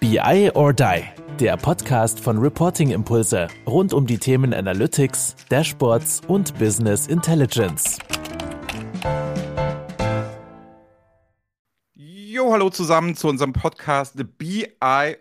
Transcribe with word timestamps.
BI 0.00 0.50
or 0.54 0.72
Die, 0.72 1.02
der 1.38 1.58
Podcast 1.58 2.20
von 2.20 2.38
Reporting 2.38 2.90
Impulse 2.90 3.48
rund 3.66 3.92
um 3.92 4.06
die 4.06 4.16
Themen 4.16 4.54
Analytics, 4.54 5.36
Dashboards 5.50 6.22
und 6.26 6.58
Business 6.58 7.06
Intelligence. 7.06 7.98
Jo, 11.94 12.50
hallo 12.50 12.70
zusammen 12.70 13.14
zu 13.14 13.28
unserem 13.28 13.52
Podcast 13.52 14.14
BI 14.38 14.66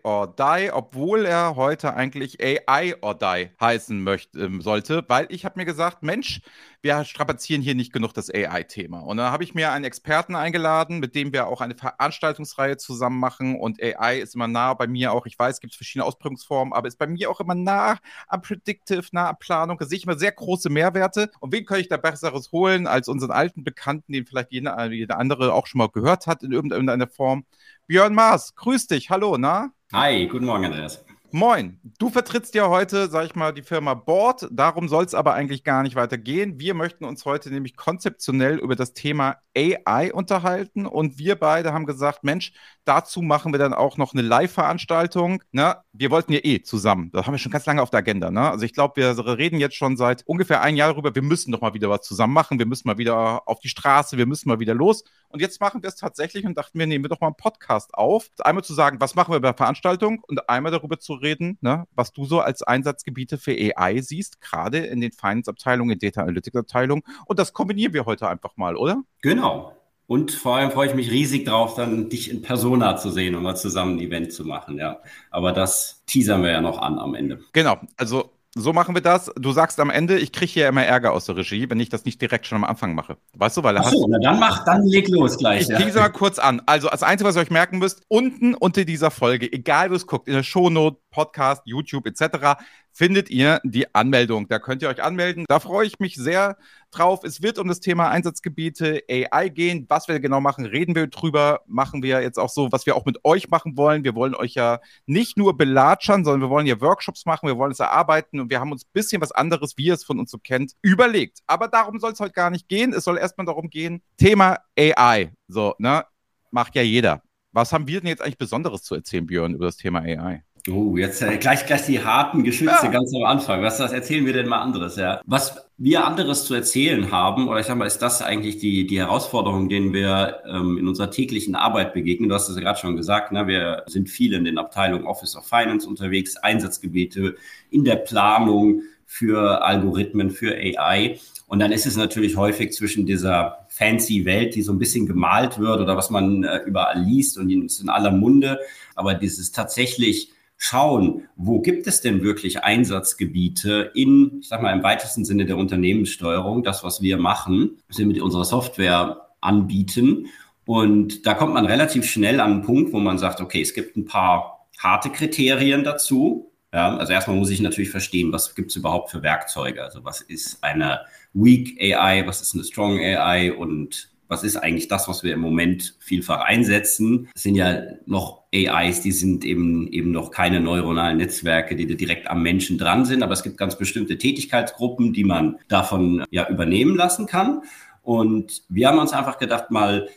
or 0.03 0.33
Die, 0.33 0.69
obwohl 0.71 1.25
er 1.25 1.57
heute 1.57 1.93
eigentlich 1.95 2.37
AI 2.41 2.95
or 3.01 3.15
Die 3.15 3.49
heißen 3.59 4.01
möchte, 4.01 4.39
ähm, 4.39 4.61
sollte, 4.61 5.03
weil 5.09 5.27
ich 5.29 5.43
habe 5.43 5.59
mir 5.59 5.65
gesagt, 5.65 6.03
Mensch, 6.03 6.39
wir 6.81 7.03
strapazieren 7.03 7.61
hier 7.61 7.75
nicht 7.75 7.91
genug 7.91 8.13
das 8.13 8.33
AI-Thema. 8.33 8.99
Und 9.01 9.17
dann 9.17 9.31
habe 9.31 9.43
ich 9.43 9.53
mir 9.53 9.71
einen 9.71 9.83
Experten 9.83 10.35
eingeladen, 10.35 10.99
mit 10.99 11.13
dem 11.13 11.33
wir 11.33 11.47
auch 11.47 11.59
eine 11.59 11.75
Veranstaltungsreihe 11.75 12.77
zusammen 12.77 13.19
machen. 13.19 13.59
Und 13.59 13.81
AI 13.81 14.19
ist 14.19 14.35
immer 14.35 14.47
nah 14.47 14.73
bei 14.73 14.87
mir 14.87 15.11
auch. 15.11 15.25
Ich 15.25 15.37
weiß, 15.37 15.55
es 15.55 15.59
gibt 15.59 15.75
verschiedene 15.75 16.05
Ausprägungsformen, 16.05 16.73
aber 16.73 16.87
ist 16.87 16.97
bei 16.97 17.07
mir 17.07 17.29
auch 17.29 17.41
immer 17.41 17.55
nah 17.55 17.97
am 18.27 18.41
Predictive, 18.41 19.03
nah 19.11 19.29
am 19.29 19.39
Planung. 19.39 19.77
Da 19.77 19.85
sehe 19.85 19.97
ich 19.97 20.05
immer 20.05 20.17
sehr 20.17 20.31
große 20.31 20.69
Mehrwerte. 20.69 21.29
Und 21.41 21.51
wen 21.51 21.65
könnte 21.65 21.81
ich 21.81 21.89
da 21.89 21.97
Besseres 21.97 22.51
holen 22.51 22.87
als 22.87 23.09
unseren 23.09 23.31
alten 23.31 23.63
Bekannten, 23.63 24.13
den 24.13 24.25
vielleicht 24.25 24.51
jeder, 24.51 24.89
jeder 24.91 25.19
andere 25.19 25.53
auch 25.53 25.67
schon 25.67 25.79
mal 25.79 25.89
gehört 25.89 26.27
hat 26.27 26.43
in 26.43 26.51
irgendeiner 26.51 27.07
Form? 27.07 27.45
Björn 27.87 28.13
Maas, 28.13 28.55
grüß 28.55 28.87
dich. 28.87 29.09
Hallo, 29.09 29.37
na? 29.37 29.71
Hi, 29.91 30.27
guten 30.27 30.45
Morgen, 30.45 30.65
Andreas. 30.65 31.03
Moin, 31.31 31.79
du 31.99 32.09
vertrittst 32.09 32.55
ja 32.55 32.69
heute, 32.69 33.07
sag 33.07 33.27
ich 33.27 33.35
mal, 33.35 33.53
die 33.53 33.61
Firma 33.61 33.93
Board. 33.93 34.47
Darum 34.51 34.87
soll 34.87 35.05
es 35.05 35.13
aber 35.13 35.35
eigentlich 35.35 35.63
gar 35.63 35.83
nicht 35.83 35.95
weitergehen. 35.95 36.59
Wir 36.59 36.73
möchten 36.73 37.05
uns 37.05 37.23
heute 37.23 37.51
nämlich 37.51 37.75
konzeptionell 37.75 38.57
über 38.57 38.75
das 38.75 38.93
Thema 38.93 39.35
AI 39.55 40.11
unterhalten 40.11 40.87
und 40.87 41.19
wir 41.19 41.35
beide 41.35 41.71
haben 41.71 41.85
gesagt, 41.85 42.23
Mensch, 42.23 42.51
dazu 42.83 43.21
machen 43.21 43.53
wir 43.53 43.59
dann 43.59 43.75
auch 43.75 43.97
noch 43.97 44.13
eine 44.13 44.23
Live-Veranstaltung. 44.23 45.43
Ne? 45.51 45.77
Wir 45.93 46.09
wollten 46.09 46.33
ja 46.33 46.39
eh 46.41 46.63
zusammen. 46.63 47.11
Das 47.11 47.27
haben 47.27 47.35
wir 47.35 47.39
schon 47.39 47.51
ganz 47.51 47.67
lange 47.67 47.83
auf 47.83 47.91
der 47.91 47.99
Agenda. 47.99 48.31
Ne? 48.31 48.49
Also 48.49 48.65
ich 48.65 48.73
glaube, 48.73 48.95
wir 48.95 49.37
reden 49.37 49.59
jetzt 49.59 49.75
schon 49.75 49.97
seit 49.97 50.23
ungefähr 50.25 50.61
ein 50.61 50.75
Jahr 50.77 50.89
darüber, 50.93 51.13
wir 51.13 51.21
müssen 51.21 51.51
doch 51.51 51.61
mal 51.61 51.75
wieder 51.75 51.91
was 51.91 52.01
zusammen 52.01 52.33
machen. 52.33 52.57
Wir 52.57 52.65
müssen 52.65 52.87
mal 52.87 52.97
wieder 52.97 53.47
auf 53.47 53.59
die 53.59 53.69
Straße, 53.69 54.17
wir 54.17 54.25
müssen 54.25 54.49
mal 54.49 54.59
wieder 54.59 54.73
los. 54.73 55.03
Und 55.29 55.41
jetzt 55.41 55.61
machen 55.61 55.83
wir 55.83 55.89
es 55.89 55.95
tatsächlich 55.95 56.45
und 56.45 56.57
dachten 56.57 56.77
wir, 56.79 56.87
nehmen 56.87 57.05
wir 57.05 57.09
doch 57.09 57.21
mal 57.21 57.27
einen 57.27 57.35
Podcast 57.35 57.93
auf. 57.93 58.29
Einmal 58.39 58.63
zu 58.63 58.73
sagen, 58.73 58.99
was 58.99 59.15
machen 59.15 59.33
wir 59.33 59.39
bei 59.39 59.49
der 59.49 59.57
Veranstaltung 59.57 60.23
und 60.27 60.49
einmal 60.49 60.71
darüber 60.71 60.99
zu 60.99 61.13
reden, 61.13 61.57
ne, 61.61 61.85
was 61.93 62.11
du 62.13 62.25
so 62.25 62.39
als 62.41 62.63
Einsatzgebiete 62.63 63.37
für 63.37 63.51
AI 63.51 64.01
siehst, 64.01 64.41
gerade 64.41 64.79
in 64.79 65.01
den 65.01 65.11
Finance-Abteilungen, 65.11 65.91
in 65.91 65.99
Data 65.99 66.21
Analytics-Abteilungen. 66.21 67.03
Und 67.25 67.39
das 67.39 67.53
kombinieren 67.53 67.93
wir 67.93 68.05
heute 68.05 68.27
einfach 68.27 68.57
mal, 68.57 68.75
oder? 68.75 69.03
Genau. 69.21 69.75
Und 70.07 70.31
vor 70.31 70.55
allem 70.55 70.71
freue 70.71 70.87
ich 70.87 70.95
mich 70.95 71.11
riesig 71.11 71.45
drauf, 71.45 71.75
dann 71.75 72.09
dich 72.09 72.31
in 72.31 72.41
Persona 72.41 72.97
zu 72.97 73.11
sehen 73.11 73.35
und 73.35 73.43
mal 73.43 73.55
zusammen 73.55 73.97
ein 73.97 73.99
Event 73.99 74.33
zu 74.33 74.43
machen, 74.43 74.79
ja. 74.79 75.01
Aber 75.29 75.51
das 75.51 76.03
teasern 76.07 76.41
wir 76.41 76.49
ja 76.49 76.61
noch 76.61 76.79
an 76.79 76.97
am 76.97 77.13
Ende. 77.13 77.41
Genau. 77.53 77.77
Also 77.95 78.31
so 78.55 78.73
machen 78.73 78.95
wir 78.95 79.01
das. 79.01 79.31
Du 79.35 79.51
sagst 79.51 79.79
am 79.79 79.91
Ende, 79.91 80.17
ich 80.17 80.31
kriege 80.31 80.51
hier 80.51 80.67
immer 80.67 80.83
Ärger 80.83 81.13
aus 81.13 81.25
der 81.25 81.37
Regie, 81.37 81.69
wenn 81.69 81.79
ich 81.79 81.89
das 81.89 82.05
nicht 82.05 82.19
direkt 82.19 82.47
schon 82.47 82.55
am 82.57 82.63
Anfang 82.63 82.95
mache. 82.95 83.17
Weißt 83.33 83.57
du, 83.57 83.63
weil 83.63 83.77
Ach 83.77 83.89
so, 83.89 84.07
na 84.09 84.17
dann 84.17 84.39
mach, 84.39 84.65
dann 84.65 84.85
leg 84.87 85.07
los 85.09 85.37
gleich. 85.37 85.69
Ich 85.69 85.79
ja. 85.79 86.01
mal 86.01 86.09
kurz 86.09 86.39
an. 86.39 86.61
Also, 86.65 86.89
das 86.89 87.03
Einzige, 87.03 87.27
was 87.27 87.35
ihr 87.35 87.43
euch 87.43 87.51
merken 87.51 87.77
müsst, 87.77 88.01
unten 88.07 88.55
unter 88.55 88.85
dieser 88.85 89.11
Folge, 89.11 89.51
egal 89.51 89.91
wo 89.91 89.95
es 89.95 90.07
guckt, 90.07 90.27
in 90.27 90.33
der 90.33 90.43
Shownote, 90.43 90.99
Podcast, 91.11 91.61
YouTube 91.65 92.07
etc., 92.07 92.57
findet 92.99 93.29
ihr 93.29 93.61
die 93.63 93.95
Anmeldung. 93.95 94.49
Da 94.49 94.59
könnt 94.59 94.81
ihr 94.81 94.89
euch 94.89 95.01
anmelden. 95.01 95.45
Da 95.47 95.61
freue 95.61 95.87
ich 95.87 95.99
mich 95.99 96.17
sehr 96.17 96.57
drauf. 96.91 97.23
Es 97.23 97.41
wird 97.41 97.57
um 97.57 97.69
das 97.69 97.79
Thema 97.79 98.09
Einsatzgebiete 98.09 99.03
AI 99.09 99.47
gehen. 99.47 99.85
Was 99.87 100.09
wir 100.09 100.19
genau 100.19 100.41
machen, 100.41 100.65
reden 100.65 100.95
wir 100.95 101.07
drüber. 101.07 101.61
Machen 101.65 102.03
wir 102.03 102.21
jetzt 102.21 102.37
auch 102.37 102.49
so, 102.49 102.73
was 102.73 102.85
wir 102.85 102.97
auch 102.97 103.05
mit 103.05 103.23
euch 103.23 103.49
machen 103.49 103.77
wollen. 103.77 104.03
Wir 104.03 104.15
wollen 104.15 104.35
euch 104.35 104.53
ja 104.53 104.81
nicht 105.05 105.37
nur 105.37 105.55
belatschern, 105.55 106.25
sondern 106.25 106.41
wir 106.41 106.49
wollen 106.49 106.67
ja 106.67 106.81
Workshops 106.81 107.25
machen. 107.25 107.47
Wir 107.47 107.57
wollen 107.57 107.71
es 107.71 107.79
erarbeiten 107.79 108.41
und 108.41 108.49
wir 108.49 108.59
haben 108.59 108.73
uns 108.73 108.83
ein 108.83 108.91
bisschen 108.91 109.21
was 109.21 109.31
anderes, 109.31 109.77
wie 109.77 109.85
ihr 109.85 109.93
es 109.93 110.03
von 110.03 110.19
uns 110.19 110.29
so 110.29 110.37
kennt, 110.37 110.73
überlegt. 110.81 111.39
Aber 111.47 111.69
darum 111.69 111.99
soll 112.01 112.11
es 112.11 112.19
heute 112.19 112.33
gar 112.33 112.49
nicht 112.49 112.67
gehen. 112.67 112.91
Es 112.91 113.05
soll 113.05 113.17
erstmal 113.17 113.45
darum 113.45 113.69
gehen, 113.69 114.01
Thema 114.17 114.57
AI. 114.77 115.31
So, 115.47 115.73
ne? 115.79 116.03
Macht 116.51 116.75
ja 116.75 116.81
jeder. 116.81 117.21
Was 117.53 117.71
haben 117.71 117.87
wir 117.87 118.01
denn 118.01 118.09
jetzt 118.09 118.21
eigentlich 118.21 118.37
Besonderes 118.37 118.83
zu 118.83 118.93
erzählen, 118.93 119.25
Björn, 119.25 119.53
über 119.53 119.67
das 119.67 119.77
Thema 119.77 120.01
AI? 120.01 120.43
Oh, 120.67 120.97
jetzt 120.97 121.21
äh, 121.21 121.37
gleich, 121.37 121.65
gleich 121.65 121.85
die 121.85 122.03
harten 122.03 122.43
Geschütze 122.43 122.85
ja. 122.85 122.91
ganz 122.91 123.13
am 123.15 123.23
Anfang. 123.23 123.61
Was, 123.61 123.79
was 123.79 123.93
erzählen 123.93 124.25
wir 124.25 124.33
denn 124.33 124.47
mal 124.47 124.61
anderes? 124.61 124.97
Ja? 124.97 125.21
Was 125.25 125.55
wir 125.77 126.05
anderes 126.05 126.45
zu 126.45 126.53
erzählen 126.53 127.11
haben, 127.11 127.47
oder 127.47 127.59
ich 127.59 127.67
sag 127.67 127.77
mal, 127.77 127.85
ist 127.85 127.99
das 127.99 128.21
eigentlich 128.21 128.57
die, 128.57 128.85
die 128.85 128.99
Herausforderung, 128.99 129.69
denen 129.69 129.93
wir 129.93 130.39
ähm, 130.45 130.77
in 130.77 130.87
unserer 130.87 131.11
täglichen 131.11 131.55
Arbeit 131.55 131.93
begegnen? 131.93 132.29
Du 132.29 132.35
hast 132.35 132.49
es 132.49 132.55
ja 132.55 132.61
gerade 132.61 132.79
schon 132.79 132.97
gesagt, 132.97 133.31
ne? 133.31 133.47
wir 133.47 133.83
sind 133.87 134.09
viel 134.09 134.33
in 134.33 134.43
den 134.43 134.57
Abteilungen 134.57 135.05
Office 135.05 135.35
of 135.37 135.47
Finance 135.47 135.87
unterwegs, 135.87 136.35
Einsatzgebiete 136.35 137.35
in 137.69 137.85
der 137.85 137.95
Planung 137.95 138.81
für 139.05 139.63
Algorithmen, 139.63 140.29
für 140.29 140.55
AI. 140.55 141.19
Und 141.47 141.59
dann 141.59 141.71
ist 141.71 141.87
es 141.87 141.95
natürlich 141.95 142.35
häufig 142.35 142.73
zwischen 142.73 143.05
dieser 143.05 143.65
fancy 143.69 144.25
Welt, 144.25 144.53
die 144.55 144.61
so 144.61 144.71
ein 144.71 144.77
bisschen 144.77 145.07
gemalt 145.07 145.57
wird 145.57 145.79
oder 145.79 145.95
was 145.95 146.09
man 146.09 146.43
äh, 146.43 146.57
überall 146.65 147.01
liest 147.01 147.37
und 147.37 147.49
ist 147.49 147.81
in 147.81 147.89
aller 147.89 148.11
Munde, 148.11 148.59
aber 148.95 149.15
dieses 149.15 149.51
tatsächlich 149.51 150.31
schauen, 150.61 151.23
wo 151.37 151.61
gibt 151.61 151.87
es 151.87 152.01
denn 152.01 152.21
wirklich 152.21 152.63
Einsatzgebiete 152.63 153.91
in, 153.95 154.39
ich 154.41 154.49
sag 154.49 154.61
mal, 154.61 154.73
im 154.73 154.83
weitesten 154.83 155.23
Sinne 155.23 155.45
der 155.45 155.57
Unternehmenssteuerung, 155.57 156.63
das, 156.63 156.83
was 156.83 157.01
wir 157.01 157.17
machen, 157.17 157.77
was 157.87 157.97
wir 157.97 158.05
mit 158.05 158.21
unserer 158.21 158.43
Software 158.43 159.29
anbieten. 159.39 160.27
Und 160.65 161.25
da 161.25 161.33
kommt 161.33 161.53
man 161.53 161.65
relativ 161.65 162.05
schnell 162.05 162.41
an 162.41 162.51
einen 162.51 162.61
Punkt, 162.61 162.91
wo 162.91 162.99
man 162.99 163.17
sagt, 163.17 163.39
okay, 163.39 163.61
es 163.61 163.73
gibt 163.73 163.95
ein 163.95 164.05
paar 164.05 164.67
harte 164.77 165.09
Kriterien 165.09 165.85
dazu. 165.85 166.51
Ja, 166.73 166.97
also 166.97 167.13
erstmal 167.13 167.37
muss 167.37 167.49
ich 167.49 167.61
natürlich 167.61 167.89
verstehen, 167.89 168.33
was 168.33 168.53
gibt 168.53 168.69
es 168.71 168.75
überhaupt 168.75 169.09
für 169.11 169.23
Werkzeuge? 169.23 169.81
Also 169.81 170.03
was 170.03 170.19
ist 170.19 170.61
eine 170.61 170.99
Weak 171.33 171.81
AI, 171.81 172.27
was 172.27 172.41
ist 172.41 172.53
eine 172.53 172.65
Strong 172.65 172.99
AI 172.99 173.53
und 173.53 174.08
was 174.29 174.43
ist 174.43 174.55
eigentlich 174.55 174.87
das, 174.87 175.07
was 175.09 175.23
wir 175.23 175.33
im 175.33 175.41
Moment 175.41 175.95
vielfach 175.99 176.41
einsetzen? 176.41 177.27
Es 177.35 177.43
sind 177.43 177.55
ja 177.55 177.81
noch 178.05 178.43
AIs, 178.53 179.01
die 179.01 179.11
sind 179.11 179.43
eben, 179.43 179.91
eben 179.91 180.11
noch 180.11 180.29
keine 180.31 180.61
neuronalen 180.61 181.17
Netzwerke, 181.17 181.75
die 181.75 181.87
direkt 181.97 182.29
am 182.29 182.43
Menschen 182.43 182.77
dran 182.77 183.05
sind, 183.05 183.23
aber 183.23 183.33
es 183.33 183.43
gibt 183.43 183.57
ganz 183.57 183.77
bestimmte 183.77 184.17
Tätigkeitsgruppen, 184.17 185.13
die 185.13 185.23
man 185.23 185.57
davon 185.67 186.23
ja 186.29 186.47
übernehmen 186.47 186.95
lassen 186.95 187.25
kann. 187.25 187.63
Und 188.03 188.61
wir 188.69 188.87
haben 188.87 188.99
uns 188.99 189.13
einfach 189.13 189.39
gedacht, 189.39 189.71
mal 189.71 190.07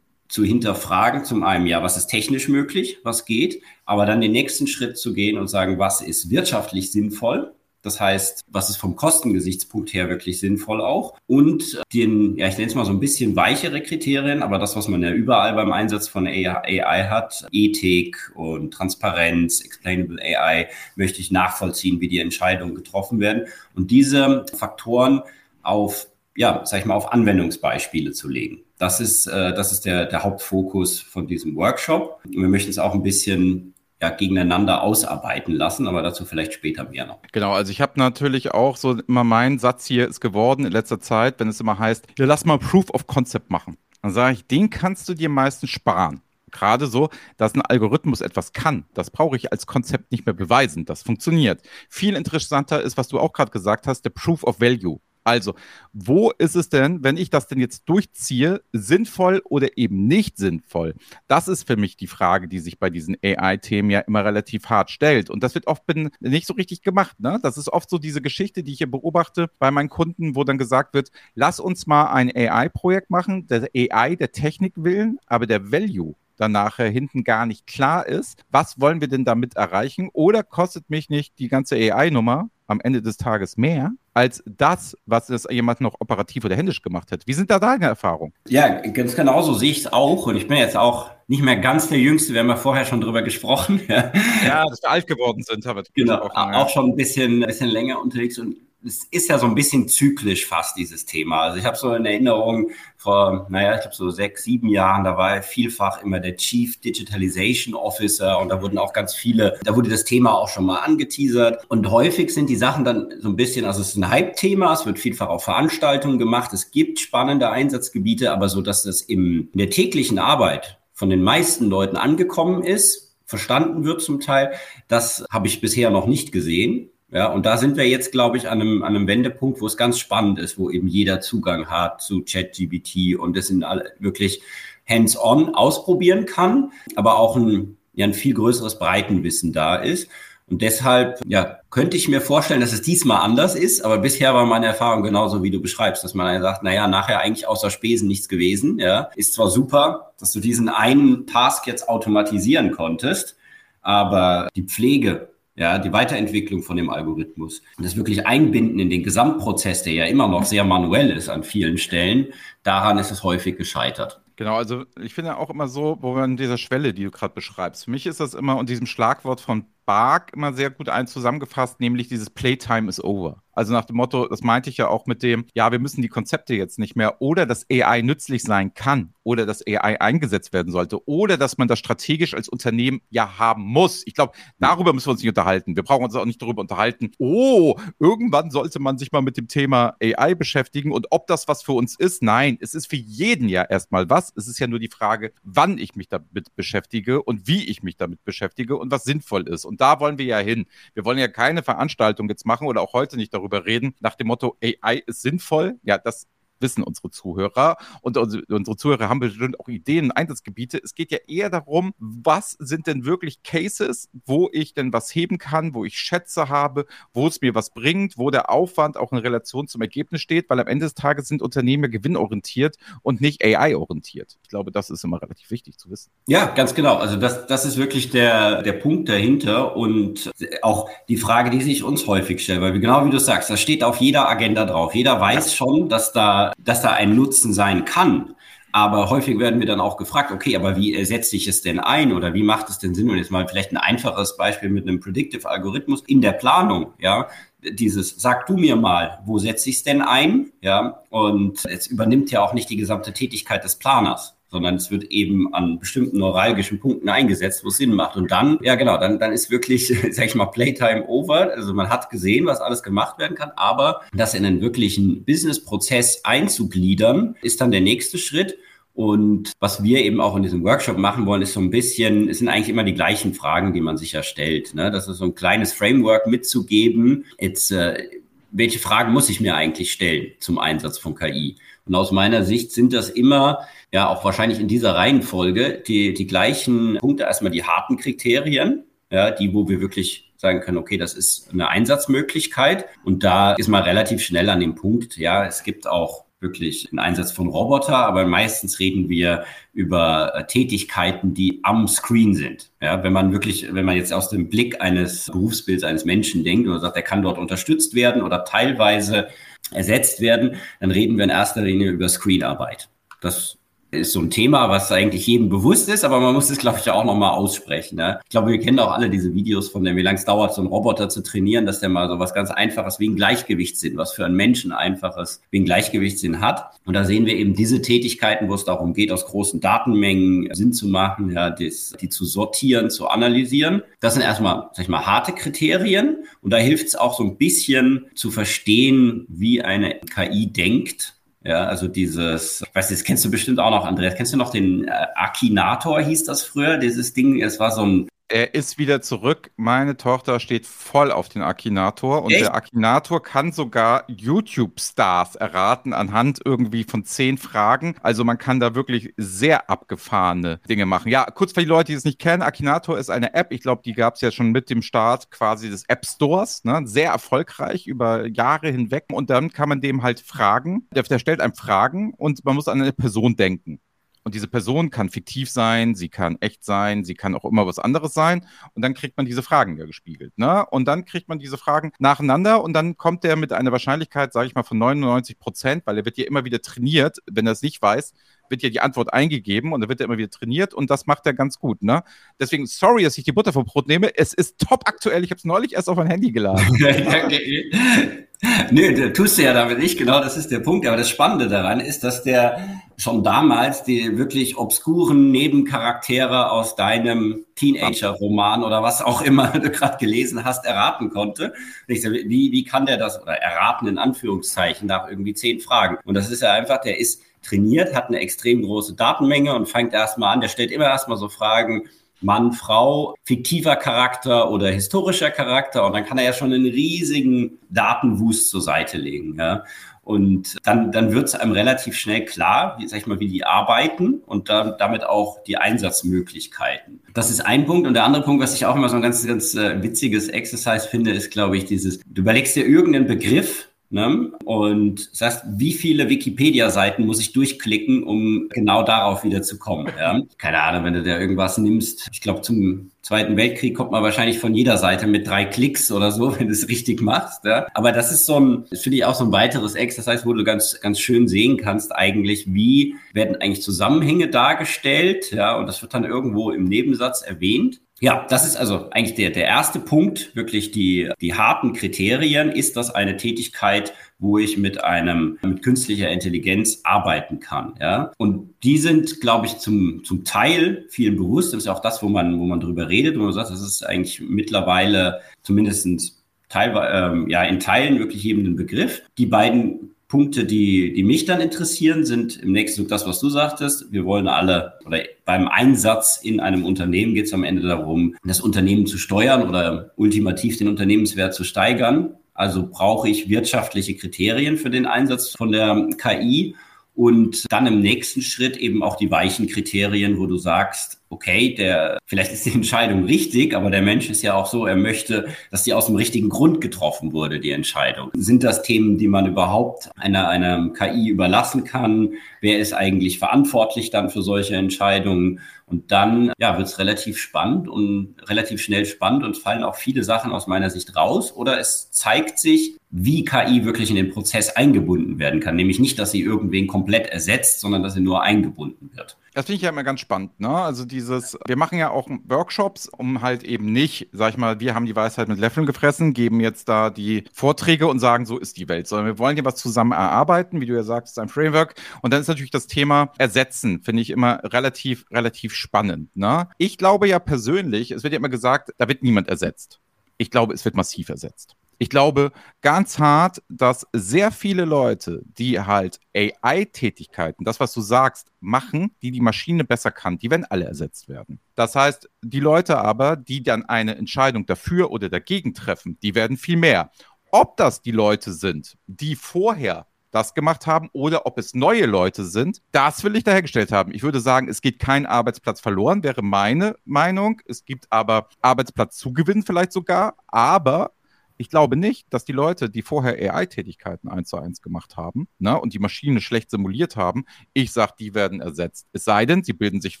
zu 0.28 0.44
hinterfragen, 0.44 1.24
zum 1.24 1.42
einen, 1.42 1.66
ja, 1.66 1.82
was 1.82 1.96
ist 1.96 2.08
technisch 2.08 2.48
möglich, 2.48 2.98
was 3.02 3.24
geht, 3.24 3.62
aber 3.86 4.04
dann 4.04 4.20
den 4.20 4.32
nächsten 4.32 4.66
Schritt 4.66 4.98
zu 4.98 5.14
gehen 5.14 5.38
und 5.38 5.48
sagen, 5.48 5.78
was 5.78 6.02
ist 6.02 6.30
wirtschaftlich 6.30 6.92
sinnvoll 6.92 7.55
das 7.86 8.00
heißt, 8.00 8.42
was 8.48 8.68
ist 8.68 8.76
vom 8.76 8.96
Kostengesichtspunkt 8.96 9.94
her 9.94 10.08
wirklich 10.08 10.40
sinnvoll 10.40 10.80
auch? 10.80 11.16
Und 11.26 11.80
den, 11.94 12.36
ja, 12.36 12.48
ich 12.48 12.58
nenne 12.58 12.68
es 12.68 12.74
mal 12.74 12.84
so 12.84 12.90
ein 12.90 13.00
bisschen 13.00 13.36
weichere 13.36 13.80
Kriterien, 13.80 14.42
aber 14.42 14.58
das, 14.58 14.76
was 14.76 14.88
man 14.88 15.02
ja 15.02 15.12
überall 15.12 15.54
beim 15.54 15.72
Einsatz 15.72 16.08
von 16.08 16.26
AI 16.26 17.06
hat, 17.08 17.46
Ethik 17.52 18.32
und 18.34 18.72
Transparenz, 18.72 19.60
Explainable 19.60 20.20
AI, 20.20 20.68
möchte 20.96 21.20
ich 21.20 21.30
nachvollziehen, 21.30 22.00
wie 22.00 22.08
die 22.08 22.18
Entscheidungen 22.18 22.74
getroffen 22.74 23.20
werden. 23.20 23.44
Und 23.74 23.90
diese 23.90 24.44
Faktoren 24.52 25.22
auf 25.62 26.08
ja, 26.36 26.60
sag 26.64 26.80
ich 26.80 26.84
mal, 26.84 26.94
auf 26.94 27.12
Anwendungsbeispiele 27.12 28.12
zu 28.12 28.28
legen. 28.28 28.60
Das 28.78 29.00
ist, 29.00 29.26
äh, 29.26 29.54
das 29.54 29.72
ist 29.72 29.86
der, 29.86 30.04
der 30.04 30.22
Hauptfokus 30.22 31.00
von 31.00 31.26
diesem 31.26 31.56
Workshop. 31.56 32.20
Und 32.24 32.36
wir 32.36 32.48
möchten 32.48 32.68
es 32.68 32.78
auch 32.78 32.92
ein 32.92 33.02
bisschen 33.02 33.72
ja, 34.00 34.10
gegeneinander 34.10 34.82
ausarbeiten 34.82 35.54
lassen, 35.54 35.88
aber 35.88 36.02
dazu 36.02 36.24
vielleicht 36.24 36.52
später 36.52 36.84
mehr 36.84 37.06
noch. 37.06 37.20
Genau, 37.32 37.52
also 37.52 37.72
ich 37.72 37.80
habe 37.80 37.92
natürlich 37.96 38.52
auch 38.52 38.76
so 38.76 38.98
immer 39.00 39.24
mein 39.24 39.58
Satz 39.58 39.86
hier 39.86 40.06
ist 40.06 40.20
geworden 40.20 40.66
in 40.66 40.72
letzter 40.72 41.00
Zeit, 41.00 41.40
wenn 41.40 41.48
es 41.48 41.60
immer 41.60 41.78
heißt, 41.78 42.06
ja, 42.18 42.26
lass 42.26 42.44
mal 42.44 42.58
Proof 42.58 42.90
of 42.90 43.06
Concept 43.06 43.50
machen. 43.50 43.78
Dann 44.02 44.12
sage 44.12 44.34
ich, 44.34 44.46
den 44.46 44.70
kannst 44.70 45.08
du 45.08 45.14
dir 45.14 45.28
meistens 45.28 45.70
sparen. 45.70 46.20
Gerade 46.52 46.86
so, 46.86 47.08
dass 47.36 47.54
ein 47.54 47.62
Algorithmus 47.62 48.20
etwas 48.20 48.52
kann. 48.52 48.84
Das 48.94 49.10
brauche 49.10 49.36
ich 49.36 49.50
als 49.50 49.66
Konzept 49.66 50.12
nicht 50.12 50.26
mehr 50.26 50.34
beweisen. 50.34 50.84
Das 50.84 51.02
funktioniert. 51.02 51.60
Viel 51.90 52.14
interessanter 52.14 52.80
ist, 52.80 52.96
was 52.96 53.08
du 53.08 53.18
auch 53.18 53.32
gerade 53.32 53.50
gesagt 53.50 53.86
hast, 53.86 54.02
der 54.02 54.10
Proof 54.10 54.44
of 54.44 54.60
Value. 54.60 55.00
Also, 55.26 55.56
wo 55.92 56.30
ist 56.38 56.54
es 56.54 56.68
denn, 56.68 57.02
wenn 57.02 57.16
ich 57.16 57.30
das 57.30 57.48
denn 57.48 57.58
jetzt 57.58 57.88
durchziehe, 57.88 58.62
sinnvoll 58.72 59.42
oder 59.44 59.76
eben 59.76 60.06
nicht 60.06 60.36
sinnvoll? 60.36 60.94
Das 61.26 61.48
ist 61.48 61.66
für 61.66 61.76
mich 61.76 61.96
die 61.96 62.06
Frage, 62.06 62.46
die 62.46 62.60
sich 62.60 62.78
bei 62.78 62.90
diesen 62.90 63.16
AI-Themen 63.24 63.90
ja 63.90 63.98
immer 64.00 64.24
relativ 64.24 64.66
hart 64.66 64.88
stellt. 64.88 65.28
Und 65.28 65.42
das 65.42 65.56
wird 65.56 65.66
oft 65.66 65.82
nicht 66.20 66.46
so 66.46 66.54
richtig 66.54 66.82
gemacht. 66.82 67.18
Ne? 67.18 67.40
Das 67.42 67.58
ist 67.58 67.72
oft 67.72 67.90
so 67.90 67.98
diese 67.98 68.22
Geschichte, 68.22 68.62
die 68.62 68.70
ich 68.70 68.78
hier 68.78 68.88
beobachte 68.88 69.50
bei 69.58 69.72
meinen 69.72 69.88
Kunden, 69.88 70.36
wo 70.36 70.44
dann 70.44 70.58
gesagt 70.58 70.94
wird, 70.94 71.10
lass 71.34 71.58
uns 71.58 71.88
mal 71.88 72.12
ein 72.12 72.30
AI-Projekt 72.32 73.10
machen, 73.10 73.48
der 73.48 73.68
AI 73.74 74.14
der 74.14 74.30
Technik 74.30 74.74
willen, 74.76 75.18
aber 75.26 75.48
der 75.48 75.72
Value 75.72 76.14
dann 76.36 76.52
nachher 76.52 76.88
hinten 76.88 77.24
gar 77.24 77.46
nicht 77.46 77.66
klar 77.66 78.06
ist, 78.06 78.44
was 78.50 78.80
wollen 78.80 79.00
wir 79.00 79.08
denn 79.08 79.24
damit 79.24 79.56
erreichen 79.56 80.08
oder 80.12 80.42
kostet 80.42 80.88
mich 80.88 81.08
nicht 81.08 81.38
die 81.38 81.48
ganze 81.48 81.74
AI-Nummer 81.74 82.48
am 82.66 82.80
Ende 82.80 83.02
des 83.02 83.16
Tages 83.16 83.56
mehr 83.56 83.92
als 84.14 84.42
das, 84.46 84.96
was 85.06 85.28
es 85.28 85.46
jemand 85.50 85.80
noch 85.80 85.96
operativ 86.00 86.44
oder 86.44 86.56
händisch 86.56 86.82
gemacht 86.82 87.12
hat. 87.12 87.26
Wie 87.26 87.32
sind 87.32 87.50
da 87.50 87.58
deine 87.58 87.86
Erfahrungen? 87.86 88.32
Ja, 88.48 88.80
ganz 88.80 89.14
genau 89.14 89.42
so 89.42 89.54
sehe 89.54 89.70
ich 89.70 89.80
es 89.80 89.92
auch. 89.92 90.26
Und 90.26 90.36
ich 90.36 90.48
bin 90.48 90.56
jetzt 90.56 90.76
auch 90.76 91.10
nicht 91.28 91.42
mehr 91.42 91.56
ganz 91.56 91.88
der 91.88 91.98
Jüngste. 91.98 92.32
Wir 92.32 92.40
haben 92.40 92.48
ja 92.48 92.56
vorher 92.56 92.84
schon 92.84 93.00
drüber 93.00 93.22
gesprochen. 93.22 93.80
Ja, 93.88 94.64
dass 94.68 94.82
wir 94.82 94.90
alt 94.90 95.06
geworden 95.06 95.42
sind. 95.42 95.66
Aber 95.66 95.82
genau, 95.94 96.22
auch, 96.22 96.34
auch 96.34 96.68
schon 96.68 96.90
ein 96.90 96.96
bisschen, 96.96 97.42
ein 97.42 97.46
bisschen 97.46 97.68
länger 97.68 98.00
unterwegs. 98.00 98.38
Und 98.38 98.56
es 98.86 99.04
ist 99.10 99.28
ja 99.28 99.38
so 99.38 99.46
ein 99.46 99.54
bisschen 99.54 99.88
zyklisch 99.88 100.46
fast, 100.46 100.76
dieses 100.76 101.04
Thema. 101.04 101.40
Also 101.42 101.58
ich 101.58 101.64
habe 101.64 101.76
so 101.76 101.92
in 101.92 102.06
Erinnerung 102.06 102.70
vor, 102.96 103.46
naja, 103.50 103.74
ich 103.74 103.80
glaube 103.80 103.96
so 103.96 104.10
sechs, 104.10 104.44
sieben 104.44 104.68
Jahren, 104.68 105.04
da 105.04 105.16
war 105.16 105.42
vielfach 105.42 106.02
immer 106.02 106.20
der 106.20 106.36
Chief 106.36 106.80
Digitalization 106.80 107.74
Officer 107.74 108.38
und 108.38 108.48
da 108.48 108.62
wurden 108.62 108.78
auch 108.78 108.92
ganz 108.92 109.14
viele, 109.14 109.58
da 109.64 109.74
wurde 109.74 109.90
das 109.90 110.04
Thema 110.04 110.34
auch 110.34 110.48
schon 110.48 110.66
mal 110.66 110.78
angeteasert. 110.78 111.64
Und 111.68 111.90
häufig 111.90 112.32
sind 112.32 112.48
die 112.48 112.56
Sachen 112.56 112.84
dann 112.84 113.12
so 113.20 113.28
ein 113.28 113.36
bisschen, 113.36 113.64
also 113.64 113.80
es 113.80 113.88
ist 113.88 113.96
ein 113.96 114.08
Hype-Thema, 114.08 114.72
es 114.72 114.86
wird 114.86 114.98
vielfach 114.98 115.28
auf 115.28 115.44
Veranstaltungen 115.44 116.18
gemacht, 116.18 116.52
es 116.52 116.70
gibt 116.70 117.00
spannende 117.00 117.50
Einsatzgebiete, 117.50 118.32
aber 118.32 118.48
so, 118.48 118.62
dass 118.62 118.84
das 118.84 119.00
im, 119.02 119.48
in 119.52 119.58
der 119.58 119.70
täglichen 119.70 120.18
Arbeit 120.18 120.78
von 120.92 121.10
den 121.10 121.22
meisten 121.22 121.68
Leuten 121.68 121.96
angekommen 121.96 122.62
ist, 122.62 123.16
verstanden 123.26 123.84
wird 123.84 124.00
zum 124.00 124.20
Teil, 124.20 124.54
das 124.86 125.24
habe 125.30 125.48
ich 125.48 125.60
bisher 125.60 125.90
noch 125.90 126.06
nicht 126.06 126.30
gesehen. 126.30 126.90
Ja, 127.10 127.26
und 127.32 127.46
da 127.46 127.56
sind 127.56 127.76
wir 127.76 127.88
jetzt, 127.88 128.10
glaube 128.10 128.36
ich, 128.36 128.48
an 128.48 128.60
einem, 128.60 128.82
an 128.82 128.96
einem 128.96 129.06
Wendepunkt, 129.06 129.60
wo 129.60 129.66
es 129.66 129.76
ganz 129.76 129.98
spannend 129.98 130.40
ist, 130.40 130.58
wo 130.58 130.70
eben 130.70 130.88
jeder 130.88 131.20
Zugang 131.20 131.66
hat 131.70 132.02
zu 132.02 132.22
ChatGBT 132.22 133.16
und 133.16 133.36
das 133.36 133.48
in 133.48 133.62
alle 133.62 133.92
wirklich 134.00 134.42
hands-on 134.88 135.54
ausprobieren 135.54 136.26
kann, 136.26 136.72
aber 136.96 137.18
auch 137.18 137.36
ein, 137.36 137.76
ja, 137.94 138.06
ein 138.06 138.14
viel 138.14 138.34
größeres 138.34 138.78
Breitenwissen 138.78 139.52
da 139.52 139.76
ist. 139.76 140.08
Und 140.48 140.62
deshalb, 140.62 141.20
ja, 141.26 141.58
könnte 141.70 141.96
ich 141.96 142.06
mir 142.06 142.20
vorstellen, 142.20 142.60
dass 142.60 142.72
es 142.72 142.82
diesmal 142.82 143.22
anders 143.22 143.56
ist, 143.56 143.84
aber 143.84 143.98
bisher 143.98 144.32
war 144.32 144.46
meine 144.46 144.66
Erfahrung 144.66 145.02
genauso, 145.02 145.42
wie 145.42 145.50
du 145.50 145.60
beschreibst, 145.60 146.04
dass 146.04 146.14
man 146.14 146.40
sagt, 146.40 146.62
naja, 146.62 146.86
nachher 146.86 147.20
eigentlich 147.20 147.48
außer 147.48 147.70
Spesen 147.70 148.06
nichts 148.06 148.28
gewesen, 148.28 148.78
ja. 148.78 149.10
Ist 149.16 149.34
zwar 149.34 149.50
super, 149.50 150.12
dass 150.20 150.32
du 150.32 150.38
diesen 150.40 150.68
einen 150.68 151.26
Task 151.26 151.66
jetzt 151.66 151.88
automatisieren 151.88 152.70
konntest, 152.70 153.36
aber 153.82 154.48
die 154.54 154.62
Pflege 154.62 155.30
ja, 155.56 155.78
die 155.78 155.92
Weiterentwicklung 155.92 156.62
von 156.62 156.76
dem 156.76 156.90
Algorithmus 156.90 157.62
und 157.78 157.84
das 157.84 157.96
wirklich 157.96 158.26
Einbinden 158.26 158.78
in 158.78 158.90
den 158.90 159.02
Gesamtprozess, 159.02 159.82
der 159.82 159.94
ja 159.94 160.04
immer 160.04 160.28
noch 160.28 160.44
sehr 160.44 160.64
manuell 160.64 161.10
ist 161.10 161.28
an 161.28 161.42
vielen 161.42 161.78
Stellen, 161.78 162.28
daran 162.62 162.98
ist 162.98 163.10
es 163.10 163.22
häufig 163.24 163.56
gescheitert. 163.56 164.20
Genau, 164.36 164.56
also 164.56 164.84
ich 165.00 165.14
finde 165.14 165.38
auch 165.38 165.48
immer 165.48 165.66
so, 165.66 165.96
wo 166.02 166.14
wir 166.14 166.22
an 166.22 166.36
dieser 166.36 166.58
Schwelle, 166.58 166.92
die 166.92 167.04
du 167.04 167.10
gerade 167.10 167.32
beschreibst, 167.32 167.86
für 167.86 167.90
mich 167.90 168.06
ist 168.06 168.20
das 168.20 168.34
immer 168.34 168.58
unter 168.58 168.70
diesem 168.70 168.86
Schlagwort 168.86 169.40
von 169.40 169.64
Bark 169.86 170.32
immer 170.34 170.52
sehr 170.52 170.70
gut 170.70 170.88
ein 170.88 171.06
zusammengefasst, 171.06 171.80
nämlich 171.80 172.08
dieses 172.08 172.28
Playtime 172.28 172.88
is 172.88 173.02
over. 173.02 173.42
Also 173.56 173.72
nach 173.72 173.86
dem 173.86 173.96
Motto, 173.96 174.28
das 174.28 174.42
meinte 174.42 174.68
ich 174.68 174.76
ja 174.76 174.88
auch 174.88 175.06
mit 175.06 175.22
dem, 175.22 175.46
ja, 175.54 175.72
wir 175.72 175.78
müssen 175.78 176.02
die 176.02 176.08
Konzepte 176.08 176.54
jetzt 176.54 176.78
nicht 176.78 176.94
mehr 176.94 177.22
oder 177.22 177.46
dass 177.46 177.64
AI 177.72 178.02
nützlich 178.02 178.42
sein 178.42 178.74
kann 178.74 179.14
oder 179.22 179.46
dass 179.46 179.66
AI 179.66 179.98
eingesetzt 179.98 180.52
werden 180.52 180.70
sollte 180.70 181.08
oder 181.08 181.38
dass 181.38 181.56
man 181.56 181.66
das 181.66 181.78
strategisch 181.78 182.34
als 182.34 182.50
Unternehmen 182.50 183.00
ja 183.08 183.38
haben 183.38 183.62
muss. 183.62 184.02
Ich 184.04 184.12
glaube, 184.14 184.34
darüber 184.58 184.92
müssen 184.92 185.06
wir 185.06 185.12
uns 185.12 185.22
nicht 185.22 185.30
unterhalten. 185.30 185.74
Wir 185.74 185.84
brauchen 185.84 186.04
uns 186.04 186.14
auch 186.14 186.26
nicht 186.26 186.42
darüber 186.42 186.60
unterhalten, 186.60 187.12
oh, 187.18 187.76
irgendwann 187.98 188.50
sollte 188.50 188.78
man 188.78 188.98
sich 188.98 189.10
mal 189.10 189.22
mit 189.22 189.38
dem 189.38 189.48
Thema 189.48 189.96
AI 190.02 190.34
beschäftigen 190.34 190.92
und 190.92 191.06
ob 191.10 191.26
das 191.26 191.48
was 191.48 191.62
für 191.62 191.72
uns 191.72 191.98
ist. 191.98 192.22
Nein, 192.22 192.58
es 192.60 192.74
ist 192.74 192.90
für 192.90 192.96
jeden 192.96 193.48
ja 193.48 193.62
erstmal 193.62 194.10
was. 194.10 194.34
Es 194.36 194.48
ist 194.48 194.58
ja 194.58 194.66
nur 194.66 194.80
die 194.80 194.90
Frage, 194.90 195.32
wann 195.42 195.78
ich 195.78 195.94
mich 195.94 196.10
damit 196.10 196.54
beschäftige 196.56 197.22
und 197.22 197.48
wie 197.48 197.64
ich 197.64 197.82
mich 197.82 197.96
damit 197.96 198.22
beschäftige 198.22 198.76
und 198.76 198.90
was 198.90 199.04
sinnvoll 199.04 199.48
ist. 199.48 199.64
Und 199.64 199.75
da 199.76 200.00
wollen 200.00 200.18
wir 200.18 200.26
ja 200.26 200.38
hin. 200.38 200.66
Wir 200.94 201.04
wollen 201.04 201.18
ja 201.18 201.28
keine 201.28 201.62
Veranstaltung 201.62 202.28
jetzt 202.28 202.46
machen 202.46 202.66
oder 202.66 202.80
auch 202.80 202.92
heute 202.92 203.16
nicht 203.16 203.34
darüber 203.34 203.66
reden, 203.66 203.94
nach 204.00 204.14
dem 204.14 204.28
Motto, 204.28 204.56
AI 204.62 205.02
ist 205.06 205.22
sinnvoll. 205.22 205.78
Ja, 205.82 205.98
das 205.98 206.26
wissen 206.60 206.82
unsere 206.82 207.10
Zuhörer 207.10 207.76
und 208.00 208.16
unsere 208.16 208.76
Zuhörer 208.76 209.08
haben 209.08 209.20
bestimmt 209.20 209.58
auch 209.60 209.68
Ideen, 209.68 210.12
Einsatzgebiete. 210.12 210.80
Es 210.82 210.94
geht 210.94 211.10
ja 211.10 211.18
eher 211.26 211.50
darum, 211.50 211.94
was 211.98 212.52
sind 212.58 212.86
denn 212.86 213.04
wirklich 213.04 213.42
Cases, 213.42 214.08
wo 214.24 214.48
ich 214.52 214.74
denn 214.74 214.92
was 214.92 215.14
heben 215.14 215.38
kann, 215.38 215.74
wo 215.74 215.84
ich 215.84 215.98
Schätze 215.98 216.48
habe, 216.48 216.86
wo 217.12 217.26
es 217.26 217.40
mir 217.40 217.54
was 217.54 217.70
bringt, 217.70 218.18
wo 218.18 218.30
der 218.30 218.50
Aufwand 218.50 218.96
auch 218.96 219.12
in 219.12 219.18
Relation 219.18 219.68
zum 219.68 219.82
Ergebnis 219.82 220.20
steht, 220.20 220.48
weil 220.50 220.60
am 220.60 220.66
Ende 220.66 220.86
des 220.86 220.94
Tages 220.94 221.28
sind 221.28 221.42
Unternehmen 221.42 221.90
gewinnorientiert 221.90 222.76
und 223.02 223.20
nicht 223.20 223.44
AI-orientiert. 223.44 224.36
Ich 224.42 224.48
glaube, 224.48 224.70
das 224.70 224.90
ist 224.90 225.04
immer 225.04 225.20
relativ 225.20 225.50
wichtig 225.50 225.78
zu 225.78 225.90
wissen. 225.90 226.10
Ja, 226.26 226.46
ganz 226.46 226.74
genau. 226.74 226.96
Also 226.96 227.16
das, 227.16 227.46
das 227.46 227.64
ist 227.64 227.76
wirklich 227.76 228.10
der, 228.10 228.62
der 228.62 228.72
Punkt 228.72 229.08
dahinter 229.08 229.76
und 229.76 230.30
auch 230.62 230.88
die 231.08 231.16
Frage, 231.16 231.50
die 231.50 231.62
sich 231.62 231.82
uns 231.82 232.06
häufig 232.06 232.42
stellt, 232.42 232.60
weil 232.60 232.78
genau 232.78 233.04
wie 233.04 233.10
du 233.10 233.18
sagst, 233.18 233.50
das 233.50 233.60
steht 233.60 233.84
auf 233.84 233.98
jeder 233.98 234.28
Agenda 234.28 234.64
drauf. 234.64 234.94
Jeder 234.94 235.20
weiß 235.20 235.54
schon, 235.54 235.88
dass 235.88 236.12
da 236.12 236.45
dass 236.58 236.82
da 236.82 236.92
ein 236.92 237.14
Nutzen 237.14 237.52
sein 237.52 237.84
kann. 237.84 238.34
Aber 238.72 239.08
häufig 239.08 239.38
werden 239.38 239.58
wir 239.58 239.66
dann 239.66 239.80
auch 239.80 239.96
gefragt, 239.96 240.30
okay, 240.30 240.54
aber 240.54 240.76
wie 240.76 241.02
setze 241.04 241.34
ich 241.36 241.48
es 241.48 241.62
denn 241.62 241.80
ein 241.80 242.12
oder 242.12 242.34
wie 242.34 242.42
macht 242.42 242.68
es 242.68 242.78
denn 242.78 242.94
Sinn? 242.94 243.08
Und 243.08 243.16
jetzt 243.16 243.30
mal 243.30 243.48
vielleicht 243.48 243.72
ein 243.72 243.78
einfaches 243.78 244.36
Beispiel 244.36 244.68
mit 244.68 244.86
einem 244.86 245.00
Predictive 245.00 245.48
Algorithmus 245.48 246.02
in 246.06 246.20
der 246.20 246.32
Planung, 246.32 246.92
ja. 246.98 247.28
Dieses, 247.62 248.14
sag 248.18 248.46
du 248.46 248.56
mir 248.56 248.76
mal, 248.76 249.18
wo 249.24 249.38
setze 249.38 249.70
ich 249.70 249.76
es 249.76 249.82
denn 249.82 250.02
ein? 250.02 250.52
Ja, 250.60 251.02
und 251.10 251.64
es 251.64 251.86
übernimmt 251.86 252.30
ja 252.30 252.44
auch 252.44 252.52
nicht 252.52 252.70
die 252.70 252.76
gesamte 252.76 253.12
Tätigkeit 253.12 253.64
des 253.64 253.76
Planers 253.76 254.35
sondern 254.48 254.76
es 254.76 254.90
wird 254.90 255.04
eben 255.04 255.52
an 255.54 255.78
bestimmten 255.78 256.18
neuralgischen 256.18 256.78
Punkten 256.78 257.08
eingesetzt, 257.08 257.64
wo 257.64 257.68
es 257.68 257.76
Sinn 257.76 257.94
macht. 257.94 258.16
Und 258.16 258.30
dann, 258.30 258.58
ja 258.62 258.74
genau, 258.76 258.98
dann, 258.98 259.18
dann 259.18 259.32
ist 259.32 259.50
wirklich, 259.50 259.92
sag 260.10 260.26
ich 260.26 260.34
mal, 260.34 260.46
Playtime 260.46 261.06
over. 261.06 261.52
Also 261.54 261.74
man 261.74 261.88
hat 261.88 262.10
gesehen, 262.10 262.46
was 262.46 262.60
alles 262.60 262.82
gemacht 262.82 263.18
werden 263.18 263.36
kann, 263.36 263.50
aber 263.56 264.02
das 264.14 264.34
in 264.34 264.44
einen 264.44 264.60
wirklichen 264.60 265.24
Business-Prozess 265.24 266.24
einzugliedern, 266.24 267.36
ist 267.42 267.60
dann 267.60 267.70
der 267.70 267.80
nächste 267.80 268.18
Schritt. 268.18 268.58
Und 268.94 269.52
was 269.60 269.82
wir 269.82 270.02
eben 270.02 270.22
auch 270.22 270.36
in 270.36 270.42
diesem 270.42 270.64
Workshop 270.64 270.96
machen 270.96 271.26
wollen, 271.26 271.42
ist 271.42 271.52
so 271.52 271.60
ein 271.60 271.68
bisschen, 271.68 272.30
es 272.30 272.38
sind 272.38 272.48
eigentlich 272.48 272.70
immer 272.70 272.84
die 272.84 272.94
gleichen 272.94 273.34
Fragen, 273.34 273.74
die 273.74 273.82
man 273.82 273.98
sich 273.98 274.12
ja 274.12 274.22
stellt. 274.22 274.74
Ne? 274.74 274.90
Das 274.90 275.06
ist 275.06 275.18
so 275.18 275.24
ein 275.24 275.34
kleines 275.34 275.74
Framework 275.74 276.26
mitzugeben. 276.26 277.26
Jetzt, 277.38 277.72
äh, 277.72 278.08
welche 278.52 278.78
Fragen 278.78 279.12
muss 279.12 279.28
ich 279.28 279.38
mir 279.38 279.54
eigentlich 279.54 279.92
stellen 279.92 280.28
zum 280.38 280.58
Einsatz 280.58 280.96
von 280.96 281.14
KI? 281.14 281.56
Und 281.84 281.94
aus 281.94 282.10
meiner 282.10 282.42
Sicht 282.42 282.72
sind 282.72 282.94
das 282.94 283.10
immer, 283.10 283.66
ja, 283.92 284.08
auch 284.08 284.24
wahrscheinlich 284.24 284.60
in 284.60 284.68
dieser 284.68 284.94
Reihenfolge, 284.94 285.82
die, 285.86 286.14
die 286.14 286.26
gleichen 286.26 286.96
Punkte. 286.98 287.24
Erstmal 287.24 287.52
die 287.52 287.64
harten 287.64 287.96
Kriterien, 287.96 288.84
ja, 289.10 289.30
die, 289.30 289.54
wo 289.54 289.68
wir 289.68 289.80
wirklich 289.80 290.32
sagen 290.36 290.60
können, 290.60 290.78
okay, 290.78 290.98
das 290.98 291.14
ist 291.14 291.50
eine 291.52 291.68
Einsatzmöglichkeit. 291.68 292.86
Und 293.04 293.24
da 293.24 293.54
ist 293.54 293.68
man 293.68 293.82
relativ 293.82 294.22
schnell 294.22 294.50
an 294.50 294.60
dem 294.60 294.74
Punkt, 294.74 295.16
ja, 295.16 295.46
es 295.46 295.62
gibt 295.62 295.86
auch 295.86 296.26
wirklich 296.38 296.88
einen 296.92 296.98
Einsatz 296.98 297.32
von 297.32 297.48
Roboter, 297.48 297.96
aber 297.96 298.26
meistens 298.26 298.78
reden 298.78 299.08
wir 299.08 299.44
über 299.72 300.34
äh, 300.34 300.46
Tätigkeiten, 300.46 301.32
die 301.32 301.60
am 301.62 301.88
Screen 301.88 302.34
sind. 302.34 302.70
Ja, 302.82 303.02
wenn 303.02 303.12
man 303.12 303.32
wirklich, 303.32 303.72
wenn 303.72 303.86
man 303.86 303.96
jetzt 303.96 304.12
aus 304.12 304.28
dem 304.28 304.50
Blick 304.50 304.80
eines 304.82 305.26
Berufsbilds 305.26 305.82
eines 305.82 306.04
Menschen 306.04 306.44
denkt 306.44 306.68
oder 306.68 306.80
sagt, 306.80 306.96
er 306.96 307.02
kann 307.02 307.22
dort 307.22 307.38
unterstützt 307.38 307.94
werden 307.94 308.20
oder 308.20 308.44
teilweise 308.44 309.28
ersetzt 309.70 310.20
werden, 310.20 310.56
dann 310.80 310.90
reden 310.90 311.16
wir 311.16 311.24
in 311.24 311.30
erster 311.30 311.62
Linie 311.62 311.90
über 311.90 312.08
Screenarbeit. 312.08 312.90
Das 313.22 313.56
ist 313.96 314.12
so 314.12 314.20
ein 314.20 314.30
Thema, 314.30 314.68
was 314.68 314.92
eigentlich 314.92 315.26
jedem 315.26 315.48
bewusst 315.48 315.88
ist, 315.88 316.04
aber 316.04 316.20
man 316.20 316.34
muss 316.34 316.50
es, 316.50 316.58
glaube 316.58 316.78
ich, 316.80 316.90
auch 316.90 317.04
nochmal 317.04 317.30
aussprechen. 317.30 317.96
Ne? 317.96 318.20
Ich 318.24 318.30
glaube, 318.30 318.50
wir 318.50 318.60
kennen 318.60 318.78
auch 318.78 318.92
alle 318.92 319.10
diese 319.10 319.34
Videos 319.34 319.68
von 319.68 319.84
dem, 319.84 319.96
wie 319.96 320.02
lange 320.02 320.18
es 320.18 320.24
dauert, 320.24 320.54
so 320.54 320.60
einen 320.60 320.68
Roboter 320.68 321.08
zu 321.08 321.22
trainieren, 321.22 321.66
dass 321.66 321.80
der 321.80 321.88
mal 321.88 322.08
so 322.08 322.18
was 322.18 322.34
ganz 322.34 322.50
Einfaches 322.50 323.00
wie 323.00 323.08
ein 323.08 323.16
Gleichgewichtssinn, 323.16 323.96
was 323.96 324.12
für 324.12 324.24
einen 324.24 324.36
Menschen 324.36 324.72
einfaches 324.72 325.42
wie 325.50 325.60
ein 325.60 325.64
Gleichgewichtssinn 325.64 326.40
hat. 326.40 326.70
Und 326.84 326.94
da 326.94 327.04
sehen 327.04 327.26
wir 327.26 327.34
eben 327.34 327.54
diese 327.54 327.82
Tätigkeiten, 327.82 328.48
wo 328.48 328.54
es 328.54 328.64
darum 328.64 328.94
geht, 328.94 329.10
aus 329.10 329.26
großen 329.26 329.60
Datenmengen 329.60 330.54
Sinn 330.54 330.72
zu 330.72 330.86
machen, 330.86 331.32
ja, 331.32 331.50
das, 331.50 331.94
die 332.00 332.08
zu 332.08 332.24
sortieren, 332.24 332.90
zu 332.90 333.08
analysieren. 333.08 333.82
Das 334.00 334.14
sind 334.14 334.22
erstmal, 334.22 334.68
sag 334.72 334.82
ich 334.82 334.88
mal, 334.88 335.06
harte 335.06 335.32
Kriterien. 335.32 336.24
Und 336.42 336.52
da 336.52 336.58
hilft 336.58 336.86
es 336.86 336.94
auch 336.94 337.16
so 337.16 337.24
ein 337.24 337.36
bisschen 337.36 338.06
zu 338.14 338.30
verstehen, 338.30 339.26
wie 339.28 339.62
eine 339.62 339.96
KI 340.14 340.46
denkt 340.52 341.15
ja, 341.46 341.64
also 341.64 341.86
dieses, 341.86 342.62
ich 342.62 342.74
weiß, 342.74 342.88
das 342.88 343.04
kennst 343.04 343.24
du 343.24 343.30
bestimmt 343.30 343.60
auch 343.60 343.70
noch, 343.70 343.84
Andreas. 343.84 344.16
Kennst 344.16 344.32
du 344.32 344.36
noch 344.36 344.50
den 344.50 344.88
äh, 344.88 344.90
Akinator, 345.14 346.00
hieß 346.00 346.24
das 346.24 346.42
früher? 346.42 346.76
Dieses 346.76 347.12
Ding, 347.12 347.40
es 347.40 347.60
war 347.60 347.70
so 347.70 347.82
ein 347.86 348.08
er 348.28 348.54
ist 348.54 348.78
wieder 348.78 349.00
zurück. 349.02 349.50
Meine 349.56 349.96
Tochter 349.96 350.40
steht 350.40 350.66
voll 350.66 351.12
auf 351.12 351.28
den 351.28 351.42
Akinator 351.42 352.22
und 352.22 352.32
Echt? 352.32 352.42
der 352.42 352.54
Akinator 352.54 353.22
kann 353.22 353.52
sogar 353.52 354.04
YouTube-Stars 354.08 355.36
erraten 355.36 355.92
anhand 355.92 356.40
irgendwie 356.44 356.84
von 356.84 357.04
zehn 357.04 357.38
Fragen. 357.38 357.96
Also 358.02 358.24
man 358.24 358.38
kann 358.38 358.58
da 358.58 358.74
wirklich 358.74 359.14
sehr 359.16 359.70
abgefahrene 359.70 360.60
Dinge 360.68 360.86
machen. 360.86 361.10
Ja, 361.10 361.24
kurz 361.26 361.52
für 361.52 361.60
die 361.60 361.66
Leute, 361.66 361.92
die 361.92 361.96
es 361.96 362.04
nicht 362.04 362.18
kennen, 362.18 362.42
Akinator 362.42 362.98
ist 362.98 363.10
eine 363.10 363.34
App. 363.34 363.52
Ich 363.52 363.60
glaube, 363.60 363.82
die 363.84 363.92
gab 363.92 364.16
es 364.16 364.20
ja 364.20 364.30
schon 364.32 364.50
mit 364.50 364.70
dem 364.70 364.82
Start 364.82 365.30
quasi 365.30 365.70
des 365.70 365.84
App 365.88 366.04
Stores. 366.04 366.64
Ne? 366.64 366.82
Sehr 366.84 367.10
erfolgreich 367.10 367.86
über 367.86 368.26
Jahre 368.26 368.70
hinweg. 368.70 369.04
Und 369.12 369.30
dann 369.30 369.52
kann 369.52 369.68
man 369.68 369.80
dem 369.80 370.02
halt 370.02 370.20
fragen. 370.20 370.88
Der, 370.92 371.04
der 371.04 371.18
stellt 371.18 371.40
einem 371.40 371.54
Fragen 371.54 372.12
und 372.14 372.44
man 372.44 372.56
muss 372.56 372.68
an 372.68 372.80
eine 372.80 372.92
Person 372.92 373.36
denken. 373.36 373.80
Und 374.26 374.34
diese 374.34 374.48
Person 374.48 374.90
kann 374.90 375.08
fiktiv 375.08 375.48
sein, 375.48 375.94
sie 375.94 376.08
kann 376.08 376.36
echt 376.40 376.64
sein, 376.64 377.04
sie 377.04 377.14
kann 377.14 377.36
auch 377.36 377.44
immer 377.44 377.64
was 377.64 377.78
anderes 377.78 378.12
sein. 378.12 378.44
Und 378.74 378.82
dann 378.82 378.92
kriegt 378.92 379.16
man 379.16 379.24
diese 379.24 379.40
Fragen 379.40 379.78
ja 379.78 379.86
gespiegelt. 379.86 380.36
Ne? 380.36 380.66
Und 380.66 380.88
dann 380.88 381.04
kriegt 381.04 381.28
man 381.28 381.38
diese 381.38 381.56
Fragen 381.56 381.92
nacheinander 382.00 382.64
und 382.64 382.72
dann 382.72 382.96
kommt 382.96 383.22
der 383.22 383.36
mit 383.36 383.52
einer 383.52 383.70
Wahrscheinlichkeit, 383.70 384.32
sage 384.32 384.48
ich 384.48 384.56
mal, 384.56 384.64
von 384.64 384.78
99 384.78 385.38
Prozent, 385.38 385.86
weil 385.86 385.98
er 385.98 386.04
wird 386.04 386.18
ja 386.18 386.24
immer 386.24 386.44
wieder 386.44 386.60
trainiert, 386.60 387.18
wenn 387.30 387.46
er 387.46 387.52
es 387.52 387.62
nicht 387.62 387.80
weiß, 387.80 388.14
wird 388.50 388.64
ja 388.64 388.68
die 388.68 388.80
Antwort 388.80 389.12
eingegeben 389.12 389.72
und 389.72 389.80
dann 389.80 389.88
wird 389.88 390.00
er 390.00 390.06
immer 390.06 390.18
wieder 390.18 390.30
trainiert 390.30 390.74
und 390.74 390.90
das 390.90 391.06
macht 391.06 391.24
er 391.26 391.32
ganz 391.32 391.60
gut. 391.60 391.84
Ne? 391.84 392.02
Deswegen, 392.40 392.66
sorry, 392.66 393.04
dass 393.04 393.16
ich 393.18 393.22
die 393.22 393.30
Butter 393.30 393.52
vom 393.52 393.64
Brot 393.64 393.86
nehme. 393.86 394.10
Es 394.16 394.34
ist 394.34 394.58
top 394.58 394.88
aktuell. 394.88 395.22
Ich 395.22 395.30
habe 395.30 395.38
es 395.38 395.44
neulich 395.44 395.74
erst 395.74 395.88
auf 395.88 395.96
mein 395.96 396.08
Handy 396.08 396.32
geladen. 396.32 396.66
Nö, 398.70 398.90
nee, 398.90 399.10
tust 399.10 399.38
du 399.38 399.42
ja 399.42 399.54
damit 399.54 399.78
nicht, 399.78 399.98
genau, 399.98 400.20
das 400.20 400.36
ist 400.36 400.50
der 400.50 400.60
Punkt. 400.60 400.86
Aber 400.86 400.96
das 400.96 401.08
Spannende 401.08 401.48
daran 401.48 401.80
ist, 401.80 402.04
dass 402.04 402.22
der 402.22 402.82
schon 402.98 403.22
damals 403.22 403.82
die 403.82 404.18
wirklich 404.18 404.56
obskuren 404.56 405.30
Nebencharaktere 405.30 406.50
aus 406.50 406.76
deinem 406.76 407.44
Teenager-Roman 407.56 408.62
oder 408.62 408.82
was 408.82 409.02
auch 409.02 409.22
immer 409.22 409.48
du 409.58 409.70
gerade 409.70 409.98
gelesen 409.98 410.44
hast, 410.44 410.64
erraten 410.64 411.10
konnte. 411.10 411.54
Wie, 411.86 412.52
wie 412.52 412.64
kann 412.64 412.86
der 412.86 412.96
das, 412.96 413.20
oder 413.20 413.34
erraten 413.34 413.86
in 413.86 413.98
Anführungszeichen, 413.98 414.86
nach 414.86 415.08
irgendwie 415.08 415.34
zehn 415.34 415.60
Fragen? 415.60 415.98
Und 416.04 416.14
das 416.14 416.30
ist 416.30 416.42
ja 416.42 416.52
einfach, 416.52 416.80
der 416.80 416.98
ist 416.98 417.22
trainiert, 417.42 417.94
hat 417.94 418.08
eine 418.08 418.18
extrem 418.20 418.62
große 418.62 418.94
Datenmenge 418.94 419.54
und 419.54 419.68
fängt 419.68 419.94
erstmal 419.94 420.34
an, 420.34 420.40
der 420.40 420.48
stellt 420.48 420.72
immer 420.72 420.86
erstmal 420.86 421.16
so 421.16 421.28
Fragen, 421.28 421.88
Mann, 422.20 422.52
Frau, 422.52 423.14
fiktiver 423.24 423.76
Charakter 423.76 424.50
oder 424.50 424.70
historischer 424.70 425.30
Charakter 425.30 425.84
und 425.86 425.92
dann 425.92 426.04
kann 426.04 426.18
er 426.18 426.24
ja 426.24 426.32
schon 426.32 426.52
einen 426.52 426.66
riesigen 426.66 427.58
Datenwust 427.70 428.50
zur 428.50 428.62
Seite 428.62 428.98
legen. 428.98 429.36
Ja? 429.38 429.64
Und 430.06 430.56
dann, 430.62 430.92
dann 430.92 431.12
wird 431.12 431.26
es 431.26 431.34
einem 431.34 431.50
relativ 431.50 431.96
schnell 431.96 432.24
klar, 432.24 432.76
wie, 432.78 432.86
sag 432.86 432.98
ich 432.98 433.08
mal, 433.08 433.18
wie 433.18 433.26
die 433.26 433.44
arbeiten 433.44 434.22
und 434.24 434.48
dann, 434.48 434.74
damit 434.78 435.04
auch 435.04 435.42
die 435.42 435.56
Einsatzmöglichkeiten. 435.56 437.02
Das 437.12 437.28
ist 437.28 437.40
ein 437.40 437.66
Punkt. 437.66 437.88
Und 437.88 437.94
der 437.94 438.04
andere 438.04 438.22
Punkt, 438.22 438.40
was 438.40 438.54
ich 438.54 438.66
auch 438.66 438.76
immer 438.76 438.88
so 438.88 438.94
ein 438.94 439.02
ganz, 439.02 439.26
ganz 439.26 439.56
äh, 439.56 439.82
witziges 439.82 440.28
Exercise 440.28 440.86
finde, 440.88 441.10
ist, 441.10 441.32
glaube 441.32 441.56
ich, 441.56 441.64
dieses, 441.64 441.98
du 442.06 442.20
überlegst 442.20 442.54
dir 442.54 442.64
irgendeinen 442.64 443.08
Begriff, 443.08 443.68
Ne? 443.88 444.32
Und 444.44 445.08
sagst, 445.12 445.44
wie 445.46 445.72
viele 445.72 446.08
Wikipedia-Seiten 446.08 447.06
muss 447.06 447.20
ich 447.20 447.32
durchklicken, 447.32 448.02
um 448.02 448.48
genau 448.50 448.82
darauf 448.82 449.22
wieder 449.22 449.42
zu 449.42 449.58
kommen? 449.58 449.88
Ja? 449.98 450.20
Keine 450.38 450.60
Ahnung, 450.60 450.84
wenn 450.84 450.94
du 450.94 451.02
da 451.02 451.18
irgendwas 451.18 451.58
nimmst. 451.58 452.08
Ich 452.12 452.20
glaube, 452.20 452.40
zum 452.40 452.90
Zweiten 453.06 453.36
Weltkrieg 453.36 453.76
kommt 453.76 453.92
man 453.92 454.02
wahrscheinlich 454.02 454.40
von 454.40 454.52
jeder 454.52 454.78
Seite 454.78 455.06
mit 455.06 455.28
drei 455.28 455.44
Klicks 455.44 455.92
oder 455.92 456.10
so, 456.10 456.36
wenn 456.38 456.48
du 456.48 456.52
es 456.52 456.68
richtig 456.68 457.00
machst. 457.00 457.44
Ja? 457.44 457.68
Aber 457.72 457.92
das 457.92 458.10
ist 458.10 458.26
so 458.26 458.40
ein, 458.40 458.64
das 458.68 458.82
finde 458.82 458.96
ich 458.96 459.04
auch 459.04 459.14
so 459.14 459.24
ein 459.24 459.30
weiteres 459.30 459.76
Exercise, 459.76 460.26
wo 460.26 460.32
du 460.32 460.42
ganz, 460.42 460.80
ganz 460.80 460.98
schön 460.98 461.28
sehen 461.28 461.56
kannst, 461.56 461.94
eigentlich, 461.94 462.52
wie 462.52 462.96
werden 463.12 463.36
eigentlich 463.36 463.62
Zusammenhänge 463.62 464.26
dargestellt, 464.26 465.30
ja, 465.30 465.56
und 465.56 465.66
das 465.66 465.82
wird 465.82 465.94
dann 465.94 466.02
irgendwo 466.02 466.50
im 466.50 466.64
Nebensatz 466.64 467.22
erwähnt. 467.22 467.80
Ja, 468.00 468.26
das 468.28 468.46
ist 468.46 468.56
also 468.56 468.90
eigentlich 468.90 469.14
der, 469.14 469.30
der 469.30 469.46
erste 469.46 469.78
Punkt, 469.78 470.36
wirklich 470.36 470.70
die, 470.70 471.10
die 471.20 471.32
harten 471.32 471.72
Kriterien. 471.72 472.52
Ist 472.52 472.76
das 472.76 472.94
eine 472.94 473.16
Tätigkeit, 473.16 473.94
wo 474.18 474.36
ich 474.36 474.58
mit 474.58 474.84
einem, 474.84 475.38
mit 475.42 475.62
künstlicher 475.62 476.10
Intelligenz 476.10 476.80
arbeiten 476.84 477.40
kann, 477.40 477.74
ja? 477.80 478.12
Und 478.18 478.54
die 478.62 478.76
sind, 478.76 479.20
glaube 479.22 479.46
ich, 479.46 479.58
zum, 479.58 480.04
zum 480.04 480.24
Teil 480.24 480.84
vielen 480.90 481.16
bewusst. 481.16 481.54
Das 481.54 481.58
ist 481.58 481.66
ja 481.66 481.72
auch 481.72 481.80
das, 481.80 482.02
wo 482.02 482.08
man, 482.08 482.38
wo 482.38 482.44
man 482.44 482.60
drüber 482.60 482.88
redet, 482.88 483.18
wo 483.18 483.22
man 483.22 483.32
sagt, 483.32 483.50
das 483.50 483.62
ist 483.62 483.82
eigentlich 483.82 484.20
mittlerweile 484.20 485.22
zumindestens 485.42 486.22
teilweise, 486.50 486.92
ähm, 486.92 487.28
ja, 487.30 487.44
in 487.44 487.60
Teilen 487.60 487.98
wirklich 487.98 488.26
eben 488.26 488.44
ein 488.44 488.56
Begriff. 488.56 489.02
Die 489.16 489.26
beiden 489.26 489.95
Punkte, 490.16 490.46
die, 490.46 490.94
die 490.94 491.02
mich 491.02 491.26
dann 491.26 491.42
interessieren, 491.42 492.06
sind 492.06 492.42
im 492.42 492.52
nächsten 492.52 492.80
Zug 492.80 492.88
das, 492.88 493.06
was 493.06 493.20
du 493.20 493.28
sagtest. 493.28 493.92
Wir 493.92 494.06
wollen 494.06 494.28
alle, 494.28 494.78
oder 494.86 495.02
beim 495.26 495.46
Einsatz 495.46 496.20
in 496.22 496.40
einem 496.40 496.64
Unternehmen 496.64 497.12
geht 497.12 497.26
es 497.26 497.34
am 497.34 497.44
Ende 497.44 497.60
darum, 497.60 498.16
das 498.24 498.40
Unternehmen 498.40 498.86
zu 498.86 498.96
steuern 498.96 499.46
oder 499.46 499.92
ultimativ 499.96 500.56
den 500.56 500.68
Unternehmenswert 500.68 501.34
zu 501.34 501.44
steigern. 501.44 502.14
Also 502.32 502.66
brauche 502.66 503.10
ich 503.10 503.28
wirtschaftliche 503.28 503.94
Kriterien 503.94 504.56
für 504.56 504.70
den 504.70 504.86
Einsatz 504.86 505.36
von 505.36 505.52
der 505.52 505.86
KI 505.98 506.56
und 506.94 507.44
dann 507.50 507.66
im 507.66 507.80
nächsten 507.80 508.22
Schritt 508.22 508.56
eben 508.56 508.82
auch 508.82 508.96
die 508.96 509.10
weichen 509.10 509.48
Kriterien, 509.48 510.18
wo 510.18 510.24
du 510.24 510.38
sagst, 510.38 510.95
okay, 511.08 511.54
der, 511.54 511.98
vielleicht 512.06 512.32
ist 512.32 512.46
die 512.46 512.52
Entscheidung 512.54 513.04
richtig, 513.04 513.54
aber 513.54 513.70
der 513.70 513.82
Mensch 513.82 514.10
ist 514.10 514.22
ja 514.22 514.34
auch 514.34 514.46
so, 514.46 514.66
er 514.66 514.76
möchte, 514.76 515.28
dass 515.50 515.62
die 515.62 515.74
aus 515.74 515.86
dem 515.86 515.96
richtigen 515.96 516.28
Grund 516.28 516.60
getroffen 516.60 517.12
wurde, 517.12 517.40
die 517.40 517.50
Entscheidung. 517.50 518.10
Sind 518.14 518.42
das 518.44 518.62
Themen, 518.62 518.98
die 518.98 519.08
man 519.08 519.26
überhaupt 519.26 519.90
einer, 519.96 520.28
einer 520.28 520.70
KI 520.70 521.08
überlassen 521.08 521.64
kann? 521.64 522.14
Wer 522.40 522.58
ist 522.58 522.72
eigentlich 522.72 523.18
verantwortlich 523.18 523.90
dann 523.90 524.10
für 524.10 524.22
solche 524.22 524.56
Entscheidungen? 524.56 525.40
Und 525.68 525.90
dann 525.90 526.32
ja, 526.38 526.56
wird 526.56 526.68
es 526.68 526.78
relativ 526.78 527.18
spannend 527.18 527.68
und 527.68 528.14
relativ 528.28 528.62
schnell 528.62 528.86
spannend 528.86 529.24
und 529.24 529.36
fallen 529.36 529.64
auch 529.64 529.74
viele 529.74 530.04
Sachen 530.04 530.30
aus 530.30 530.46
meiner 530.46 530.70
Sicht 530.70 530.94
raus. 530.94 531.34
Oder 531.34 531.58
es 531.58 531.90
zeigt 531.90 532.38
sich, 532.38 532.76
wie 532.90 533.24
KI 533.24 533.64
wirklich 533.64 533.90
in 533.90 533.96
den 533.96 534.10
Prozess 534.10 534.50
eingebunden 534.50 535.18
werden 535.18 535.40
kann. 535.40 535.56
Nämlich 535.56 535.80
nicht, 535.80 535.98
dass 535.98 536.12
sie 536.12 536.20
irgendwen 536.20 536.68
komplett 536.68 537.08
ersetzt, 537.08 537.60
sondern 537.60 537.82
dass 537.82 537.94
sie 537.94 538.00
nur 538.00 538.22
eingebunden 538.22 538.90
wird. 538.94 539.16
Das 539.36 539.44
finde 539.44 539.56
ich 539.56 539.62
ja 539.64 539.68
immer 539.68 539.84
ganz 539.84 540.00
spannend. 540.00 540.40
Ne? 540.40 540.48
Also 540.48 540.86
dieses, 540.86 541.36
wir 541.46 541.58
machen 541.58 541.76
ja 541.76 541.90
auch 541.90 542.08
Workshops, 542.24 542.88
um 542.88 543.20
halt 543.20 543.42
eben 543.42 543.70
nicht, 543.70 544.08
sag 544.12 544.30
ich 544.30 544.38
mal, 544.38 544.60
wir 544.60 544.74
haben 544.74 544.86
die 544.86 544.96
Weisheit 544.96 545.28
mit 545.28 545.38
Löffeln 545.38 545.66
gefressen, 545.66 546.14
geben 546.14 546.40
jetzt 546.40 546.70
da 546.70 546.88
die 546.88 547.24
Vorträge 547.34 547.86
und 547.86 547.98
sagen, 547.98 548.24
so 548.24 548.38
ist 548.38 548.56
die 548.56 548.66
Welt, 548.70 548.86
sondern 548.86 549.04
wir 549.04 549.18
wollen 549.18 549.36
ja 549.36 549.44
was 549.44 549.56
zusammen 549.56 549.92
erarbeiten, 549.92 550.62
wie 550.62 550.64
du 550.64 550.74
ja 550.74 550.84
sagst, 550.84 551.18
ein 551.18 551.28
Framework. 551.28 551.74
Und 552.00 552.14
dann 552.14 552.22
ist 552.22 552.28
natürlich 552.28 552.50
das 552.50 552.66
Thema 552.66 553.12
Ersetzen, 553.18 553.82
finde 553.82 554.00
ich 554.00 554.08
immer 554.08 554.40
relativ, 554.42 555.04
relativ 555.10 555.52
spannend. 555.52 556.16
Ne? 556.16 556.48
Ich 556.56 556.78
glaube 556.78 557.06
ja 557.06 557.18
persönlich, 557.18 557.90
es 557.90 558.04
wird 558.04 558.14
ja 558.14 558.18
immer 558.18 558.30
gesagt, 558.30 558.70
da 558.78 558.88
wird 558.88 559.02
niemand 559.02 559.28
ersetzt. 559.28 559.80
Ich 560.16 560.30
glaube, 560.30 560.54
es 560.54 560.64
wird 560.64 560.76
massiv 560.76 561.10
ersetzt. 561.10 561.56
Ich 561.78 561.90
glaube 561.90 562.32
ganz 562.62 562.98
hart, 562.98 563.42
dass 563.48 563.86
sehr 563.92 564.30
viele 564.30 564.64
Leute, 564.64 565.22
die 565.24 565.60
halt 565.60 566.00
AI-Tätigkeiten, 566.14 567.44
das, 567.44 567.60
was 567.60 567.72
du 567.72 567.80
sagst, 567.80 568.30
machen, 568.40 568.94
die 569.02 569.10
die 569.10 569.20
Maschine 569.20 569.64
besser 569.64 569.90
kann, 569.90 570.18
die 570.18 570.30
werden 570.30 570.46
alle 570.48 570.64
ersetzt 570.64 571.08
werden. 571.08 571.40
Das 571.54 571.74
heißt, 571.74 572.08
die 572.22 572.40
Leute 572.40 572.78
aber, 572.78 573.16
die 573.16 573.42
dann 573.42 573.64
eine 573.64 573.96
Entscheidung 573.96 574.46
dafür 574.46 574.90
oder 574.90 575.08
dagegen 575.08 575.52
treffen, 575.52 575.98
die 576.02 576.14
werden 576.14 576.36
viel 576.36 576.56
mehr. 576.56 576.90
Ob 577.30 577.56
das 577.56 577.82
die 577.82 577.90
Leute 577.90 578.32
sind, 578.32 578.78
die 578.86 579.16
vorher 579.16 579.86
das 580.16 580.32
gemacht 580.32 580.66
haben 580.66 580.88
oder 580.92 581.26
ob 581.26 581.36
es 581.38 581.54
neue 581.54 581.84
Leute 581.84 582.24
sind, 582.24 582.62
das 582.72 583.04
will 583.04 583.16
ich 583.16 583.24
dahergestellt 583.24 583.70
haben. 583.70 583.92
Ich 583.92 584.02
würde 584.02 584.20
sagen, 584.20 584.48
es 584.48 584.62
geht 584.62 584.78
kein 584.78 585.04
Arbeitsplatz 585.04 585.60
verloren, 585.60 586.02
wäre 586.02 586.22
meine 586.22 586.76
Meinung. 586.86 587.42
Es 587.44 587.66
gibt 587.66 587.86
aber 587.90 588.28
Arbeitsplatzzugewinn 588.40 589.42
vielleicht 589.42 589.72
sogar, 589.72 590.16
aber 590.26 590.92
ich 591.36 591.50
glaube 591.50 591.76
nicht, 591.76 592.06
dass 592.10 592.24
die 592.24 592.32
Leute, 592.32 592.70
die 592.70 592.82
vorher 592.82 593.34
AI-Tätigkeiten 593.34 594.08
eins 594.08 594.28
zu 594.28 594.38
eins 594.38 594.62
gemacht 594.62 594.96
haben 594.96 595.28
ne, 595.38 595.60
und 595.60 595.74
die 595.74 595.78
Maschine 595.78 596.20
schlecht 596.20 596.50
simuliert 596.50 596.96
haben, 596.96 597.24
ich 597.52 597.72
sage, 597.72 597.92
die 597.98 598.14
werden 598.14 598.40
ersetzt. 598.40 598.86
Es 598.92 599.04
sei 599.04 599.26
denn, 599.26 599.44
sie 599.44 599.52
bilden 599.52 599.80
sich 599.80 600.00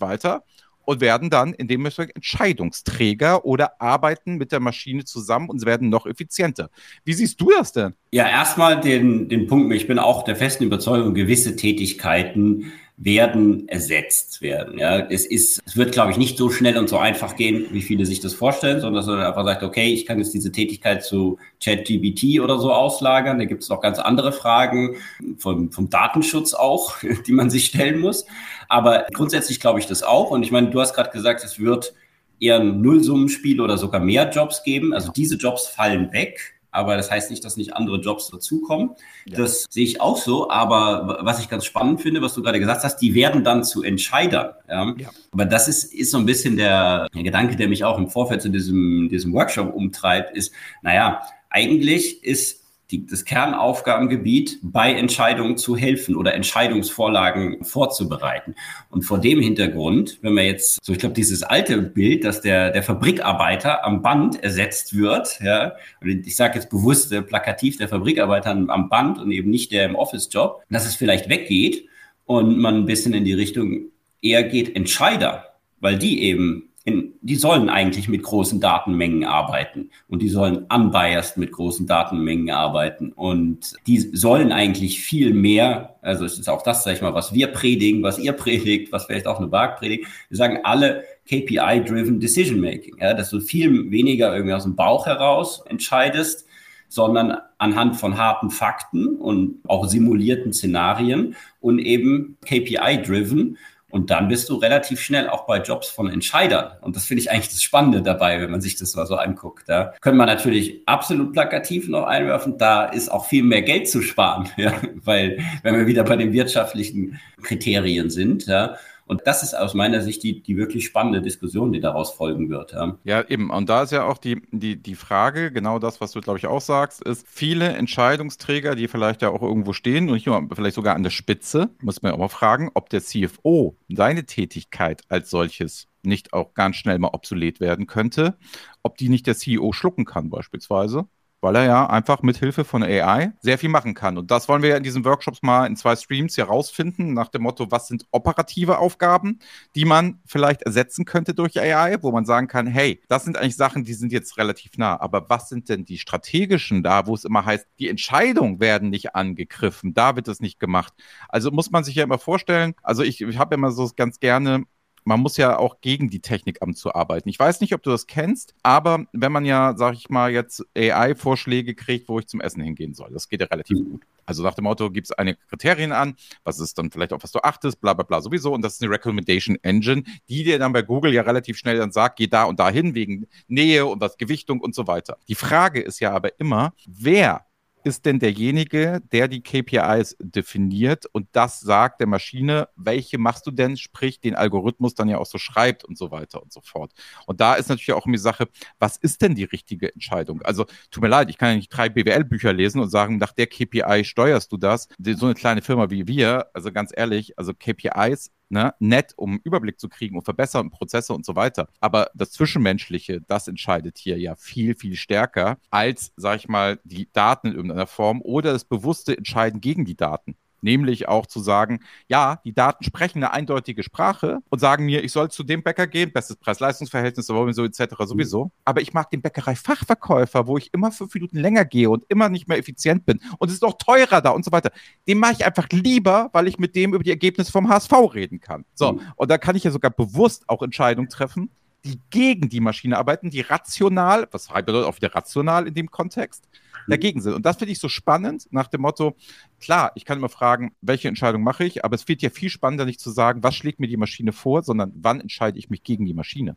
weiter 0.00 0.44
und 0.86 1.00
werden 1.00 1.28
dann 1.28 1.52
in 1.52 1.68
dem 1.68 1.90
Fall 1.90 2.08
Entscheidungsträger 2.14 3.44
oder 3.44 3.80
arbeiten 3.80 4.36
mit 4.36 4.52
der 4.52 4.60
Maschine 4.60 5.04
zusammen 5.04 5.50
und 5.50 5.66
werden 5.66 5.90
noch 5.90 6.06
effizienter. 6.06 6.70
Wie 7.04 7.12
siehst 7.12 7.40
du 7.40 7.50
das 7.50 7.72
denn? 7.72 7.94
Ja, 8.12 8.28
erstmal 8.28 8.80
den, 8.80 9.28
den 9.28 9.46
Punkt, 9.46 9.74
ich 9.74 9.86
bin 9.86 9.98
auch 9.98 10.22
der 10.22 10.36
festen 10.36 10.64
Überzeugung, 10.64 11.12
gewisse 11.12 11.56
Tätigkeiten 11.56 12.72
werden 12.98 13.68
ersetzt 13.68 14.40
werden. 14.40 14.78
Ja, 14.78 14.98
es 14.98 15.26
ist, 15.26 15.60
es 15.66 15.76
wird, 15.76 15.92
glaube 15.92 16.12
ich, 16.12 16.16
nicht 16.16 16.38
so 16.38 16.48
schnell 16.48 16.78
und 16.78 16.88
so 16.88 16.96
einfach 16.96 17.36
gehen, 17.36 17.66
wie 17.70 17.82
viele 17.82 18.06
sich 18.06 18.20
das 18.20 18.32
vorstellen, 18.32 18.80
sondern 18.80 18.94
dass 18.94 19.06
man 19.06 19.20
einfach 19.20 19.44
sagt, 19.44 19.62
okay, 19.62 19.92
ich 19.92 20.06
kann 20.06 20.18
jetzt 20.18 20.32
diese 20.32 20.50
Tätigkeit 20.50 21.04
zu 21.04 21.38
ChatGBT 21.62 22.40
oder 22.40 22.58
so 22.58 22.72
auslagern. 22.72 23.38
Da 23.38 23.44
gibt 23.44 23.62
es 23.62 23.68
noch 23.68 23.82
ganz 23.82 23.98
andere 23.98 24.32
Fragen 24.32 24.96
vom, 25.36 25.70
vom 25.72 25.90
Datenschutz 25.90 26.54
auch, 26.54 26.96
die 27.26 27.32
man 27.32 27.50
sich 27.50 27.66
stellen 27.66 28.00
muss. 28.00 28.24
Aber 28.68 29.06
grundsätzlich 29.12 29.60
glaube 29.60 29.78
ich 29.78 29.86
das 29.86 30.02
auch. 30.02 30.30
Und 30.30 30.42
ich 30.42 30.50
meine, 30.50 30.70
du 30.70 30.80
hast 30.80 30.94
gerade 30.94 31.10
gesagt, 31.10 31.44
es 31.44 31.58
wird 31.58 31.92
eher 32.40 32.60
ein 32.60 32.80
Nullsummenspiel 32.80 33.60
oder 33.60 33.76
sogar 33.76 34.00
mehr 34.00 34.30
Jobs 34.30 34.62
geben. 34.62 34.94
Also 34.94 35.12
diese 35.12 35.36
Jobs 35.36 35.66
fallen 35.66 36.12
weg 36.12 36.55
aber 36.76 36.96
das 36.96 37.10
heißt 37.10 37.30
nicht, 37.30 37.44
dass 37.44 37.56
nicht 37.56 37.74
andere 37.74 37.98
Jobs 37.98 38.30
dazukommen. 38.30 38.90
Ja. 39.26 39.38
Das 39.38 39.66
sehe 39.70 39.84
ich 39.84 40.00
auch 40.00 40.18
so, 40.18 40.50
aber 40.50 41.18
was 41.22 41.40
ich 41.40 41.48
ganz 41.48 41.64
spannend 41.64 42.00
finde, 42.00 42.22
was 42.22 42.34
du 42.34 42.42
gerade 42.42 42.60
gesagt 42.60 42.84
hast, 42.84 42.98
die 42.98 43.14
werden 43.14 43.42
dann 43.44 43.64
zu 43.64 43.82
Entscheidern. 43.82 44.50
Ja? 44.68 44.94
ja. 44.98 45.08
Aber 45.32 45.46
das 45.46 45.68
ist, 45.68 45.92
ist 45.94 46.10
so 46.10 46.18
ein 46.18 46.26
bisschen 46.26 46.56
der, 46.56 47.08
der 47.14 47.22
Gedanke, 47.22 47.56
der 47.56 47.68
mich 47.68 47.84
auch 47.84 47.98
im 47.98 48.08
Vorfeld 48.08 48.42
zu 48.42 48.50
diesem, 48.50 49.08
diesem 49.08 49.32
Workshop 49.32 49.74
umtreibt, 49.74 50.36
ist, 50.36 50.52
naja, 50.82 51.22
eigentlich 51.48 52.22
ist 52.22 52.65
die, 52.90 53.06
das 53.06 53.24
Kernaufgabengebiet, 53.24 54.58
bei 54.62 54.92
Entscheidungen 54.92 55.56
zu 55.56 55.76
helfen 55.76 56.16
oder 56.16 56.34
Entscheidungsvorlagen 56.34 57.64
vorzubereiten. 57.64 58.54
Und 58.90 59.02
vor 59.02 59.18
dem 59.18 59.40
Hintergrund, 59.40 60.18
wenn 60.22 60.34
man 60.34 60.44
jetzt, 60.44 60.84
so 60.84 60.92
ich 60.92 60.98
glaube, 60.98 61.14
dieses 61.14 61.42
alte 61.42 61.82
Bild, 61.82 62.24
dass 62.24 62.40
der, 62.42 62.70
der 62.70 62.82
Fabrikarbeiter 62.82 63.84
am 63.84 64.02
Band 64.02 64.42
ersetzt 64.42 64.96
wird, 64.96 65.40
ja, 65.40 65.72
und 66.00 66.26
ich 66.26 66.36
sage 66.36 66.54
jetzt 66.54 66.70
bewusst 66.70 67.12
äh, 67.12 67.22
plakativ 67.22 67.76
der 67.76 67.88
Fabrikarbeiter 67.88 68.50
am 68.50 68.88
Band 68.88 69.18
und 69.18 69.32
eben 69.32 69.50
nicht 69.50 69.72
der 69.72 69.84
im 69.84 69.96
Office-Job, 69.96 70.62
dass 70.70 70.86
es 70.86 70.94
vielleicht 70.94 71.28
weggeht 71.28 71.88
und 72.24 72.58
man 72.58 72.76
ein 72.76 72.86
bisschen 72.86 73.14
in 73.14 73.24
die 73.24 73.34
Richtung 73.34 73.86
eher 74.22 74.44
geht 74.44 74.74
Entscheider, 74.76 75.44
weil 75.80 75.98
die 75.98 76.22
eben 76.22 76.65
in, 76.86 77.14
die 77.20 77.34
sollen 77.34 77.68
eigentlich 77.68 78.08
mit 78.08 78.22
großen 78.22 78.60
Datenmengen 78.60 79.24
arbeiten. 79.24 79.90
Und 80.06 80.22
die 80.22 80.28
sollen 80.28 80.66
unbiased 80.72 81.36
mit 81.36 81.50
großen 81.50 81.84
Datenmengen 81.84 82.50
arbeiten. 82.50 83.10
Und 83.10 83.74
die 83.88 83.98
sollen 83.98 84.52
eigentlich 84.52 85.00
viel 85.00 85.34
mehr, 85.34 85.96
also 86.00 86.24
es 86.24 86.38
ist 86.38 86.48
auch 86.48 86.62
das, 86.62 86.84
sag 86.84 86.94
ich 86.94 87.02
mal, 87.02 87.12
was 87.12 87.34
wir 87.34 87.48
predigen, 87.48 88.04
was 88.04 88.20
ihr 88.20 88.34
predigt, 88.34 88.92
was 88.92 89.06
vielleicht 89.06 89.26
auch 89.26 89.38
eine 89.38 89.48
Bark 89.48 89.80
predigt, 89.80 90.06
wir 90.28 90.36
sagen 90.36 90.60
alle 90.62 91.02
KPI-driven 91.28 92.20
Decision 92.20 92.60
Making, 92.60 92.98
ja, 93.00 93.14
dass 93.14 93.30
du 93.30 93.40
viel 93.40 93.90
weniger 93.90 94.32
irgendwie 94.32 94.54
aus 94.54 94.62
dem 94.62 94.76
Bauch 94.76 95.06
heraus 95.06 95.64
entscheidest, 95.66 96.46
sondern 96.88 97.36
anhand 97.58 97.96
von 97.96 98.16
harten 98.16 98.50
Fakten 98.50 99.16
und 99.16 99.58
auch 99.66 99.88
simulierten 99.88 100.52
Szenarien 100.52 101.34
und 101.58 101.80
eben 101.80 102.36
KPI-driven 102.44 103.58
und 103.90 104.10
dann 104.10 104.28
bist 104.28 104.48
du 104.48 104.56
relativ 104.56 105.00
schnell 105.00 105.28
auch 105.28 105.46
bei 105.46 105.62
Jobs 105.62 105.88
von 105.88 106.10
Entscheidern. 106.10 106.72
Und 106.80 106.96
das 106.96 107.06
finde 107.06 107.22
ich 107.22 107.30
eigentlich 107.30 107.50
das 107.50 107.62
Spannende 107.62 108.02
dabei, 108.02 108.40
wenn 108.40 108.50
man 108.50 108.60
sich 108.60 108.76
das 108.76 108.96
mal 108.96 109.06
so 109.06 109.16
anguckt. 109.16 109.68
Da 109.68 109.94
können 110.00 110.16
wir 110.16 110.26
natürlich 110.26 110.82
absolut 110.86 111.32
plakativ 111.32 111.88
noch 111.88 112.04
einwerfen. 112.04 112.58
Da 112.58 112.86
ist 112.86 113.10
auch 113.10 113.26
viel 113.26 113.44
mehr 113.44 113.62
Geld 113.62 113.88
zu 113.88 114.02
sparen, 114.02 114.48
ja, 114.56 114.72
weil 115.04 115.38
wenn 115.62 115.76
wir 115.76 115.86
wieder 115.86 116.04
bei 116.04 116.16
den 116.16 116.32
wirtschaftlichen 116.32 117.20
Kriterien 117.42 118.10
sind, 118.10 118.46
ja, 118.46 118.76
und 119.06 119.22
das 119.24 119.44
ist 119.44 119.54
aus 119.54 119.74
meiner 119.74 120.00
Sicht 120.00 120.22
die, 120.24 120.42
die 120.42 120.56
wirklich 120.56 120.84
spannende 120.84 121.22
Diskussion, 121.22 121.72
die 121.72 121.80
daraus 121.80 122.10
folgen 122.10 122.50
wird. 122.50 122.72
Ja. 122.72 122.98
ja, 123.04 123.22
eben. 123.28 123.50
Und 123.50 123.68
da 123.68 123.84
ist 123.84 123.92
ja 123.92 124.04
auch 124.04 124.18
die, 124.18 124.42
die, 124.50 124.82
die 124.82 124.96
Frage, 124.96 125.52
genau 125.52 125.78
das, 125.78 126.00
was 126.00 126.10
du, 126.10 126.20
glaube 126.20 126.38
ich, 126.38 126.46
auch 126.46 126.60
sagst, 126.60 127.02
ist, 127.02 127.24
viele 127.28 127.68
Entscheidungsträger, 127.68 128.74
die 128.74 128.88
vielleicht 128.88 129.22
ja 129.22 129.30
auch 129.30 129.42
irgendwo 129.42 129.72
stehen 129.72 130.10
und 130.10 130.26
nur, 130.26 130.48
vielleicht 130.52 130.74
sogar 130.74 130.96
an 130.96 131.04
der 131.04 131.10
Spitze, 131.10 131.70
muss 131.80 132.02
man 132.02 132.12
auch 132.12 132.18
mal 132.18 132.28
fragen, 132.28 132.70
ob 132.74 132.90
der 132.90 133.00
CFO 133.00 133.76
seine 133.88 134.26
Tätigkeit 134.26 135.02
als 135.08 135.30
solches 135.30 135.86
nicht 136.02 136.32
auch 136.32 136.54
ganz 136.54 136.76
schnell 136.76 136.98
mal 136.98 137.10
obsolet 137.12 137.60
werden 137.60 137.86
könnte, 137.86 138.36
ob 138.82 138.96
die 138.96 139.08
nicht 139.08 139.26
der 139.26 139.36
CEO 139.36 139.72
schlucken 139.72 140.04
kann 140.04 140.30
beispielsweise 140.30 141.06
weil 141.40 141.56
er 141.56 141.64
ja 141.64 141.86
einfach 141.86 142.22
mit 142.22 142.36
Hilfe 142.36 142.64
von 142.64 142.82
AI 142.82 143.32
sehr 143.40 143.58
viel 143.58 143.68
machen 143.68 143.94
kann. 143.94 144.18
Und 144.18 144.30
das 144.30 144.48
wollen 144.48 144.62
wir 144.62 144.70
ja 144.70 144.76
in 144.76 144.82
diesen 144.82 145.04
Workshops 145.04 145.42
mal 145.42 145.66
in 145.66 145.76
zwei 145.76 145.94
Streams 145.96 146.36
herausfinden, 146.36 147.14
nach 147.14 147.28
dem 147.28 147.42
Motto, 147.42 147.70
was 147.70 147.88
sind 147.88 148.06
operative 148.10 148.78
Aufgaben, 148.78 149.38
die 149.74 149.84
man 149.84 150.20
vielleicht 150.26 150.62
ersetzen 150.62 151.04
könnte 151.04 151.34
durch 151.34 151.60
AI, 151.60 152.02
wo 152.02 152.10
man 152.12 152.24
sagen 152.24 152.48
kann, 152.48 152.66
hey, 152.66 153.02
das 153.08 153.24
sind 153.24 153.36
eigentlich 153.36 153.56
Sachen, 153.56 153.84
die 153.84 153.94
sind 153.94 154.12
jetzt 154.12 154.38
relativ 154.38 154.72
nah, 154.78 154.98
aber 155.00 155.28
was 155.28 155.48
sind 155.48 155.68
denn 155.68 155.84
die 155.84 155.98
strategischen 155.98 156.82
da, 156.82 157.06
wo 157.06 157.14
es 157.14 157.24
immer 157.24 157.44
heißt, 157.44 157.66
die 157.78 157.88
Entscheidungen 157.88 158.60
werden 158.60 158.90
nicht 158.90 159.14
angegriffen, 159.14 159.94
da 159.94 160.16
wird 160.16 160.28
es 160.28 160.40
nicht 160.40 160.58
gemacht. 160.58 160.94
Also 161.28 161.50
muss 161.50 161.70
man 161.70 161.84
sich 161.84 161.96
ja 161.96 162.04
immer 162.04 162.18
vorstellen, 162.18 162.74
also 162.82 163.02
ich, 163.02 163.20
ich 163.20 163.38
habe 163.38 163.54
immer 163.54 163.70
so 163.70 163.90
ganz 163.94 164.20
gerne 164.20 164.64
man 165.06 165.20
muss 165.20 165.36
ja 165.36 165.56
auch 165.56 165.80
gegen 165.80 166.10
die 166.10 166.20
Technik 166.20 166.58
arbeiten. 166.92 167.28
Ich 167.28 167.38
weiß 167.38 167.60
nicht, 167.60 167.72
ob 167.74 167.82
du 167.82 167.90
das 167.90 168.08
kennst, 168.08 168.54
aber 168.64 169.06
wenn 169.12 169.30
man 169.30 169.44
ja, 169.44 169.74
sag 169.76 169.94
ich 169.94 170.10
mal, 170.10 170.32
jetzt 170.32 170.64
AI-Vorschläge 170.76 171.76
kriegt, 171.76 172.08
wo 172.08 172.18
ich 172.18 172.26
zum 172.26 172.40
Essen 172.40 172.60
hingehen 172.60 172.92
soll, 172.92 173.10
das 173.12 173.28
geht 173.28 173.40
ja 173.40 173.46
relativ 173.46 173.78
gut. 173.78 174.02
Also 174.26 174.42
nach 174.42 174.54
dem 174.54 174.64
Motto, 174.64 174.90
gibt 174.90 175.06
es 175.06 175.12
eine 175.12 175.36
Kriterien 175.36 175.92
an, 175.92 176.16
was 176.42 176.58
ist 176.58 176.76
dann 176.76 176.90
vielleicht 176.90 177.12
auf 177.12 177.22
was 177.22 177.30
du 177.30 177.38
achtest, 177.38 177.80
bla 177.80 177.94
bla 177.94 178.02
bla 178.02 178.20
sowieso. 178.20 178.52
Und 178.52 178.62
das 178.62 178.74
ist 178.74 178.82
eine 178.82 178.90
Recommendation 178.90 179.56
Engine, 179.62 180.02
die 180.28 180.42
dir 180.42 180.58
dann 180.58 180.72
bei 180.72 180.82
Google 180.82 181.14
ja 181.14 181.22
relativ 181.22 181.56
schnell 181.56 181.78
dann 181.78 181.92
sagt, 181.92 182.16
geh 182.16 182.26
da 182.26 182.42
und 182.44 182.58
dahin 182.58 182.96
wegen 182.96 183.28
Nähe 183.46 183.86
und 183.86 184.00
was 184.00 184.16
Gewichtung 184.16 184.60
und 184.60 184.74
so 184.74 184.88
weiter. 184.88 185.18
Die 185.28 185.36
Frage 185.36 185.80
ist 185.80 186.00
ja 186.00 186.12
aber 186.12 186.40
immer, 186.40 186.74
wer 186.84 187.46
ist 187.86 188.04
denn 188.04 188.18
derjenige, 188.18 189.00
der 189.12 189.28
die 189.28 189.44
KPIs 189.44 190.16
definiert 190.18 191.06
und 191.06 191.28
das 191.30 191.60
sagt 191.60 192.00
der 192.00 192.08
Maschine, 192.08 192.68
welche 192.74 193.16
machst 193.16 193.46
du 193.46 193.52
denn, 193.52 193.76
sprich 193.76 194.20
den 194.20 194.34
Algorithmus 194.34 194.96
dann 194.96 195.08
ja 195.08 195.18
auch 195.18 195.26
so 195.26 195.38
schreibt 195.38 195.84
und 195.84 195.96
so 195.96 196.10
weiter 196.10 196.42
und 196.42 196.52
so 196.52 196.60
fort. 196.60 196.92
Und 197.26 197.40
da 197.40 197.54
ist 197.54 197.68
natürlich 197.68 197.92
auch 197.92 198.04
immer 198.04 198.16
die 198.16 198.22
Sache, 198.22 198.48
was 198.80 198.96
ist 198.96 199.22
denn 199.22 199.36
die 199.36 199.44
richtige 199.44 199.94
Entscheidung? 199.94 200.42
Also 200.42 200.66
tut 200.90 201.00
mir 201.00 201.08
leid, 201.08 201.30
ich 201.30 201.38
kann 201.38 201.50
ja 201.50 201.56
nicht 201.56 201.68
drei 201.68 201.88
BWL-Bücher 201.88 202.52
lesen 202.52 202.80
und 202.80 202.90
sagen, 202.90 203.18
nach 203.18 203.32
der 203.32 203.46
KPI 203.46 204.02
steuerst 204.04 204.50
du 204.50 204.56
das. 204.56 204.88
So 204.98 205.26
eine 205.26 205.36
kleine 205.36 205.62
Firma 205.62 205.88
wie 205.88 206.08
wir, 206.08 206.48
also 206.54 206.72
ganz 206.72 206.90
ehrlich, 206.92 207.38
also 207.38 207.54
KPIs 207.54 208.32
ne, 208.48 208.74
nett, 208.78 209.12
um 209.16 209.40
Überblick 209.44 209.80
zu 209.80 209.88
kriegen 209.88 210.16
und 210.16 210.24
verbessern 210.24 210.70
Prozesse 210.70 211.12
und 211.14 211.24
so 211.24 211.36
weiter. 211.36 211.68
Aber 211.80 212.10
das 212.14 212.30
Zwischenmenschliche, 212.32 213.20
das 213.22 213.48
entscheidet 213.48 213.98
hier 213.98 214.18
ja 214.18 214.34
viel, 214.36 214.74
viel 214.74 214.96
stärker 214.96 215.58
als, 215.70 216.12
sag 216.16 216.36
ich 216.38 216.48
mal, 216.48 216.78
die 216.84 217.10
Daten 217.12 217.48
in 217.48 217.54
irgendeiner 217.54 217.86
Form 217.86 218.20
oder 218.22 218.52
das 218.52 218.64
bewusste 218.64 219.16
Entscheiden 219.16 219.60
gegen 219.60 219.84
die 219.84 219.96
Daten 219.96 220.36
nämlich 220.60 221.08
auch 221.08 221.26
zu 221.26 221.40
sagen, 221.40 221.80
ja, 222.08 222.40
die 222.44 222.52
Daten 222.52 222.84
sprechen 222.84 223.18
eine 223.18 223.32
eindeutige 223.32 223.82
Sprache 223.82 224.38
und 224.48 224.58
sagen 224.58 224.84
mir, 224.84 225.04
ich 225.04 225.12
soll 225.12 225.30
zu 225.30 225.44
dem 225.44 225.62
Bäcker 225.62 225.86
gehen, 225.86 226.12
bestes 226.12 226.36
Preis-Leistungs-Verhältnis, 226.36 227.26
sowieso 227.26 227.64
etc. 227.64 227.94
sowieso. 228.04 228.50
Aber 228.64 228.80
ich 228.80 228.92
mag 228.92 229.10
den 229.10 229.22
Bäckerei-Fachverkäufer, 229.22 230.46
wo 230.46 230.58
ich 230.58 230.72
immer 230.72 230.92
fünf 230.92 231.14
Minuten 231.14 231.38
länger 231.38 231.64
gehe 231.64 231.90
und 231.90 232.04
immer 232.08 232.28
nicht 232.28 232.48
mehr 232.48 232.58
effizient 232.58 233.06
bin 233.06 233.20
und 233.38 233.48
es 233.48 233.54
ist 233.54 233.64
auch 233.64 233.78
teurer 233.78 234.20
da 234.20 234.30
und 234.30 234.44
so 234.44 234.52
weiter. 234.52 234.70
Den 235.06 235.18
mache 235.18 235.34
ich 235.38 235.44
einfach 235.44 235.68
lieber, 235.70 236.30
weil 236.32 236.48
ich 236.48 236.58
mit 236.58 236.74
dem 236.74 236.94
über 236.94 237.04
die 237.04 237.10
Ergebnisse 237.10 237.52
vom 237.52 237.68
HSV 237.68 237.92
reden 238.14 238.40
kann. 238.40 238.64
So, 238.74 238.94
mhm. 238.94 239.00
und 239.16 239.30
da 239.30 239.38
kann 239.38 239.56
ich 239.56 239.64
ja 239.64 239.70
sogar 239.70 239.90
bewusst 239.90 240.48
auch 240.48 240.62
Entscheidungen 240.62 241.08
treffen, 241.08 241.50
die 241.84 242.00
gegen 242.10 242.48
die 242.48 242.60
Maschine 242.60 242.98
arbeiten, 242.98 243.30
die 243.30 243.40
rational, 243.40 244.26
was 244.32 244.48
bedeutet 244.48 244.88
auch 244.88 244.96
wieder 244.96 245.14
rational 245.14 245.68
in 245.68 245.74
dem 245.74 245.90
Kontext, 245.90 246.48
mhm. 246.52 246.65
Dagegen 246.88 247.20
sind. 247.20 247.34
Und 247.34 247.46
das 247.46 247.56
finde 247.56 247.72
ich 247.72 247.78
so 247.78 247.88
spannend 247.88 248.46
nach 248.50 248.68
dem 248.68 248.82
Motto, 248.82 249.16
klar, 249.60 249.92
ich 249.94 250.04
kann 250.04 250.18
immer 250.18 250.28
fragen, 250.28 250.74
welche 250.80 251.08
Entscheidung 251.08 251.42
mache 251.42 251.64
ich, 251.64 251.84
aber 251.84 251.94
es 251.94 252.06
wird 252.08 252.22
ja 252.22 252.30
viel 252.30 252.50
spannender 252.50 252.84
nicht 252.84 253.00
zu 253.00 253.10
sagen, 253.10 253.42
was 253.42 253.54
schlägt 253.54 253.80
mir 253.80 253.88
die 253.88 253.96
Maschine 253.96 254.32
vor, 254.32 254.62
sondern 254.62 254.92
wann 254.96 255.20
entscheide 255.20 255.58
ich 255.58 255.70
mich 255.70 255.82
gegen 255.82 256.04
die 256.04 256.14
Maschine. 256.14 256.56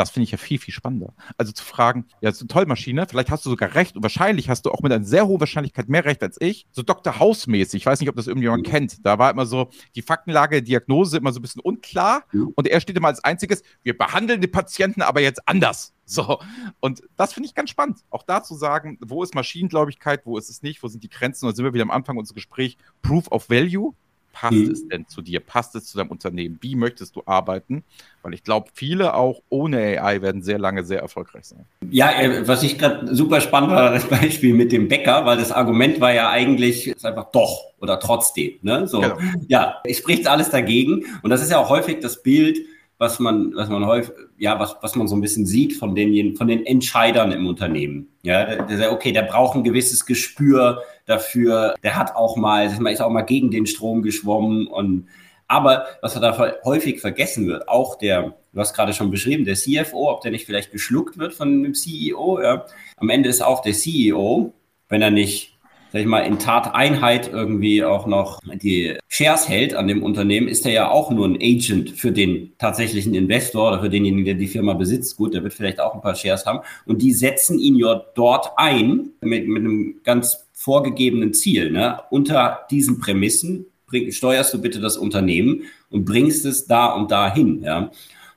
Das 0.00 0.08
finde 0.08 0.24
ich 0.24 0.30
ja 0.30 0.38
viel, 0.38 0.58
viel 0.58 0.72
spannender. 0.72 1.12
Also 1.36 1.52
zu 1.52 1.62
fragen, 1.62 2.06
ja, 2.22 2.30
das 2.30 2.36
ist 2.36 2.40
eine 2.40 2.48
tolle 2.48 2.64
Maschine, 2.64 3.04
vielleicht 3.06 3.30
hast 3.30 3.44
du 3.44 3.50
sogar 3.50 3.74
recht 3.74 3.96
und 3.96 4.02
wahrscheinlich 4.02 4.48
hast 4.48 4.64
du 4.64 4.70
auch 4.70 4.80
mit 4.80 4.90
einer 4.90 5.04
sehr 5.04 5.26
hohen 5.26 5.40
Wahrscheinlichkeit 5.40 5.90
mehr 5.90 6.06
recht 6.06 6.22
als 6.22 6.38
ich. 6.40 6.66
So 6.70 6.82
Dr. 6.82 7.18
House-mäßig, 7.18 7.82
ich 7.82 7.86
weiß 7.86 8.00
nicht, 8.00 8.08
ob 8.08 8.16
das 8.16 8.26
irgendjemand 8.26 8.66
kennt. 8.66 9.04
Da 9.04 9.18
war 9.18 9.30
immer 9.30 9.44
so 9.44 9.68
die 9.94 10.00
Faktenlage, 10.00 10.62
Diagnose 10.62 11.18
immer 11.18 11.34
so 11.34 11.38
ein 11.38 11.42
bisschen 11.42 11.60
unklar 11.60 12.24
und 12.54 12.66
er 12.66 12.80
steht 12.80 12.96
immer 12.96 13.08
als 13.08 13.22
einziges, 13.22 13.62
wir 13.82 13.98
behandeln 13.98 14.40
die 14.40 14.46
Patienten 14.46 15.02
aber 15.02 15.20
jetzt 15.20 15.46
anders. 15.46 15.92
So, 16.06 16.40
und 16.80 17.02
das 17.18 17.34
finde 17.34 17.48
ich 17.48 17.54
ganz 17.54 17.68
spannend. 17.68 17.98
Auch 18.08 18.22
da 18.22 18.42
zu 18.42 18.54
sagen, 18.54 18.96
wo 19.02 19.22
ist 19.22 19.34
Maschinengläubigkeit, 19.34 20.24
wo 20.24 20.38
ist 20.38 20.48
es 20.48 20.62
nicht, 20.62 20.82
wo 20.82 20.88
sind 20.88 21.04
die 21.04 21.10
Grenzen? 21.10 21.44
Und 21.44 21.52
da 21.52 21.56
sind 21.56 21.66
wir 21.66 21.74
wieder 21.74 21.84
am 21.84 21.90
Anfang 21.90 22.16
unseres 22.16 22.36
Gesprächs. 22.36 22.76
Proof 23.02 23.30
of 23.30 23.50
Value. 23.50 23.92
Passt 24.32 24.56
mhm. 24.56 24.70
es 24.70 24.88
denn 24.88 25.08
zu 25.08 25.22
dir? 25.22 25.40
Passt 25.40 25.74
es 25.74 25.86
zu 25.86 25.98
deinem 25.98 26.10
Unternehmen? 26.10 26.58
Wie 26.60 26.74
möchtest 26.74 27.16
du 27.16 27.22
arbeiten? 27.26 27.84
Weil 28.22 28.34
ich 28.34 28.44
glaube, 28.44 28.70
viele 28.74 29.14
auch 29.14 29.42
ohne 29.48 30.00
AI 30.00 30.22
werden 30.22 30.42
sehr 30.42 30.58
lange 30.58 30.84
sehr 30.84 31.00
erfolgreich 31.00 31.46
sein. 31.46 31.64
Ja, 31.90 32.12
äh, 32.12 32.46
was 32.46 32.62
ich 32.62 32.78
gerade 32.78 33.14
super 33.14 33.40
spannend 33.40 33.70
war, 33.70 33.92
das 33.92 34.04
Beispiel 34.08 34.54
mit 34.54 34.72
dem 34.72 34.88
Bäcker, 34.88 35.26
weil 35.26 35.36
das 35.36 35.52
Argument 35.52 36.00
war 36.00 36.12
ja 36.12 36.30
eigentlich 36.30 36.88
ist 36.88 37.04
einfach 37.04 37.30
doch 37.32 37.72
oder 37.80 37.98
trotzdem. 37.98 38.54
Ne? 38.62 38.86
So, 38.86 39.00
genau. 39.00 39.18
Ja, 39.48 39.76
es 39.84 39.98
spricht 39.98 40.26
alles 40.26 40.50
dagegen. 40.50 41.04
Und 41.22 41.30
das 41.30 41.42
ist 41.42 41.50
ja 41.50 41.58
auch 41.58 41.68
häufig 41.68 42.00
das 42.00 42.22
Bild, 42.22 42.58
was 43.00 43.18
man, 43.18 43.54
was 43.54 43.70
man 43.70 43.86
häufig, 43.86 44.12
ja, 44.36 44.60
was, 44.60 44.76
was 44.82 44.94
man 44.94 45.08
so 45.08 45.16
ein 45.16 45.22
bisschen 45.22 45.46
sieht 45.46 45.72
von 45.72 45.94
den, 45.94 46.36
von 46.36 46.46
den 46.46 46.66
Entscheidern 46.66 47.32
im 47.32 47.46
Unternehmen. 47.46 48.08
Ja, 48.22 48.44
der, 48.44 48.62
der, 48.64 48.92
okay, 48.92 49.12
der 49.12 49.22
braucht 49.22 49.56
ein 49.56 49.64
gewisses 49.64 50.04
Gespür 50.04 50.82
dafür. 51.10 51.74
Der 51.82 51.96
hat 51.96 52.16
auch 52.16 52.36
mal, 52.36 52.66
ist 52.66 53.00
auch 53.00 53.10
mal 53.10 53.22
gegen 53.22 53.50
den 53.50 53.66
Strom 53.66 54.02
geschwommen 54.02 54.66
und, 54.66 55.08
aber 55.48 55.86
was 56.00 56.14
da 56.14 56.54
häufig 56.64 57.00
vergessen 57.00 57.48
wird, 57.48 57.68
auch 57.68 57.98
der, 57.98 58.34
du 58.52 58.60
hast 58.60 58.72
gerade 58.72 58.92
schon 58.92 59.10
beschrieben, 59.10 59.44
der 59.44 59.56
CFO, 59.56 60.10
ob 60.10 60.20
der 60.20 60.30
nicht 60.30 60.46
vielleicht 60.46 60.70
geschluckt 60.70 61.18
wird 61.18 61.34
von 61.34 61.62
dem 61.62 61.74
CEO, 61.74 62.40
ja. 62.40 62.64
Am 62.96 63.08
Ende 63.08 63.28
ist 63.28 63.42
auch 63.42 63.60
der 63.60 63.72
CEO, 63.72 64.52
wenn 64.88 65.02
er 65.02 65.10
nicht 65.10 65.50
sag 65.92 66.00
ich 66.00 66.06
mal, 66.06 66.20
in 66.20 66.38
Tateinheit 66.38 67.32
irgendwie 67.32 67.82
auch 67.84 68.06
noch 68.06 68.40
die 68.44 68.96
Shares 69.08 69.48
hält 69.48 69.74
an 69.74 69.88
dem 69.88 70.02
Unternehmen, 70.02 70.46
ist 70.48 70.64
er 70.64 70.72
ja 70.72 70.90
auch 70.90 71.10
nur 71.10 71.26
ein 71.26 71.38
Agent 71.40 71.90
für 71.90 72.12
den 72.12 72.52
tatsächlichen 72.58 73.14
Investor 73.14 73.68
oder 73.68 73.80
für 73.80 73.90
denjenigen, 73.90 74.24
der 74.24 74.34
die 74.34 74.46
Firma 74.46 74.74
besitzt. 74.74 75.16
Gut, 75.16 75.34
der 75.34 75.42
wird 75.42 75.52
vielleicht 75.52 75.80
auch 75.80 75.94
ein 75.94 76.00
paar 76.00 76.14
Shares 76.14 76.46
haben. 76.46 76.60
Und 76.86 77.02
die 77.02 77.12
setzen 77.12 77.58
ihn 77.58 77.76
ja 77.76 78.02
dort 78.14 78.52
ein 78.56 79.10
mit, 79.20 79.48
mit 79.48 79.64
einem 79.64 79.96
ganz 80.04 80.46
vorgegebenen 80.60 81.32
Ziel. 81.32 81.70
Ne? 81.70 81.98
Unter 82.10 82.66
diesen 82.70 83.00
Prämissen 83.00 83.64
bring, 83.86 84.12
steuerst 84.12 84.52
du 84.52 84.60
bitte 84.60 84.78
das 84.78 84.98
Unternehmen 84.98 85.62
und 85.88 86.04
bringst 86.04 86.44
es 86.44 86.66
da 86.66 86.92
und 86.92 87.10
da 87.10 87.32
hin. 87.32 87.62
Ja? 87.62 87.90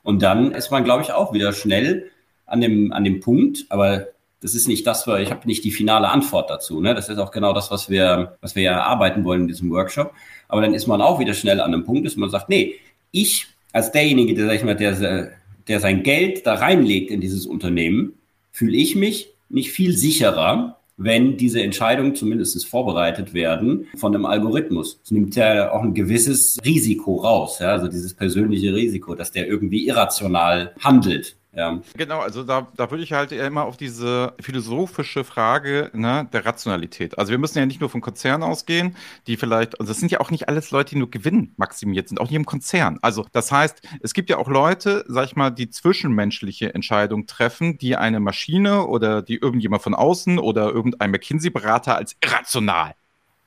Und 0.03 0.21
dann 0.21 0.53
ist 0.53 0.71
man, 0.71 0.85
glaube 0.85 1.03
ich, 1.03 1.11
auch 1.11 1.33
wieder 1.33 1.51
schnell 1.51 2.09
an 2.45 2.61
dem, 2.61 2.93
an 2.93 3.03
dem 3.03 3.19
Punkt, 3.19 3.65
aber 3.67 4.07
das 4.39 4.55
ist 4.55 4.69
nicht 4.69 4.87
das, 4.87 5.05
ich 5.05 5.31
habe 5.31 5.47
nicht 5.47 5.65
die 5.65 5.71
finale 5.71 6.07
Antwort 6.07 6.49
dazu. 6.49 6.79
Ne? 6.79 6.95
Das 6.95 7.09
ist 7.09 7.17
auch 7.17 7.31
genau 7.31 7.51
das, 7.51 7.71
was 7.71 7.89
wir, 7.89 8.37
was 8.39 8.55
wir 8.55 8.63
ja 8.63 8.71
erarbeiten 8.71 9.25
wollen 9.25 9.41
in 9.41 9.47
diesem 9.49 9.69
Workshop. 9.69 10.13
Aber 10.47 10.61
dann 10.61 10.73
ist 10.73 10.87
man 10.87 11.01
auch 11.01 11.19
wieder 11.19 11.33
schnell 11.33 11.59
an 11.59 11.73
einem 11.73 11.83
Punkt, 11.83 12.05
dass 12.05 12.15
man 12.15 12.29
sagt, 12.29 12.47
nee, 12.47 12.75
ich 13.11 13.47
als 13.73 13.91
derjenige, 13.91 14.33
der, 14.33 14.45
sag 14.45 14.55
ich 14.55 14.63
mal, 14.63 14.75
der, 14.77 15.31
der 15.67 15.79
sein 15.81 16.03
Geld 16.03 16.47
da 16.47 16.53
reinlegt 16.53 17.11
in 17.11 17.19
dieses 17.19 17.45
Unternehmen, 17.45 18.13
fühle 18.53 18.77
ich 18.77 18.95
mich 18.95 19.29
nicht 19.49 19.71
viel 19.71 19.97
sicherer, 19.97 20.77
wenn 20.97 21.37
diese 21.37 21.61
Entscheidungen 21.61 22.15
zumindest 22.15 22.65
vorbereitet 22.67 23.33
werden 23.33 23.87
von 23.97 24.13
einem 24.13 24.25
Algorithmus. 24.25 24.99
Es 25.03 25.11
nimmt 25.11 25.35
ja 25.35 25.71
auch 25.71 25.81
ein 25.81 25.93
gewisses 25.93 26.57
Risiko 26.63 27.15
raus, 27.15 27.59
ja, 27.59 27.71
also 27.71 27.87
dieses 27.87 28.13
persönliche 28.13 28.73
Risiko, 28.73 29.15
dass 29.15 29.31
der 29.31 29.47
irgendwie 29.47 29.87
irrational 29.87 30.73
handelt. 30.79 31.35
Ja. 31.55 31.79
Genau, 31.95 32.19
also 32.19 32.43
da, 32.43 32.67
da 32.75 32.89
würde 32.89 33.03
ich 33.03 33.13
halt 33.13 33.31
immer 33.31 33.65
auf 33.65 33.77
diese 33.77 34.33
philosophische 34.39 35.23
Frage 35.23 35.91
ne, 35.93 36.27
der 36.33 36.45
Rationalität. 36.45 37.19
Also 37.19 37.31
wir 37.31 37.37
müssen 37.37 37.59
ja 37.59 37.65
nicht 37.67 37.79
nur 37.79 37.91
von 37.91 38.01
Konzernen 38.01 38.41
ausgehen, 38.41 38.95
die 39.27 39.37
vielleicht, 39.37 39.79
also 39.79 39.91
das 39.91 39.99
sind 39.99 40.11
ja 40.11 40.19
auch 40.19 40.31
nicht 40.31 40.49
alles 40.49 40.71
Leute, 40.71 40.95
die 40.95 40.99
nur 40.99 41.11
gewinnmaximiert 41.11 42.09
sind, 42.09 42.19
auch 42.19 42.25
nicht 42.25 42.35
im 42.35 42.45
Konzern. 42.45 42.97
Also 43.03 43.27
das 43.33 43.51
heißt, 43.51 43.87
es 44.01 44.15
gibt 44.15 44.31
ja 44.31 44.37
auch 44.37 44.47
Leute, 44.47 45.05
sag 45.07 45.25
ich 45.25 45.35
mal, 45.35 45.51
die 45.51 45.69
zwischenmenschliche 45.69 46.73
Entscheidungen 46.73 47.27
treffen, 47.27 47.77
die 47.77 47.95
eine 47.95 48.19
Maschine 48.19 48.87
oder 48.87 49.21
die 49.21 49.35
irgendjemand 49.35 49.83
von 49.83 49.93
außen 49.93 50.39
oder 50.39 50.71
irgendein 50.71 51.11
McKinsey-Berater 51.11 51.95
als 51.95 52.15
irrational 52.23 52.95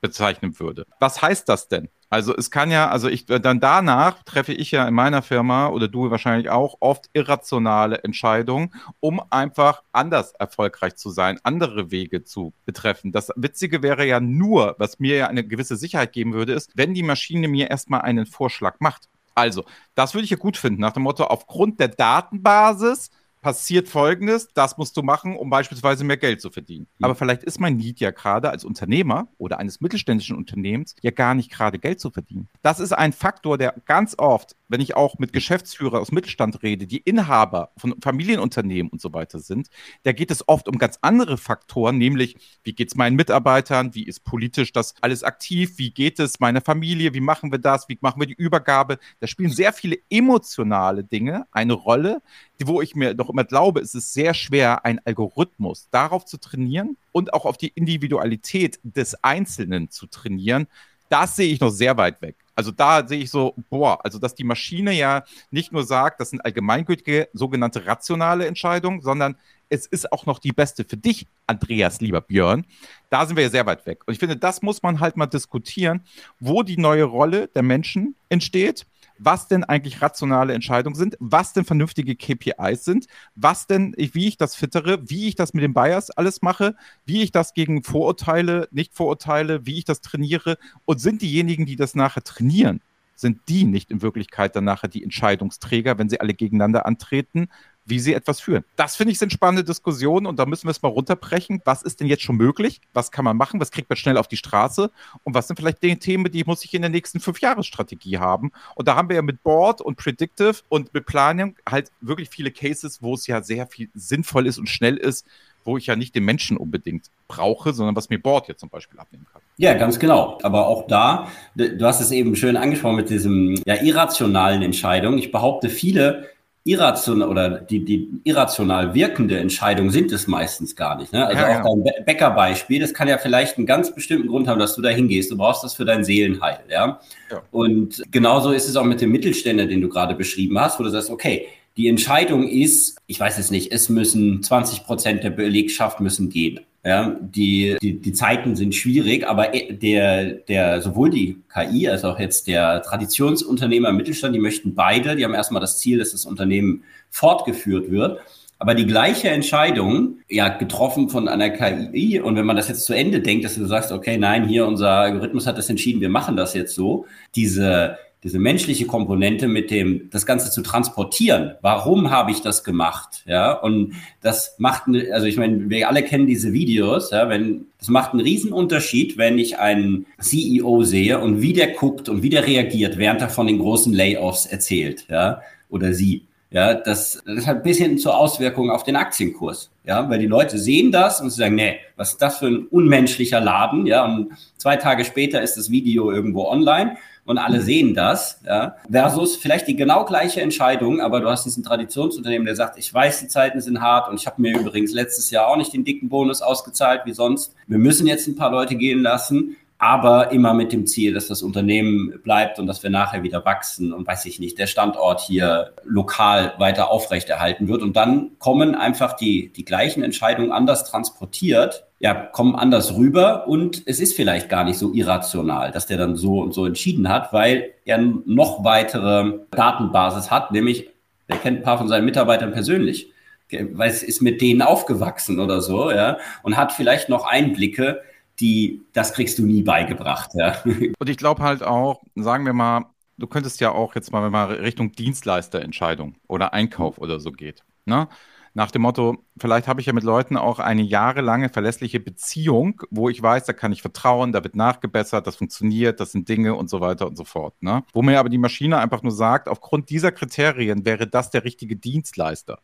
bezeichnen 0.00 0.60
würde. 0.60 0.86
Was 1.00 1.22
heißt 1.22 1.48
das 1.48 1.66
denn? 1.66 1.88
Also 2.08 2.36
es 2.36 2.52
kann 2.52 2.70
ja, 2.70 2.88
also 2.88 3.08
ich 3.08 3.26
dann 3.26 3.58
danach 3.58 4.22
treffe 4.22 4.52
ich 4.52 4.70
ja 4.70 4.86
in 4.86 4.94
meiner 4.94 5.22
Firma 5.22 5.68
oder 5.68 5.88
du 5.88 6.10
wahrscheinlich 6.10 6.50
auch 6.50 6.76
oft 6.78 7.10
irrationale 7.14 8.04
Entscheidungen, 8.04 8.72
um 9.00 9.20
einfach 9.30 9.82
anders 9.92 10.32
erfolgreich 10.32 10.96
zu 10.96 11.10
sein, 11.10 11.40
andere 11.42 11.90
Wege 11.90 12.22
zu 12.22 12.52
betreffen. 12.64 13.10
Das 13.10 13.32
Witzige 13.34 13.82
wäre 13.82 14.06
ja 14.06 14.20
nur, 14.20 14.76
was 14.78 15.00
mir 15.00 15.16
ja 15.16 15.26
eine 15.26 15.44
gewisse 15.44 15.76
Sicherheit 15.76 16.12
geben 16.12 16.32
würde, 16.32 16.52
ist, 16.52 16.70
wenn 16.76 16.94
die 16.94 17.02
Maschine 17.02 17.48
mir 17.48 17.70
erstmal 17.70 18.02
einen 18.02 18.26
Vorschlag 18.26 18.76
macht. 18.78 19.08
Also, 19.34 19.64
das 19.94 20.14
würde 20.14 20.24
ich 20.24 20.30
ja 20.30 20.36
gut 20.36 20.56
finden, 20.56 20.80
nach 20.80 20.92
dem 20.92 21.02
Motto, 21.02 21.24
aufgrund 21.24 21.80
der 21.80 21.88
Datenbasis 21.88 23.10
passiert 23.46 23.88
Folgendes, 23.88 24.48
das 24.54 24.76
musst 24.76 24.96
du 24.96 25.04
machen, 25.04 25.36
um 25.36 25.50
beispielsweise 25.50 26.02
mehr 26.02 26.16
Geld 26.16 26.40
zu 26.40 26.50
verdienen. 26.50 26.88
Mhm. 26.98 27.04
Aber 27.04 27.14
vielleicht 27.14 27.44
ist 27.44 27.60
mein 27.60 27.76
Need 27.76 28.00
ja 28.00 28.10
gerade 28.10 28.50
als 28.50 28.64
Unternehmer 28.64 29.28
oder 29.38 29.60
eines 29.60 29.80
mittelständischen 29.80 30.36
Unternehmens 30.36 30.96
ja 31.00 31.12
gar 31.12 31.36
nicht 31.36 31.52
gerade 31.52 31.78
Geld 31.78 32.00
zu 32.00 32.10
verdienen. 32.10 32.48
Das 32.62 32.80
ist 32.80 32.90
ein 32.90 33.12
Faktor, 33.12 33.56
der 33.56 33.76
ganz 33.84 34.16
oft, 34.18 34.56
wenn 34.66 34.80
ich 34.80 34.96
auch 34.96 35.20
mit 35.20 35.32
Geschäftsführern 35.32 36.00
aus 36.00 36.10
Mittelstand 36.10 36.64
rede, 36.64 36.88
die 36.88 36.96
Inhaber 36.96 37.70
von 37.76 37.94
Familienunternehmen 38.02 38.90
und 38.90 39.00
so 39.00 39.12
weiter 39.12 39.38
sind, 39.38 39.68
da 40.02 40.10
geht 40.10 40.32
es 40.32 40.48
oft 40.48 40.66
um 40.66 40.76
ganz 40.76 40.98
andere 41.02 41.38
Faktoren, 41.38 41.98
nämlich 41.98 42.36
wie 42.64 42.72
geht 42.72 42.88
es 42.88 42.96
meinen 42.96 43.14
Mitarbeitern, 43.14 43.94
wie 43.94 44.02
ist 44.02 44.24
politisch 44.24 44.72
das 44.72 44.96
alles 45.02 45.22
aktiv, 45.22 45.78
wie 45.78 45.92
geht 45.92 46.18
es 46.18 46.40
meiner 46.40 46.62
Familie, 46.62 47.14
wie 47.14 47.20
machen 47.20 47.52
wir 47.52 47.60
das, 47.60 47.88
wie 47.88 47.96
machen 48.00 48.18
wir 48.18 48.26
die 48.26 48.34
Übergabe. 48.34 48.98
Da 49.20 49.28
spielen 49.28 49.50
sehr 49.50 49.72
viele 49.72 49.98
emotionale 50.10 51.04
Dinge 51.04 51.46
eine 51.52 51.74
Rolle, 51.74 52.22
wo 52.64 52.80
ich 52.80 52.94
mir 52.94 53.14
doch 53.14 53.28
immer 53.28 53.44
glaube, 53.44 53.80
es 53.80 53.94
ist 53.94 54.14
sehr 54.14 54.34
schwer, 54.34 54.84
einen 54.84 55.00
Algorithmus 55.04 55.88
darauf 55.90 56.24
zu 56.24 56.38
trainieren 56.38 56.96
und 57.12 57.34
auch 57.34 57.44
auf 57.44 57.58
die 57.58 57.68
Individualität 57.74 58.80
des 58.82 59.22
Einzelnen 59.22 59.90
zu 59.90 60.06
trainieren. 60.06 60.66
Das 61.08 61.36
sehe 61.36 61.52
ich 61.52 61.60
noch 61.60 61.70
sehr 61.70 61.96
weit 61.96 62.20
weg. 62.22 62.36
Also 62.54 62.70
da 62.70 63.06
sehe 63.06 63.20
ich 63.20 63.30
so, 63.30 63.54
boah, 63.68 64.02
also 64.02 64.18
dass 64.18 64.34
die 64.34 64.42
Maschine 64.42 64.92
ja 64.92 65.24
nicht 65.50 65.72
nur 65.72 65.84
sagt, 65.84 66.20
das 66.20 66.30
sind 66.30 66.40
allgemeingültige 66.40 67.28
sogenannte 67.34 67.86
rationale 67.86 68.46
Entscheidungen, 68.46 69.02
sondern 69.02 69.36
es 69.68 69.86
ist 69.86 70.10
auch 70.10 70.26
noch 70.26 70.38
die 70.38 70.52
beste 70.52 70.84
für 70.84 70.96
dich, 70.96 71.26
Andreas, 71.46 72.00
lieber 72.00 72.22
Björn. 72.22 72.64
Da 73.10 73.26
sind 73.26 73.36
wir 73.36 73.44
ja 73.44 73.50
sehr 73.50 73.66
weit 73.66 73.84
weg. 73.84 74.02
Und 74.06 74.14
ich 74.14 74.20
finde, 74.20 74.36
das 74.36 74.62
muss 74.62 74.82
man 74.82 75.00
halt 75.00 75.16
mal 75.16 75.26
diskutieren, 75.26 76.04
wo 76.40 76.62
die 76.62 76.78
neue 76.78 77.04
Rolle 77.04 77.48
der 77.48 77.62
Menschen 77.62 78.14
entsteht 78.30 78.86
was 79.18 79.48
denn 79.48 79.64
eigentlich 79.64 80.02
rationale 80.02 80.54
Entscheidungen 80.54 80.96
sind, 80.96 81.16
was 81.20 81.52
denn 81.52 81.64
vernünftige 81.64 82.16
KPIs 82.16 82.84
sind, 82.84 83.06
was 83.34 83.66
denn, 83.66 83.94
wie 83.96 84.28
ich 84.28 84.36
das 84.36 84.54
fittere, 84.54 85.08
wie 85.08 85.28
ich 85.28 85.34
das 85.34 85.54
mit 85.54 85.62
den 85.62 85.74
Bias 85.74 86.10
alles 86.10 86.42
mache, 86.42 86.74
wie 87.04 87.22
ich 87.22 87.32
das 87.32 87.54
gegen 87.54 87.82
Vorurteile, 87.82 88.68
Nicht-Vorurteile, 88.70 89.66
wie 89.66 89.78
ich 89.78 89.84
das 89.84 90.00
trainiere. 90.00 90.58
Und 90.84 91.00
sind 91.00 91.22
diejenigen, 91.22 91.66
die 91.66 91.76
das 91.76 91.94
nachher 91.94 92.22
trainieren, 92.22 92.80
sind 93.14 93.40
die 93.48 93.64
nicht 93.64 93.90
in 93.90 94.02
Wirklichkeit 94.02 94.54
dann 94.54 94.64
nachher 94.64 94.88
die 94.88 95.02
Entscheidungsträger, 95.02 95.98
wenn 95.98 96.08
sie 96.08 96.20
alle 96.20 96.34
gegeneinander 96.34 96.86
antreten, 96.86 97.48
wie 97.86 98.00
sie 98.00 98.12
etwas 98.12 98.40
führen. 98.40 98.64
Das 98.74 98.96
finde 98.96 99.12
ich 99.12 99.18
sind 99.18 99.32
spannende 99.32 99.64
Diskussionen 99.64 100.26
und 100.26 100.38
da 100.38 100.44
müssen 100.44 100.66
wir 100.66 100.72
es 100.72 100.82
mal 100.82 100.88
runterbrechen. 100.88 101.62
Was 101.64 101.82
ist 101.82 102.00
denn 102.00 102.08
jetzt 102.08 102.22
schon 102.22 102.36
möglich? 102.36 102.80
Was 102.92 103.10
kann 103.10 103.24
man 103.24 103.36
machen? 103.36 103.60
Was 103.60 103.70
kriegt 103.70 103.88
man 103.88 103.96
schnell 103.96 104.18
auf 104.18 104.28
die 104.28 104.36
Straße? 104.36 104.90
Und 105.22 105.34
was 105.34 105.46
sind 105.46 105.56
vielleicht 105.56 105.82
die 105.82 105.96
Themen, 105.96 106.30
die 106.30 106.44
muss 106.44 106.64
ich 106.64 106.74
in 106.74 106.82
der 106.82 106.90
nächsten 106.90 107.20
fünf 107.20 107.38
Strategie 107.62 108.18
haben? 108.18 108.50
Und 108.74 108.88
da 108.88 108.96
haben 108.96 109.08
wir 109.08 109.16
ja 109.16 109.22
mit 109.22 109.42
Board 109.42 109.80
und 109.80 109.96
Predictive 109.96 110.56
und 110.68 110.92
mit 110.92 111.06
Planung 111.06 111.54
halt 111.68 111.92
wirklich 112.00 112.28
viele 112.28 112.50
Cases, 112.50 113.00
wo 113.02 113.14
es 113.14 113.26
ja 113.26 113.42
sehr 113.42 113.66
viel 113.66 113.88
sinnvoll 113.94 114.46
ist 114.46 114.58
und 114.58 114.68
schnell 114.68 114.96
ist, 114.96 115.24
wo 115.64 115.76
ich 115.76 115.86
ja 115.86 115.96
nicht 115.96 116.14
den 116.14 116.24
Menschen 116.24 116.56
unbedingt 116.56 117.06
brauche, 117.28 117.72
sondern 117.72 117.96
was 117.96 118.08
mir 118.08 118.18
Board 118.18 118.48
jetzt 118.48 118.60
zum 118.60 118.68
Beispiel 118.68 118.98
abnehmen 118.98 119.26
kann. 119.32 119.42
Ja, 119.56 119.74
ganz 119.74 119.98
genau. 119.98 120.38
Aber 120.42 120.66
auch 120.66 120.86
da, 120.86 121.28
du 121.54 121.84
hast 121.84 122.00
es 122.00 122.10
eben 122.10 122.36
schön 122.36 122.56
angesprochen 122.56 122.96
mit 122.96 123.10
diesem 123.10 123.60
ja, 123.66 123.82
irrationalen 123.82 124.62
Entscheidungen. 124.62 125.18
Ich 125.18 125.32
behaupte, 125.32 125.68
viele 125.68 126.28
irrational 126.66 127.28
oder 127.28 127.48
die, 127.60 127.84
die 127.84 128.08
irrational 128.24 128.92
wirkende 128.92 129.38
Entscheidung 129.38 129.90
sind 129.90 130.10
es 130.10 130.26
meistens 130.26 130.74
gar 130.74 130.98
nicht. 130.98 131.12
Ne? 131.12 131.24
Also 131.24 131.40
ja, 131.40 131.62
auch 131.62 131.76
ja. 131.76 131.92
dein 131.92 132.04
Bäckerbeispiel, 132.04 132.80
das 132.80 132.92
kann 132.92 133.08
ja 133.08 133.18
vielleicht 133.18 133.56
einen 133.56 133.66
ganz 133.66 133.94
bestimmten 133.94 134.28
Grund 134.28 134.48
haben, 134.48 134.58
dass 134.58 134.74
du 134.74 134.82
da 134.82 134.88
hingehst. 134.88 135.30
Du 135.30 135.36
brauchst 135.36 135.62
das 135.62 135.74
für 135.74 135.84
dein 135.84 136.04
Seelenheil. 136.04 136.58
Ja? 136.68 137.00
ja? 137.30 137.42
Und 137.52 138.02
genauso 138.10 138.50
ist 138.50 138.68
es 138.68 138.76
auch 138.76 138.84
mit 138.84 139.00
dem 139.00 139.12
Mittelständler, 139.12 139.66
den 139.66 139.80
du 139.80 139.88
gerade 139.88 140.14
beschrieben 140.14 140.58
hast, 140.58 140.80
wo 140.80 140.82
du 140.82 140.90
sagst, 140.90 141.08
okay, 141.08 141.46
die 141.76 141.88
Entscheidung 141.88 142.48
ist, 142.48 142.98
ich 143.06 143.20
weiß 143.20 143.38
es 143.38 143.50
nicht, 143.50 143.70
es 143.70 143.88
müssen 143.88 144.42
20 144.42 144.84
Prozent 144.84 145.22
der 145.22 145.30
Belegschaft 145.30 146.00
müssen 146.00 146.30
gehen. 146.30 146.60
Ja, 146.86 147.16
die, 147.20 147.76
die, 147.82 148.00
die 148.00 148.12
Zeiten 148.12 148.54
sind 148.54 148.72
schwierig, 148.72 149.26
aber 149.26 149.48
der, 149.48 150.24
der, 150.34 150.80
sowohl 150.80 151.10
die 151.10 151.42
KI 151.52 151.88
als 151.88 152.04
auch 152.04 152.20
jetzt 152.20 152.46
der 152.46 152.80
Traditionsunternehmer 152.80 153.88
im 153.88 153.96
Mittelstand, 153.96 154.36
die 154.36 154.38
möchten 154.38 154.76
beide, 154.76 155.16
die 155.16 155.24
haben 155.24 155.34
erstmal 155.34 155.60
das 155.60 155.80
Ziel, 155.80 155.98
dass 155.98 156.12
das 156.12 156.26
Unternehmen 156.26 156.84
fortgeführt 157.10 157.90
wird. 157.90 158.20
Aber 158.60 158.76
die 158.76 158.86
gleiche 158.86 159.30
Entscheidung, 159.30 160.18
ja, 160.28 160.48
getroffen 160.48 161.08
von 161.08 161.26
einer 161.26 161.50
KI, 161.50 162.20
und 162.20 162.36
wenn 162.36 162.46
man 162.46 162.54
das 162.54 162.68
jetzt 162.68 162.84
zu 162.84 162.94
Ende 162.94 163.18
denkt, 163.18 163.44
dass 163.44 163.56
du 163.56 163.66
sagst, 163.66 163.90
okay, 163.90 164.16
nein, 164.16 164.46
hier 164.46 164.64
unser 164.64 164.90
Algorithmus 164.90 165.48
hat 165.48 165.58
das 165.58 165.68
entschieden, 165.68 166.00
wir 166.00 166.08
machen 166.08 166.36
das 166.36 166.54
jetzt 166.54 166.76
so, 166.76 167.06
diese, 167.34 167.98
diese 168.24 168.38
menschliche 168.38 168.86
Komponente 168.86 169.46
mit 169.46 169.70
dem, 169.70 170.08
das 170.10 170.26
Ganze 170.26 170.50
zu 170.50 170.62
transportieren. 170.62 171.54
Warum 171.60 172.10
habe 172.10 172.30
ich 172.30 172.40
das 172.40 172.64
gemacht? 172.64 173.22
Ja, 173.26 173.52
und 173.52 173.94
das 174.22 174.56
macht, 174.58 174.84
also 175.12 175.26
ich 175.26 175.36
meine, 175.36 175.68
wir 175.70 175.88
alle 175.88 176.02
kennen 176.02 176.26
diese 176.26 176.52
Videos, 176.52 177.10
ja, 177.10 177.28
wenn, 177.28 177.66
das 177.78 177.88
macht 177.88 178.12
einen 178.12 178.22
riesen 178.22 178.52
Unterschied, 178.52 179.18
wenn 179.18 179.38
ich 179.38 179.58
einen 179.58 180.06
CEO 180.18 180.82
sehe 180.82 181.20
und 181.20 181.42
wie 181.42 181.52
der 181.52 181.68
guckt 181.68 182.08
und 182.08 182.22
wie 182.22 182.30
der 182.30 182.46
reagiert, 182.46 182.98
während 182.98 183.20
er 183.20 183.28
von 183.28 183.46
den 183.46 183.58
großen 183.58 183.92
Layoffs 183.92 184.46
erzählt, 184.46 185.06
ja, 185.08 185.42
oder 185.68 185.92
sie. 185.92 186.22
Ja, 186.50 186.74
das, 186.74 187.22
das 187.26 187.46
hat 187.46 187.56
ein 187.56 187.62
bisschen 187.62 187.98
zur 187.98 188.16
Auswirkung 188.16 188.70
auf 188.70 188.84
den 188.84 188.96
Aktienkurs. 188.96 189.70
Ja, 189.84 190.08
weil 190.08 190.20
die 190.20 190.26
Leute 190.26 190.58
sehen 190.58 190.90
das 190.90 191.20
und 191.20 191.30
sie 191.30 191.36
sagen, 191.36 191.56
nee, 191.56 191.76
was 191.96 192.12
ist 192.12 192.22
das 192.22 192.38
für 192.38 192.46
ein 192.46 192.66
unmenschlicher 192.66 193.40
Laden? 193.40 193.86
Ja, 193.86 194.04
und 194.04 194.30
zwei 194.56 194.76
Tage 194.76 195.04
später 195.04 195.42
ist 195.42 195.56
das 195.56 195.70
Video 195.70 196.10
irgendwo 196.10 196.46
online 196.46 196.96
und 197.26 197.38
alle 197.38 197.60
sehen 197.60 197.94
das, 197.94 198.40
ja, 198.46 198.76
versus 198.90 199.36
vielleicht 199.36 199.68
die 199.68 199.76
genau 199.76 200.04
gleiche 200.04 200.40
Entscheidung, 200.40 201.00
aber 201.00 201.20
du 201.20 201.28
hast 201.28 201.44
diesen 201.44 201.62
Traditionsunternehmen, 201.62 202.46
der 202.46 202.56
sagt, 202.56 202.78
ich 202.78 202.92
weiß, 202.92 203.20
die 203.20 203.28
Zeiten 203.28 203.60
sind 203.60 203.80
hart 203.80 204.08
und 204.08 204.18
ich 204.18 204.26
habe 204.26 204.40
mir 204.40 204.58
übrigens 204.58 204.92
letztes 204.92 205.30
Jahr 205.30 205.48
auch 205.48 205.56
nicht 205.56 205.72
den 205.72 205.84
dicken 205.84 206.08
Bonus 206.08 206.40
ausgezahlt 206.40 207.02
wie 207.04 207.12
sonst. 207.12 207.54
Wir 207.66 207.78
müssen 207.78 208.06
jetzt 208.06 208.26
ein 208.28 208.36
paar 208.36 208.50
Leute 208.50 208.76
gehen 208.76 209.02
lassen 209.02 209.56
aber 209.78 210.32
immer 210.32 210.54
mit 210.54 210.72
dem 210.72 210.86
Ziel, 210.86 211.12
dass 211.12 211.28
das 211.28 211.42
Unternehmen 211.42 212.20
bleibt 212.22 212.58
und 212.58 212.66
dass 212.66 212.82
wir 212.82 212.90
nachher 212.90 213.22
wieder 213.22 213.44
wachsen 213.44 213.92
und 213.92 214.06
weiß 214.06 214.24
ich 214.26 214.38
nicht, 214.38 214.58
der 214.58 214.66
Standort 214.66 215.20
hier 215.20 215.72
lokal 215.84 216.54
weiter 216.58 216.90
aufrechterhalten 216.90 217.68
wird. 217.68 217.82
Und 217.82 217.96
dann 217.96 218.30
kommen 218.38 218.74
einfach 218.74 219.14
die, 219.14 219.52
die 219.52 219.64
gleichen 219.64 220.02
Entscheidungen 220.02 220.50
anders 220.50 220.84
transportiert, 220.84 221.84
ja, 221.98 222.14
kommen 222.14 222.56
anders 222.56 222.96
rüber 222.96 223.46
und 223.48 223.82
es 223.86 224.00
ist 224.00 224.14
vielleicht 224.14 224.48
gar 224.48 224.64
nicht 224.64 224.78
so 224.78 224.92
irrational, 224.92 225.70
dass 225.72 225.86
der 225.86 225.98
dann 225.98 226.16
so 226.16 226.40
und 226.40 226.52
so 226.52 226.64
entschieden 226.66 227.08
hat, 227.08 227.32
weil 227.32 227.72
er 227.84 227.98
noch 227.98 228.64
weitere 228.64 229.40
Datenbasis 229.50 230.30
hat, 230.30 230.52
nämlich 230.52 230.90
er 231.28 231.38
kennt 231.38 231.58
ein 231.58 231.62
paar 231.62 231.78
von 231.78 231.88
seinen 231.88 232.04
Mitarbeitern 232.04 232.52
persönlich, 232.52 233.12
weil 233.50 233.90
es 233.90 234.02
ist 234.02 234.22
mit 234.22 234.40
denen 234.40 234.62
aufgewachsen 234.62 235.40
oder 235.40 235.60
so, 235.60 235.90
ja, 235.90 236.18
und 236.42 236.56
hat 236.56 236.72
vielleicht 236.72 237.08
noch 237.08 237.26
Einblicke, 237.26 238.02
die, 238.40 238.82
das 238.92 239.12
kriegst 239.12 239.38
du 239.38 239.46
nie 239.46 239.62
beigebracht. 239.62 240.30
Ja. 240.34 240.56
Und 240.64 241.08
ich 241.08 241.16
glaube 241.16 241.42
halt 241.42 241.62
auch, 241.62 242.02
sagen 242.14 242.44
wir 242.44 242.52
mal, 242.52 242.86
du 243.18 243.26
könntest 243.26 243.60
ja 243.60 243.72
auch 243.72 243.94
jetzt 243.94 244.12
mal, 244.12 244.22
wenn 244.22 244.32
man 244.32 244.50
Richtung 244.50 244.92
Dienstleisterentscheidung 244.92 246.16
oder 246.28 246.52
Einkauf 246.52 246.98
oder 246.98 247.20
so 247.20 247.32
geht, 247.32 247.64
ne? 247.84 248.08
Nach 248.56 248.70
dem 248.70 248.80
Motto, 248.80 249.18
vielleicht 249.36 249.68
habe 249.68 249.82
ich 249.82 249.86
ja 249.86 249.92
mit 249.92 250.02
Leuten 250.02 250.38
auch 250.38 250.60
eine 250.60 250.80
jahrelange 250.80 251.50
verlässliche 251.50 252.00
Beziehung, 252.00 252.80
wo 252.90 253.10
ich 253.10 253.22
weiß, 253.22 253.44
da 253.44 253.52
kann 253.52 253.70
ich 253.70 253.82
vertrauen, 253.82 254.32
da 254.32 254.42
wird 254.42 254.56
nachgebessert, 254.56 255.26
das 255.26 255.36
funktioniert, 255.36 256.00
das 256.00 256.12
sind 256.12 256.26
Dinge 256.30 256.54
und 256.54 256.70
so 256.70 256.80
weiter 256.80 257.06
und 257.06 257.16
so 257.16 257.24
fort. 257.24 257.62
Ne? 257.62 257.84
Wo 257.92 258.00
mir 258.00 258.18
aber 258.18 258.30
die 258.30 258.38
Maschine 258.38 258.78
einfach 258.78 259.02
nur 259.02 259.12
sagt, 259.12 259.50
aufgrund 259.50 259.90
dieser 259.90 260.10
Kriterien 260.10 260.86
wäre 260.86 261.06
das 261.06 261.30
der 261.30 261.44
richtige 261.44 261.76
Dienstleister 261.76 262.60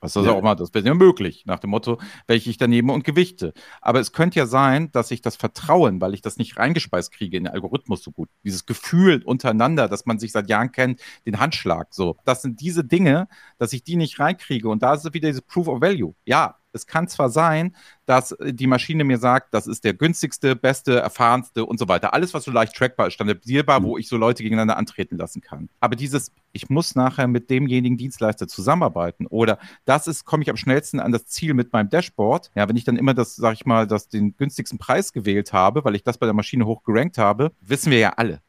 Was 0.00 0.12
das 0.12 0.26
ja. 0.26 0.32
auch 0.32 0.42
mal, 0.42 0.54
das 0.54 0.74
wäre 0.74 0.84
ja 0.84 0.94
möglich, 0.94 1.44
nach 1.46 1.58
dem 1.58 1.70
Motto, 1.70 1.98
welche 2.26 2.50
ich 2.50 2.58
daneben 2.58 2.90
und 2.90 3.04
gewichte. 3.04 3.54
Aber 3.80 3.98
es 3.98 4.12
könnte 4.12 4.38
ja 4.38 4.46
sein, 4.46 4.92
dass 4.92 5.10
ich 5.10 5.22
das 5.22 5.36
Vertrauen, 5.36 6.00
weil 6.00 6.12
ich 6.12 6.20
das 6.20 6.36
nicht 6.36 6.58
reingespeist 6.58 7.12
kriege 7.12 7.36
in 7.36 7.44
den 7.44 7.52
Algorithmus 7.52 8.02
so 8.02 8.12
gut, 8.12 8.28
dieses 8.44 8.66
Gefühl 8.66 9.22
untereinander, 9.24 9.88
dass 9.88 10.04
man 10.04 10.18
sich 10.18 10.32
seit 10.32 10.50
Jahren 10.50 10.70
kennt, 10.70 11.00
den 11.24 11.40
Handschlag, 11.40 11.94
so. 11.94 12.16
Das 12.24 12.42
sind 12.42 12.60
diese 12.60 12.84
Dinge, 12.84 13.28
dass 13.58 13.72
ich 13.72 13.84
die 13.84 13.96
nicht 13.96 14.20
reinkriege. 14.20 14.68
Und 14.68 14.82
da 14.82 14.94
ist 14.94 15.04
wieder 15.14 15.28
dieses 15.28 15.42
Proof 15.42 15.68
of 15.68 15.80
Value. 15.80 16.14
Ja, 16.26 16.56
es 16.76 16.86
kann 16.86 17.08
zwar 17.08 17.28
sein, 17.28 17.74
dass 18.06 18.32
äh, 18.32 18.52
die 18.52 18.66
Maschine 18.66 19.04
mir 19.04 19.18
sagt, 19.18 19.52
das 19.52 19.66
ist 19.66 19.84
der 19.84 19.94
günstigste, 19.94 20.54
beste, 20.54 21.00
erfahrenste 21.00 21.66
und 21.66 21.78
so 21.78 21.88
weiter. 21.88 22.14
Alles, 22.14 22.34
was 22.34 22.44
so 22.44 22.52
leicht 22.52 22.74
trackbar 22.74 23.08
ist, 23.08 23.14
standardisierbar, 23.14 23.80
mhm. 23.80 23.84
wo 23.84 23.98
ich 23.98 24.08
so 24.08 24.16
Leute 24.16 24.42
gegeneinander 24.42 24.76
antreten 24.76 25.16
lassen 25.16 25.40
kann. 25.40 25.68
Aber 25.80 25.96
dieses, 25.96 26.30
ich 26.52 26.70
muss 26.70 26.94
nachher 26.94 27.26
mit 27.26 27.50
demjenigen 27.50 27.96
Dienstleister 27.96 28.46
zusammenarbeiten 28.46 29.26
oder 29.26 29.58
das 29.84 30.06
ist, 30.06 30.24
komme 30.24 30.42
ich 30.42 30.50
am 30.50 30.56
schnellsten 30.56 31.00
an 31.00 31.12
das 31.12 31.26
Ziel 31.26 31.54
mit 31.54 31.72
meinem 31.72 31.90
Dashboard. 31.90 32.50
Ja, 32.54 32.68
wenn 32.68 32.76
ich 32.76 32.84
dann 32.84 32.96
immer 32.96 33.14
das, 33.14 33.36
sag 33.36 33.54
ich 33.54 33.66
mal, 33.66 33.86
das 33.86 34.08
den 34.08 34.36
günstigsten 34.36 34.78
Preis 34.78 35.12
gewählt 35.12 35.52
habe, 35.52 35.84
weil 35.84 35.96
ich 35.96 36.04
das 36.04 36.18
bei 36.18 36.26
der 36.26 36.34
Maschine 36.34 36.66
hoch 36.66 36.82
gerankt 36.84 37.18
habe, 37.18 37.52
wissen 37.60 37.90
wir 37.90 37.98
ja 37.98 38.10
alle 38.16 38.40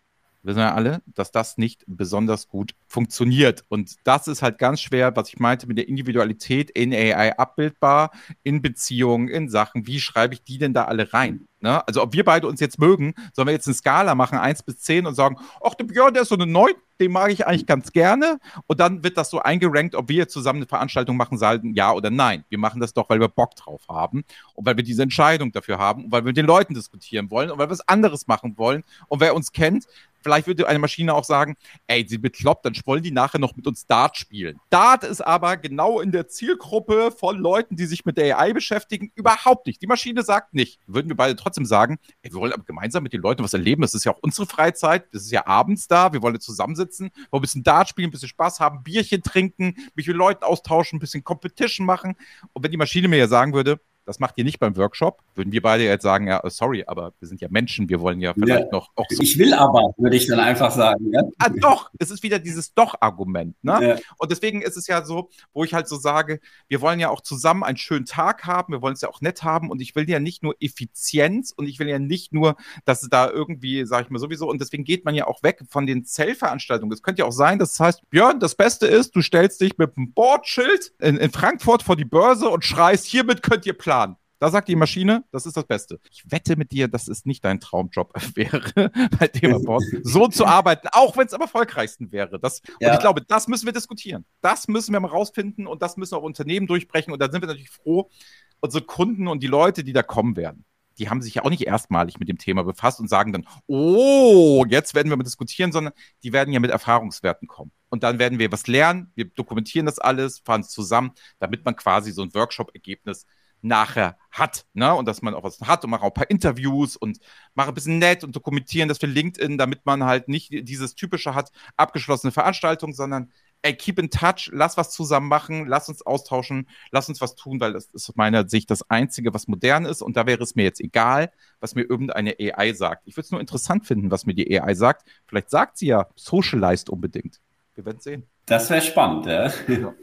wissen 0.48 0.60
wir 0.60 0.74
alle, 0.74 1.02
dass 1.06 1.32
das 1.32 1.58
nicht 1.58 1.84
besonders 1.86 2.48
gut 2.48 2.74
funktioniert. 2.88 3.64
Und 3.70 3.96
das 4.06 4.28
ist 4.28 4.42
halt 4.42 4.58
ganz 4.58 4.82
schwer, 4.82 5.16
was 5.16 5.30
ich 5.30 5.40
meinte 5.40 5.68
mit 5.68 5.78
der 5.78 5.88
Individualität 5.88 6.72
in 6.72 6.94
AI 6.94 7.38
abbildbar, 7.38 8.12
in 8.44 8.62
Beziehungen, 8.62 9.28
in 9.28 9.50
Sachen. 9.50 9.86
Wie 9.86 10.00
schreibe 10.00 10.34
ich 10.34 10.44
die 10.44 10.58
denn 10.58 10.74
da 10.74 10.86
alle 10.86 11.14
rein? 11.14 11.48
Ne? 11.60 11.86
Also 11.88 12.02
ob 12.02 12.14
wir 12.14 12.24
beide 12.24 12.48
uns 12.48 12.60
jetzt 12.60 12.80
mögen, 12.80 13.14
sollen 13.34 13.48
wir 13.48 13.54
jetzt 13.54 13.68
eine 13.68 13.76
Skala 13.76 14.16
machen, 14.16 14.38
1 14.38 14.64
bis 14.64 14.80
10 14.80 15.06
und 15.06 15.16
sagen, 15.16 15.38
ach, 15.64 15.76
der 15.76 15.86
Björn, 15.86 16.14
der 16.14 16.24
ist 16.24 16.30
so 16.30 16.36
eine 16.36 16.46
9, 16.46 16.72
den 17.00 17.12
mag 17.12 17.32
ich 17.32 17.46
eigentlich 17.46 17.66
ganz 17.66 17.92
gerne. 17.92 18.40
Und 18.68 18.80
dann 18.80 19.04
wird 19.04 19.18
das 19.18 19.30
so 19.30 19.40
eingerankt, 19.40 19.96
ob 19.96 20.10
wir 20.10 20.28
zusammen 20.28 20.60
eine 20.60 20.68
Veranstaltung 20.68 21.18
machen 21.18 21.38
sollten, 21.38 21.74
ja 21.74 21.92
oder 21.94 22.10
nein. 22.10 22.44
Wir 22.50 22.58
machen 22.58 22.82
das 22.82 22.94
doch, 22.94 23.10
weil 23.10 23.20
wir 23.20 23.28
Bock 23.28 23.56
drauf 23.56 23.82
haben 23.90 24.24
und 24.54 24.66
weil 24.66 24.78
wir 24.78 24.84
diese 24.84 25.04
Entscheidung 25.04 25.52
dafür 25.52 25.78
haben 25.78 26.06
und 26.06 26.12
weil 26.12 26.24
wir 26.24 26.30
mit 26.30 26.38
den 26.38 26.46
Leuten 26.46 26.74
diskutieren 26.74 27.30
wollen 27.32 27.52
und 27.52 27.58
weil 27.58 27.68
wir 27.68 27.72
was 27.72 27.88
anderes 27.88 28.28
machen 28.28 28.58
wollen. 28.58 28.84
Und 29.08 29.20
wer 29.20 29.36
uns 29.36 29.52
kennt, 29.52 29.88
Vielleicht 30.28 30.48
würde 30.48 30.68
eine 30.68 30.80
Maschine 30.80 31.14
auch 31.14 31.24
sagen, 31.24 31.56
ey, 31.88 32.06
sie 32.06 32.18
bekloppt, 32.18 32.66
dann 32.66 32.74
wollen 32.86 33.02
die 33.02 33.12
nachher 33.12 33.40
noch 33.40 33.56
mit 33.56 33.66
uns 33.66 33.86
Dart 33.86 34.18
spielen. 34.18 34.60
Dart 34.70 35.06
ist 35.06 35.22
aber 35.22 35.56
genau 35.56 36.02
in 36.02 36.12
der 36.12 36.28
Zielgruppe 36.28 37.12
von 37.12 37.38
Leuten, 37.38 37.78
die 37.78 37.86
sich 37.86 38.04
mit 38.04 38.18
der 38.18 38.38
AI 38.38 38.52
beschäftigen, 38.52 39.10
überhaupt 39.16 39.68
nicht. 39.68 39.82
Die 39.82 39.88
Maschine 39.88 40.24
sagt 40.24 40.54
nicht. 40.54 40.80
Würden 40.88 41.08
wir 41.08 41.16
beide 41.16 41.36
trotzdem 41.36 41.66
sagen, 41.66 41.98
ey, 42.24 42.34
wir 42.34 42.42
wollen 42.42 42.52
aber 42.52 42.64
gemeinsam 42.64 43.04
mit 43.04 43.14
den 43.14 43.22
Leuten 43.22 43.44
was 43.44 43.54
erleben. 43.54 43.84
Das 43.84 43.94
ist 43.94 44.04
ja 44.04 44.12
auch 44.12 44.20
unsere 44.22 44.48
Freizeit. 44.48 45.06
Das 45.14 45.24
ist 45.24 45.32
ja 45.32 45.48
abends 45.48 45.88
da. 45.88 46.12
Wir 46.12 46.22
wollen 46.22 46.40
zusammensitzen, 46.42 46.87
wollen 47.00 47.12
ein 47.32 47.42
bisschen 47.42 47.64
Dart 47.64 47.90
spielen, 47.90 48.10
ein 48.10 48.12
bisschen 48.12 48.30
Spaß 48.30 48.60
haben, 48.60 48.84
Bierchen 48.84 49.24
trinken, 49.24 49.76
mich 49.96 50.08
mit 50.08 50.16
Leuten 50.16 50.44
austauschen, 50.44 50.98
ein 50.98 51.00
bisschen 51.00 51.24
Competition 51.24 51.86
machen. 51.86 52.16
Und 52.54 52.64
wenn 52.64 52.72
die 52.72 52.78
Maschine 52.78 53.08
mir 53.08 53.18
ja 53.18 53.28
sagen 53.28 53.54
würde, 53.54 53.80
das 54.08 54.20
macht 54.20 54.38
ihr 54.38 54.46
nicht 54.46 54.60
beim 54.60 54.78
Workshop. 54.78 55.22
Würden 55.36 55.52
wir 55.52 55.62
beide 55.62 55.84
jetzt 55.84 56.04
sagen, 56.04 56.28
ja, 56.28 56.42
sorry, 56.46 56.86
aber 56.88 57.12
wir 57.20 57.28
sind 57.28 57.42
ja 57.42 57.50
Menschen, 57.52 57.90
wir 57.90 58.00
wollen 58.00 58.22
ja 58.22 58.34
vielleicht 58.34 58.68
ja. 58.68 58.72
noch 58.72 58.90
so. 59.10 59.22
Ich 59.22 59.38
will 59.38 59.54
aber, 59.54 59.94
würde 59.98 60.16
ich 60.16 60.28
dann 60.28 60.40
einfach 60.40 60.72
sagen. 60.72 61.12
Ja? 61.12 61.24
Ah, 61.40 61.50
doch, 61.50 61.92
es 62.00 62.10
ist 62.10 62.24
wieder 62.24 62.40
dieses 62.40 62.74
Doch-Argument. 62.74 63.56
Ne? 63.62 63.78
Ja. 63.82 63.96
Und 64.18 64.32
deswegen 64.32 64.62
ist 64.62 64.78
es 64.78 64.88
ja 64.88 65.04
so, 65.04 65.30
wo 65.54 65.66
ich 65.66 65.74
halt 65.74 65.90
so 65.90 65.98
sage, 65.98 66.40
wir 66.70 66.80
wollen 66.80 67.02
ja 67.02 67.10
auch 67.10 67.20
zusammen 67.20 67.64
einen 67.64 67.76
schönen 67.76 68.06
Tag 68.06 68.46
haben, 68.46 68.72
wir 68.72 68.82
wollen 68.82 68.94
es 68.94 69.02
ja 69.02 69.10
auch 69.10 69.20
nett 69.20 69.44
haben 69.44 69.70
und 69.70 69.82
ich 69.82 69.94
will 69.94 70.10
ja 70.10 70.22
nicht 70.22 70.42
nur 70.42 70.56
Effizienz 70.62 71.52
und 71.52 71.68
ich 71.68 71.78
will 71.80 71.90
ja 71.90 72.00
nicht 72.00 72.32
nur, 72.32 72.56
dass 72.86 73.04
es 73.04 73.10
da 73.10 73.30
irgendwie, 73.30 73.86
sage 73.86 74.06
ich 74.06 74.10
mal 74.10 74.20
sowieso, 74.20 74.50
und 74.50 74.62
deswegen 74.62 74.86
geht 74.86 75.04
man 75.04 75.16
ja 75.16 75.28
auch 75.28 75.44
weg 75.44 75.64
von 75.70 75.86
den 75.86 76.06
Zellveranstaltungen. 76.06 76.94
Es 76.94 77.04
könnte 77.04 77.24
ja 77.24 77.26
auch 77.26 77.34
sein, 77.34 77.60
dass 77.60 77.74
es 77.74 77.80
heißt, 77.82 78.10
Björn, 78.10 78.40
das 78.40 78.56
Beste 78.56 78.88
ist, 78.88 79.18
du 79.18 79.22
stellst 79.22 79.60
dich 79.60 79.78
mit 79.78 79.98
einem 79.98 80.14
Bordschild 80.14 80.94
in, 81.00 81.18
in 81.18 81.30
Frankfurt 81.30 81.84
vor 81.84 81.98
die 81.98 82.06
Börse 82.06 82.48
und 82.48 82.64
schreist, 82.64 83.06
hiermit 83.06 83.44
könnt 83.44 83.66
ihr 83.66 83.78
planen. 83.78 83.97
Da 84.40 84.52
sagt 84.52 84.68
die 84.68 84.76
Maschine, 84.76 85.24
das 85.32 85.48
ist 85.48 85.58
das 85.58 85.66
Beste. 85.66 86.00
Ich 86.12 86.24
wette 86.32 86.58
mit 86.58 86.72
dir, 86.72 86.88
dass 86.88 87.08
es 87.08 87.26
nicht 87.26 87.44
dein 87.44 87.60
Traumjob 87.60 88.14
wäre, 88.36 88.92
bei 89.20 89.28
Themaport, 89.28 89.84
so 90.04 90.28
zu 90.28 90.46
arbeiten, 90.46 90.88
auch 90.92 91.18
wenn 91.18 91.26
es 91.26 91.34
am 91.34 91.42
erfolgreichsten 91.42 92.12
wäre. 92.12 92.40
Das, 92.40 92.62
ja. 92.80 92.90
Und 92.90 92.94
ich 92.96 93.00
glaube, 93.00 93.22
das 93.22 93.48
müssen 93.48 93.66
wir 93.66 93.74
diskutieren. 93.74 94.26
Das 94.42 94.68
müssen 94.68 94.94
wir 94.94 95.00
mal 95.00 95.08
rausfinden 95.08 95.66
und 95.66 95.82
das 95.82 95.98
müssen 95.98 96.14
auch 96.16 96.22
Unternehmen 96.22 96.68
durchbrechen. 96.68 97.12
Und 97.12 97.20
da 97.20 97.32
sind 97.32 97.42
wir 97.42 97.48
natürlich 97.48 97.72
froh, 97.72 98.12
unsere 98.60 98.86
Kunden 98.86 99.28
und 99.28 99.42
die 99.42 99.48
Leute, 99.48 99.84
die 99.84 99.94
da 99.94 100.04
kommen 100.04 100.36
werden, 100.36 100.66
die 101.00 101.10
haben 101.10 101.22
sich 101.22 101.36
ja 101.36 101.44
auch 101.44 101.50
nicht 101.50 101.66
erstmalig 101.66 102.20
mit 102.20 102.28
dem 102.28 102.38
Thema 102.38 102.64
befasst 102.64 103.00
und 103.00 103.08
sagen 103.08 103.32
dann, 103.32 103.48
oh, 103.68 104.66
jetzt 104.68 104.96
werden 104.96 105.10
wir 105.10 105.18
mal 105.18 105.24
diskutieren, 105.24 105.72
sondern 105.72 105.94
die 106.24 106.34
werden 106.34 106.54
ja 106.54 106.60
mit 106.60 106.72
Erfahrungswerten 106.72 107.48
kommen. 107.48 107.72
Und 107.90 108.04
dann 108.04 108.20
werden 108.20 108.40
wir 108.40 108.52
was 108.52 108.68
lernen, 108.68 109.12
wir 109.16 109.26
dokumentieren 109.26 109.86
das 109.86 110.00
alles, 110.00 110.40
fahren 110.40 110.62
es 110.62 110.70
zusammen, 110.70 111.12
damit 111.40 111.66
man 111.66 111.76
quasi 111.76 112.12
so 112.12 112.24
ein 112.24 112.34
Workshop-Ergebnis 112.34 113.26
nachher 113.62 114.18
hat. 114.32 114.66
Ne? 114.74 114.94
Und 114.94 115.08
dass 115.08 115.22
man 115.22 115.34
auch 115.34 115.44
was 115.44 115.60
hat 115.62 115.84
und 115.84 115.90
mache 115.90 116.04
auch 116.04 116.08
ein 116.08 116.14
paar 116.14 116.30
Interviews 116.30 116.96
und 116.96 117.20
mache 117.54 117.70
ein 117.70 117.74
bisschen 117.74 118.00
nett 118.00 118.24
und 118.24 118.36
dokumentieren 118.36 118.90
das 118.90 119.00
für 119.00 119.08
LinkedIn, 119.08 119.58
damit 119.58 119.86
man 119.86 120.04
halt 120.04 120.28
nicht 120.28 120.50
dieses 120.52 120.96
typische 120.96 121.36
hat, 121.36 121.52
abgeschlossene 121.76 122.32
Veranstaltung, 122.32 122.94
sondern 122.94 123.32
ey, 123.64 123.76
keep 123.76 124.00
in 124.00 124.10
touch, 124.10 124.50
lass 124.54 124.78
was 124.78 124.92
zusammen 124.92 125.28
machen, 125.28 125.66
lass 125.68 125.90
uns 125.90 126.06
austauschen, 126.06 126.68
lass 126.92 127.10
uns 127.10 127.22
was 127.22 127.36
tun, 127.36 127.60
weil 127.60 127.74
das 127.74 127.86
ist 127.88 128.10
aus 128.10 128.16
meiner 128.16 128.48
Sicht 128.48 128.70
das 128.70 128.90
Einzige, 128.90 129.34
was 129.34 129.48
modern 129.48 129.86
ist. 129.86 130.02
Und 130.02 130.16
da 130.16 130.26
wäre 130.26 130.44
es 130.44 130.56
mir 130.56 130.64
jetzt 130.64 130.80
egal, 130.80 131.32
was 131.60 131.76
mir 131.76 131.84
irgendeine 131.84 132.36
AI 132.40 132.74
sagt. 132.74 133.08
Ich 133.08 133.18
würde 133.18 133.26
es 133.26 133.32
nur 133.32 133.42
interessant 133.42 133.86
finden, 133.86 134.12
was 134.12 134.26
mir 134.26 134.36
die 134.36 134.60
AI 134.60 134.76
sagt. 134.76 135.08
Vielleicht 135.26 135.50
sagt 135.50 135.78
sie 135.78 135.88
ja 135.88 136.08
socialized 136.16 136.90
unbedingt. 136.90 137.40
Wir 137.76 137.86
werden 137.86 138.00
sehen. 138.00 138.28
Das 138.46 138.70
wäre 138.70 138.82
spannend, 138.82 139.26
ja. 139.26 139.52
ja. 139.68 139.94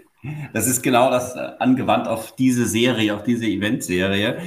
Das 0.53 0.67
ist 0.67 0.83
genau 0.83 1.11
das 1.11 1.37
äh, 1.37 1.51
angewandt 1.59 2.09
auf 2.09 2.35
diese 2.37 2.67
Serie, 2.67 3.15
auf 3.15 3.23
diese 3.23 3.47
Eventserie 3.47 4.39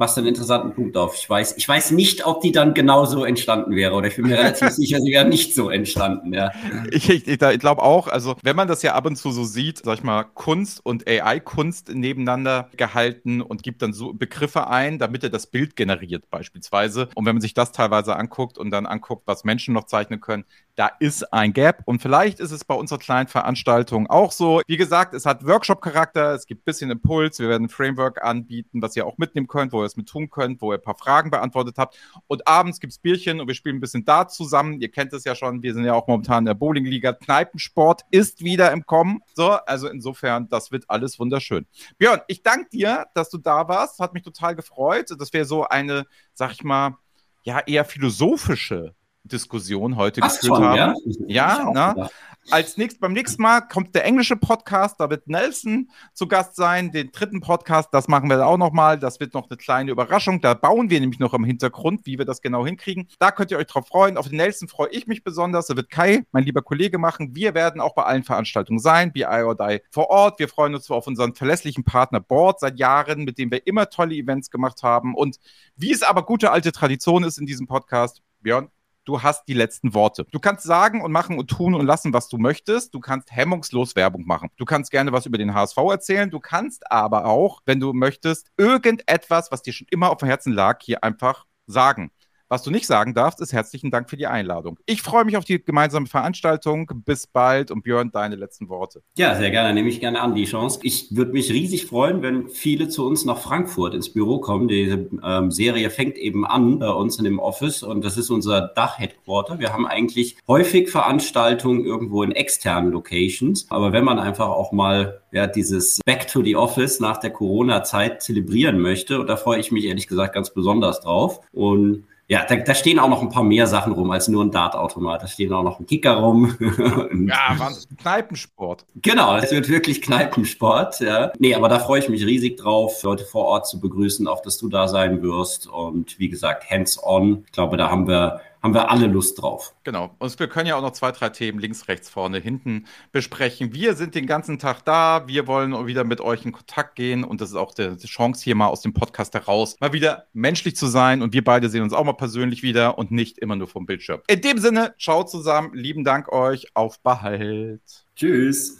machst 0.00 0.16
du 0.16 0.22
einen 0.22 0.28
interessanten 0.28 0.72
Punkt 0.72 0.96
auf. 0.96 1.14
Ich 1.14 1.28
weiß, 1.28 1.58
ich 1.58 1.68
weiß 1.68 1.90
nicht, 1.90 2.26
ob 2.26 2.40
die 2.40 2.52
dann 2.52 2.72
genauso 2.72 3.22
entstanden 3.22 3.76
wäre 3.76 3.94
oder 3.94 4.08
ich 4.08 4.16
bin 4.16 4.28
mir 4.28 4.38
relativ 4.38 4.70
sicher, 4.70 4.98
sie 4.98 5.12
wäre 5.12 5.28
nicht 5.28 5.54
so 5.54 5.68
entstanden, 5.68 6.32
ja. 6.32 6.50
Ich, 6.90 7.10
ich, 7.10 7.28
ich 7.28 7.38
glaube 7.38 7.82
auch, 7.82 8.08
also 8.08 8.34
wenn 8.42 8.56
man 8.56 8.66
das 8.66 8.82
ja 8.82 8.94
ab 8.94 9.04
und 9.04 9.16
zu 9.16 9.30
so 9.30 9.44
sieht, 9.44 9.84
sag 9.84 9.98
ich 9.98 10.02
mal, 10.02 10.24
Kunst 10.24 10.80
und 10.82 11.06
AI-Kunst 11.06 11.90
nebeneinander 11.90 12.70
gehalten 12.78 13.42
und 13.42 13.62
gibt 13.62 13.82
dann 13.82 13.92
so 13.92 14.14
Begriffe 14.14 14.68
ein, 14.68 14.98
damit 14.98 15.22
er 15.22 15.28
das 15.28 15.46
Bild 15.46 15.76
generiert 15.76 16.30
beispielsweise. 16.30 17.10
Und 17.14 17.26
wenn 17.26 17.34
man 17.34 17.42
sich 17.42 17.52
das 17.52 17.70
teilweise 17.70 18.16
anguckt 18.16 18.56
und 18.56 18.70
dann 18.70 18.86
anguckt, 18.86 19.24
was 19.26 19.44
Menschen 19.44 19.74
noch 19.74 19.84
zeichnen 19.84 20.22
können, 20.22 20.46
da 20.80 20.90
ist 20.98 21.30
ein 21.30 21.52
Gap. 21.52 21.82
Und 21.84 22.00
vielleicht 22.00 22.40
ist 22.40 22.52
es 22.52 22.64
bei 22.64 22.74
unserer 22.74 22.98
kleinen 22.98 23.28
Veranstaltung 23.28 24.06
auch 24.06 24.32
so. 24.32 24.62
Wie 24.66 24.78
gesagt, 24.78 25.12
es 25.12 25.26
hat 25.26 25.46
Workshop-Charakter, 25.46 26.32
es 26.32 26.46
gibt 26.46 26.62
ein 26.62 26.64
bisschen 26.64 26.90
Impuls, 26.90 27.38
wir 27.38 27.50
werden 27.50 27.64
ein 27.64 27.68
Framework 27.68 28.24
anbieten, 28.24 28.80
was 28.80 28.96
ihr 28.96 29.04
auch 29.04 29.18
mitnehmen 29.18 29.46
könnt, 29.46 29.74
wo 29.74 29.82
ihr 29.82 29.84
es 29.84 29.98
mit 29.98 30.08
tun 30.08 30.30
könnt, 30.30 30.62
wo 30.62 30.72
ihr 30.72 30.78
ein 30.78 30.82
paar 30.82 30.96
Fragen 30.96 31.30
beantwortet 31.30 31.76
habt. 31.76 31.98
Und 32.28 32.48
abends 32.48 32.80
gibt 32.80 32.94
es 32.94 32.98
Bierchen 32.98 33.42
und 33.42 33.46
wir 33.46 33.54
spielen 33.54 33.76
ein 33.76 33.80
bisschen 33.80 34.06
Dart 34.06 34.32
zusammen. 34.32 34.80
Ihr 34.80 34.90
kennt 34.90 35.12
es 35.12 35.24
ja 35.24 35.34
schon, 35.34 35.62
wir 35.62 35.74
sind 35.74 35.84
ja 35.84 35.92
auch 35.92 36.06
momentan 36.06 36.38
in 36.38 36.46
der 36.46 36.54
Bowlingliga. 36.54 37.12
Kneipensport 37.12 38.06
ist 38.10 38.42
wieder 38.42 38.72
im 38.72 38.86
Kommen. 38.86 39.20
So, 39.34 39.50
also 39.50 39.86
insofern, 39.86 40.48
das 40.48 40.72
wird 40.72 40.88
alles 40.88 41.18
wunderschön. 41.18 41.66
Björn, 41.98 42.20
ich 42.26 42.42
danke 42.42 42.70
dir, 42.70 43.04
dass 43.12 43.28
du 43.28 43.36
da 43.36 43.68
warst. 43.68 43.98
Hat 43.98 44.14
mich 44.14 44.22
total 44.22 44.56
gefreut. 44.56 45.10
Das 45.18 45.30
wäre 45.34 45.44
so 45.44 45.64
eine, 45.64 46.06
sag 46.32 46.52
ich 46.52 46.64
mal, 46.64 46.96
ja, 47.42 47.58
eher 47.66 47.84
philosophische 47.84 48.94
Diskussion 49.24 49.96
heute 49.96 50.20
Ach, 50.22 50.28
geführt 50.28 50.56
schon, 50.56 50.64
haben. 50.64 50.94
Ja, 51.26 51.72
ja 51.74 51.92
ne? 51.94 52.08
Als 52.50 52.78
nächstes, 52.78 52.98
beim 52.98 53.12
nächsten 53.12 53.42
Mal 53.42 53.60
kommt 53.60 53.94
der 53.94 54.04
englische 54.04 54.34
Podcast, 54.34 54.98
da 54.98 55.10
wird 55.10 55.28
Nelson 55.28 55.90
zu 56.14 56.26
Gast 56.26 56.56
sein. 56.56 56.90
Den 56.90 57.12
dritten 57.12 57.40
Podcast, 57.40 57.90
das 57.92 58.08
machen 58.08 58.30
wir 58.30 58.44
auch 58.44 58.56
nochmal. 58.56 58.98
Das 58.98 59.20
wird 59.20 59.34
noch 59.34 59.48
eine 59.48 59.56
kleine 59.58 59.90
Überraschung. 59.90 60.40
Da 60.40 60.54
bauen 60.54 60.90
wir 60.90 60.98
nämlich 61.00 61.20
noch 61.20 61.34
im 61.34 61.44
Hintergrund, 61.44 62.06
wie 62.06 62.18
wir 62.18 62.24
das 62.24 62.40
genau 62.40 62.64
hinkriegen. 62.66 63.08
Da 63.18 63.30
könnt 63.30 63.50
ihr 63.50 63.58
euch 63.58 63.66
drauf 63.66 63.86
freuen. 63.86 64.16
Auf 64.16 64.28
den 64.28 64.38
Nelson 64.38 64.68
freue 64.68 64.88
ich 64.88 65.06
mich 65.06 65.22
besonders. 65.22 65.66
Da 65.66 65.76
wird 65.76 65.90
Kai, 65.90 66.24
mein 66.32 66.44
lieber 66.44 66.62
Kollege, 66.62 66.98
machen. 66.98 67.36
Wir 67.36 67.54
werden 67.54 67.80
auch 67.80 67.94
bei 67.94 68.04
allen 68.04 68.24
Veranstaltungen 68.24 68.80
sein, 68.80 69.12
BI 69.12 69.24
or 69.24 69.54
Die 69.54 69.82
vor 69.90 70.08
Ort. 70.08 70.38
Wir 70.38 70.48
freuen 70.48 70.74
uns 70.74 70.90
auf 70.90 71.06
unseren 71.06 71.34
verlässlichen 71.34 71.84
Partner 71.84 72.20
Board 72.20 72.60
seit 72.60 72.78
Jahren, 72.78 73.24
mit 73.24 73.38
dem 73.38 73.50
wir 73.50 73.66
immer 73.66 73.90
tolle 73.90 74.14
Events 74.14 74.50
gemacht 74.50 74.82
haben. 74.82 75.14
Und 75.14 75.36
wie 75.76 75.92
es 75.92 76.02
aber 76.02 76.24
gute 76.24 76.50
alte 76.50 76.72
Tradition 76.72 77.22
ist 77.22 77.38
in 77.38 77.46
diesem 77.46 77.66
Podcast, 77.66 78.22
Björn, 78.40 78.70
du 79.04 79.22
hast 79.22 79.48
die 79.48 79.54
letzten 79.54 79.94
Worte. 79.94 80.26
Du 80.30 80.38
kannst 80.38 80.64
sagen 80.64 81.02
und 81.02 81.12
machen 81.12 81.38
und 81.38 81.48
tun 81.48 81.74
und 81.74 81.86
lassen, 81.86 82.12
was 82.12 82.28
du 82.28 82.38
möchtest. 82.38 82.94
Du 82.94 83.00
kannst 83.00 83.32
hemmungslos 83.32 83.96
Werbung 83.96 84.26
machen. 84.26 84.50
Du 84.56 84.64
kannst 84.64 84.90
gerne 84.90 85.12
was 85.12 85.26
über 85.26 85.38
den 85.38 85.54
HSV 85.54 85.76
erzählen. 85.76 86.30
Du 86.30 86.40
kannst 86.40 86.90
aber 86.90 87.26
auch, 87.26 87.60
wenn 87.66 87.80
du 87.80 87.92
möchtest, 87.92 88.50
irgendetwas, 88.56 89.50
was 89.50 89.62
dir 89.62 89.72
schon 89.72 89.86
immer 89.90 90.10
auf 90.10 90.18
dem 90.18 90.28
Herzen 90.28 90.52
lag, 90.52 90.78
hier 90.82 91.02
einfach 91.04 91.46
sagen. 91.66 92.10
Was 92.52 92.64
du 92.64 92.72
nicht 92.72 92.88
sagen 92.88 93.14
darfst, 93.14 93.40
ist 93.40 93.52
herzlichen 93.52 93.92
Dank 93.92 94.10
für 94.10 94.16
die 94.16 94.26
Einladung. 94.26 94.76
Ich 94.84 95.02
freue 95.02 95.24
mich 95.24 95.36
auf 95.36 95.44
die 95.44 95.62
gemeinsame 95.62 96.06
Veranstaltung. 96.06 96.90
Bis 97.04 97.28
bald 97.28 97.70
und 97.70 97.84
Björn, 97.84 98.10
deine 98.10 98.34
letzten 98.34 98.68
Worte. 98.68 99.04
Ja, 99.16 99.36
sehr 99.36 99.52
gerne. 99.52 99.72
Nehme 99.72 99.88
ich 99.88 100.00
gerne 100.00 100.20
an 100.20 100.34
die 100.34 100.46
Chance. 100.46 100.80
Ich 100.82 101.14
würde 101.14 101.30
mich 101.30 101.52
riesig 101.52 101.86
freuen, 101.86 102.22
wenn 102.22 102.48
viele 102.48 102.88
zu 102.88 103.06
uns 103.06 103.24
nach 103.24 103.38
Frankfurt 103.38 103.94
ins 103.94 104.12
Büro 104.12 104.40
kommen. 104.40 104.66
Diese 104.66 105.08
ähm, 105.22 105.52
Serie 105.52 105.90
fängt 105.90 106.18
eben 106.18 106.44
an 106.44 106.80
bei 106.80 106.90
uns 106.90 107.18
in 107.18 107.24
dem 107.24 107.38
Office 107.38 107.84
und 107.84 108.04
das 108.04 108.16
ist 108.16 108.30
unser 108.30 108.62
Dach-Headquarter. 108.74 109.60
Wir 109.60 109.72
haben 109.72 109.86
eigentlich 109.86 110.36
häufig 110.48 110.90
Veranstaltungen 110.90 111.84
irgendwo 111.84 112.24
in 112.24 112.32
externen 112.32 112.90
Locations. 112.90 113.66
Aber 113.70 113.92
wenn 113.92 114.02
man 114.02 114.18
einfach 114.18 114.48
auch 114.48 114.72
mal 114.72 115.20
ja, 115.30 115.46
dieses 115.46 116.00
Back 116.04 116.26
to 116.26 116.42
the 116.42 116.56
Office 116.56 116.98
nach 116.98 117.18
der 117.18 117.30
Corona-Zeit 117.30 118.22
zelebrieren 118.24 118.80
möchte, 118.80 119.20
und 119.20 119.28
da 119.28 119.36
freue 119.36 119.60
ich 119.60 119.70
mich 119.70 119.84
ehrlich 119.84 120.08
gesagt 120.08 120.34
ganz 120.34 120.52
besonders 120.52 120.98
drauf. 120.98 121.42
Und 121.52 122.06
ja, 122.30 122.44
da, 122.44 122.54
da 122.54 122.74
stehen 122.76 123.00
auch 123.00 123.08
noch 123.08 123.22
ein 123.22 123.28
paar 123.28 123.42
mehr 123.42 123.66
Sachen 123.66 123.92
rum 123.92 124.08
als 124.12 124.28
nur 124.28 124.44
ein 124.44 124.52
Dartautomat. 124.52 125.24
Da 125.24 125.26
stehen 125.26 125.52
auch 125.52 125.64
noch 125.64 125.80
ein 125.80 125.86
Kicker 125.86 126.12
rum. 126.12 126.56
ja, 127.26 127.58
Wahnsinn. 127.58 127.96
Kneipensport. 127.96 128.86
Genau, 129.02 129.36
es 129.36 129.50
wird 129.50 129.68
wirklich 129.68 130.00
Kneipensport. 130.00 131.00
Ja. 131.00 131.32
Nee, 131.40 131.56
aber 131.56 131.68
da 131.68 131.80
freue 131.80 131.98
ich 131.98 132.08
mich 132.08 132.24
riesig 132.24 132.56
drauf, 132.56 133.02
Leute 133.02 133.24
vor 133.24 133.46
Ort 133.46 133.66
zu 133.66 133.80
begrüßen, 133.80 134.28
auch 134.28 134.42
dass 134.42 134.58
du 134.58 134.68
da 134.68 134.86
sein 134.86 135.22
wirst. 135.22 135.66
Und 135.66 136.20
wie 136.20 136.28
gesagt, 136.28 136.70
hands-on. 136.70 137.42
Ich 137.46 137.52
glaube, 137.52 137.76
da 137.76 137.90
haben 137.90 138.06
wir 138.06 138.40
haben 138.62 138.74
wir 138.74 138.90
alle 138.90 139.06
Lust 139.06 139.40
drauf. 139.40 139.74
Genau. 139.84 140.14
Und 140.18 140.38
wir 140.38 140.48
können 140.48 140.66
ja 140.66 140.76
auch 140.76 140.82
noch 140.82 140.92
zwei, 140.92 141.12
drei 141.12 141.30
Themen 141.30 141.58
links, 141.58 141.88
rechts, 141.88 142.10
vorne, 142.10 142.38
hinten 142.38 142.86
besprechen. 143.12 143.72
Wir 143.72 143.94
sind 143.94 144.14
den 144.14 144.26
ganzen 144.26 144.58
Tag 144.58 144.84
da. 144.84 145.26
Wir 145.26 145.46
wollen 145.46 145.86
wieder 145.86 146.04
mit 146.04 146.20
euch 146.20 146.44
in 146.44 146.52
Kontakt 146.52 146.96
gehen. 146.96 147.24
Und 147.24 147.40
das 147.40 147.50
ist 147.50 147.56
auch 147.56 147.72
die 147.74 147.96
Chance, 148.06 148.44
hier 148.44 148.54
mal 148.54 148.68
aus 148.68 148.82
dem 148.82 148.92
Podcast 148.92 149.34
heraus 149.34 149.76
mal 149.80 149.92
wieder 149.92 150.26
menschlich 150.32 150.76
zu 150.76 150.86
sein. 150.86 151.22
Und 151.22 151.32
wir 151.32 151.44
beide 151.44 151.68
sehen 151.68 151.82
uns 151.82 151.92
auch 151.92 152.04
mal 152.04 152.12
persönlich 152.12 152.62
wieder 152.62 152.98
und 152.98 153.10
nicht 153.10 153.38
immer 153.38 153.56
nur 153.56 153.68
vom 153.68 153.86
Bildschirm. 153.86 154.20
In 154.26 154.40
dem 154.40 154.58
Sinne, 154.58 154.94
ciao 154.98 155.24
zusammen. 155.24 155.74
Lieben 155.74 156.04
Dank 156.04 156.30
euch. 156.32 156.66
Auf 156.74 157.00
Behalt. 157.00 157.82
Tschüss. 158.14 158.79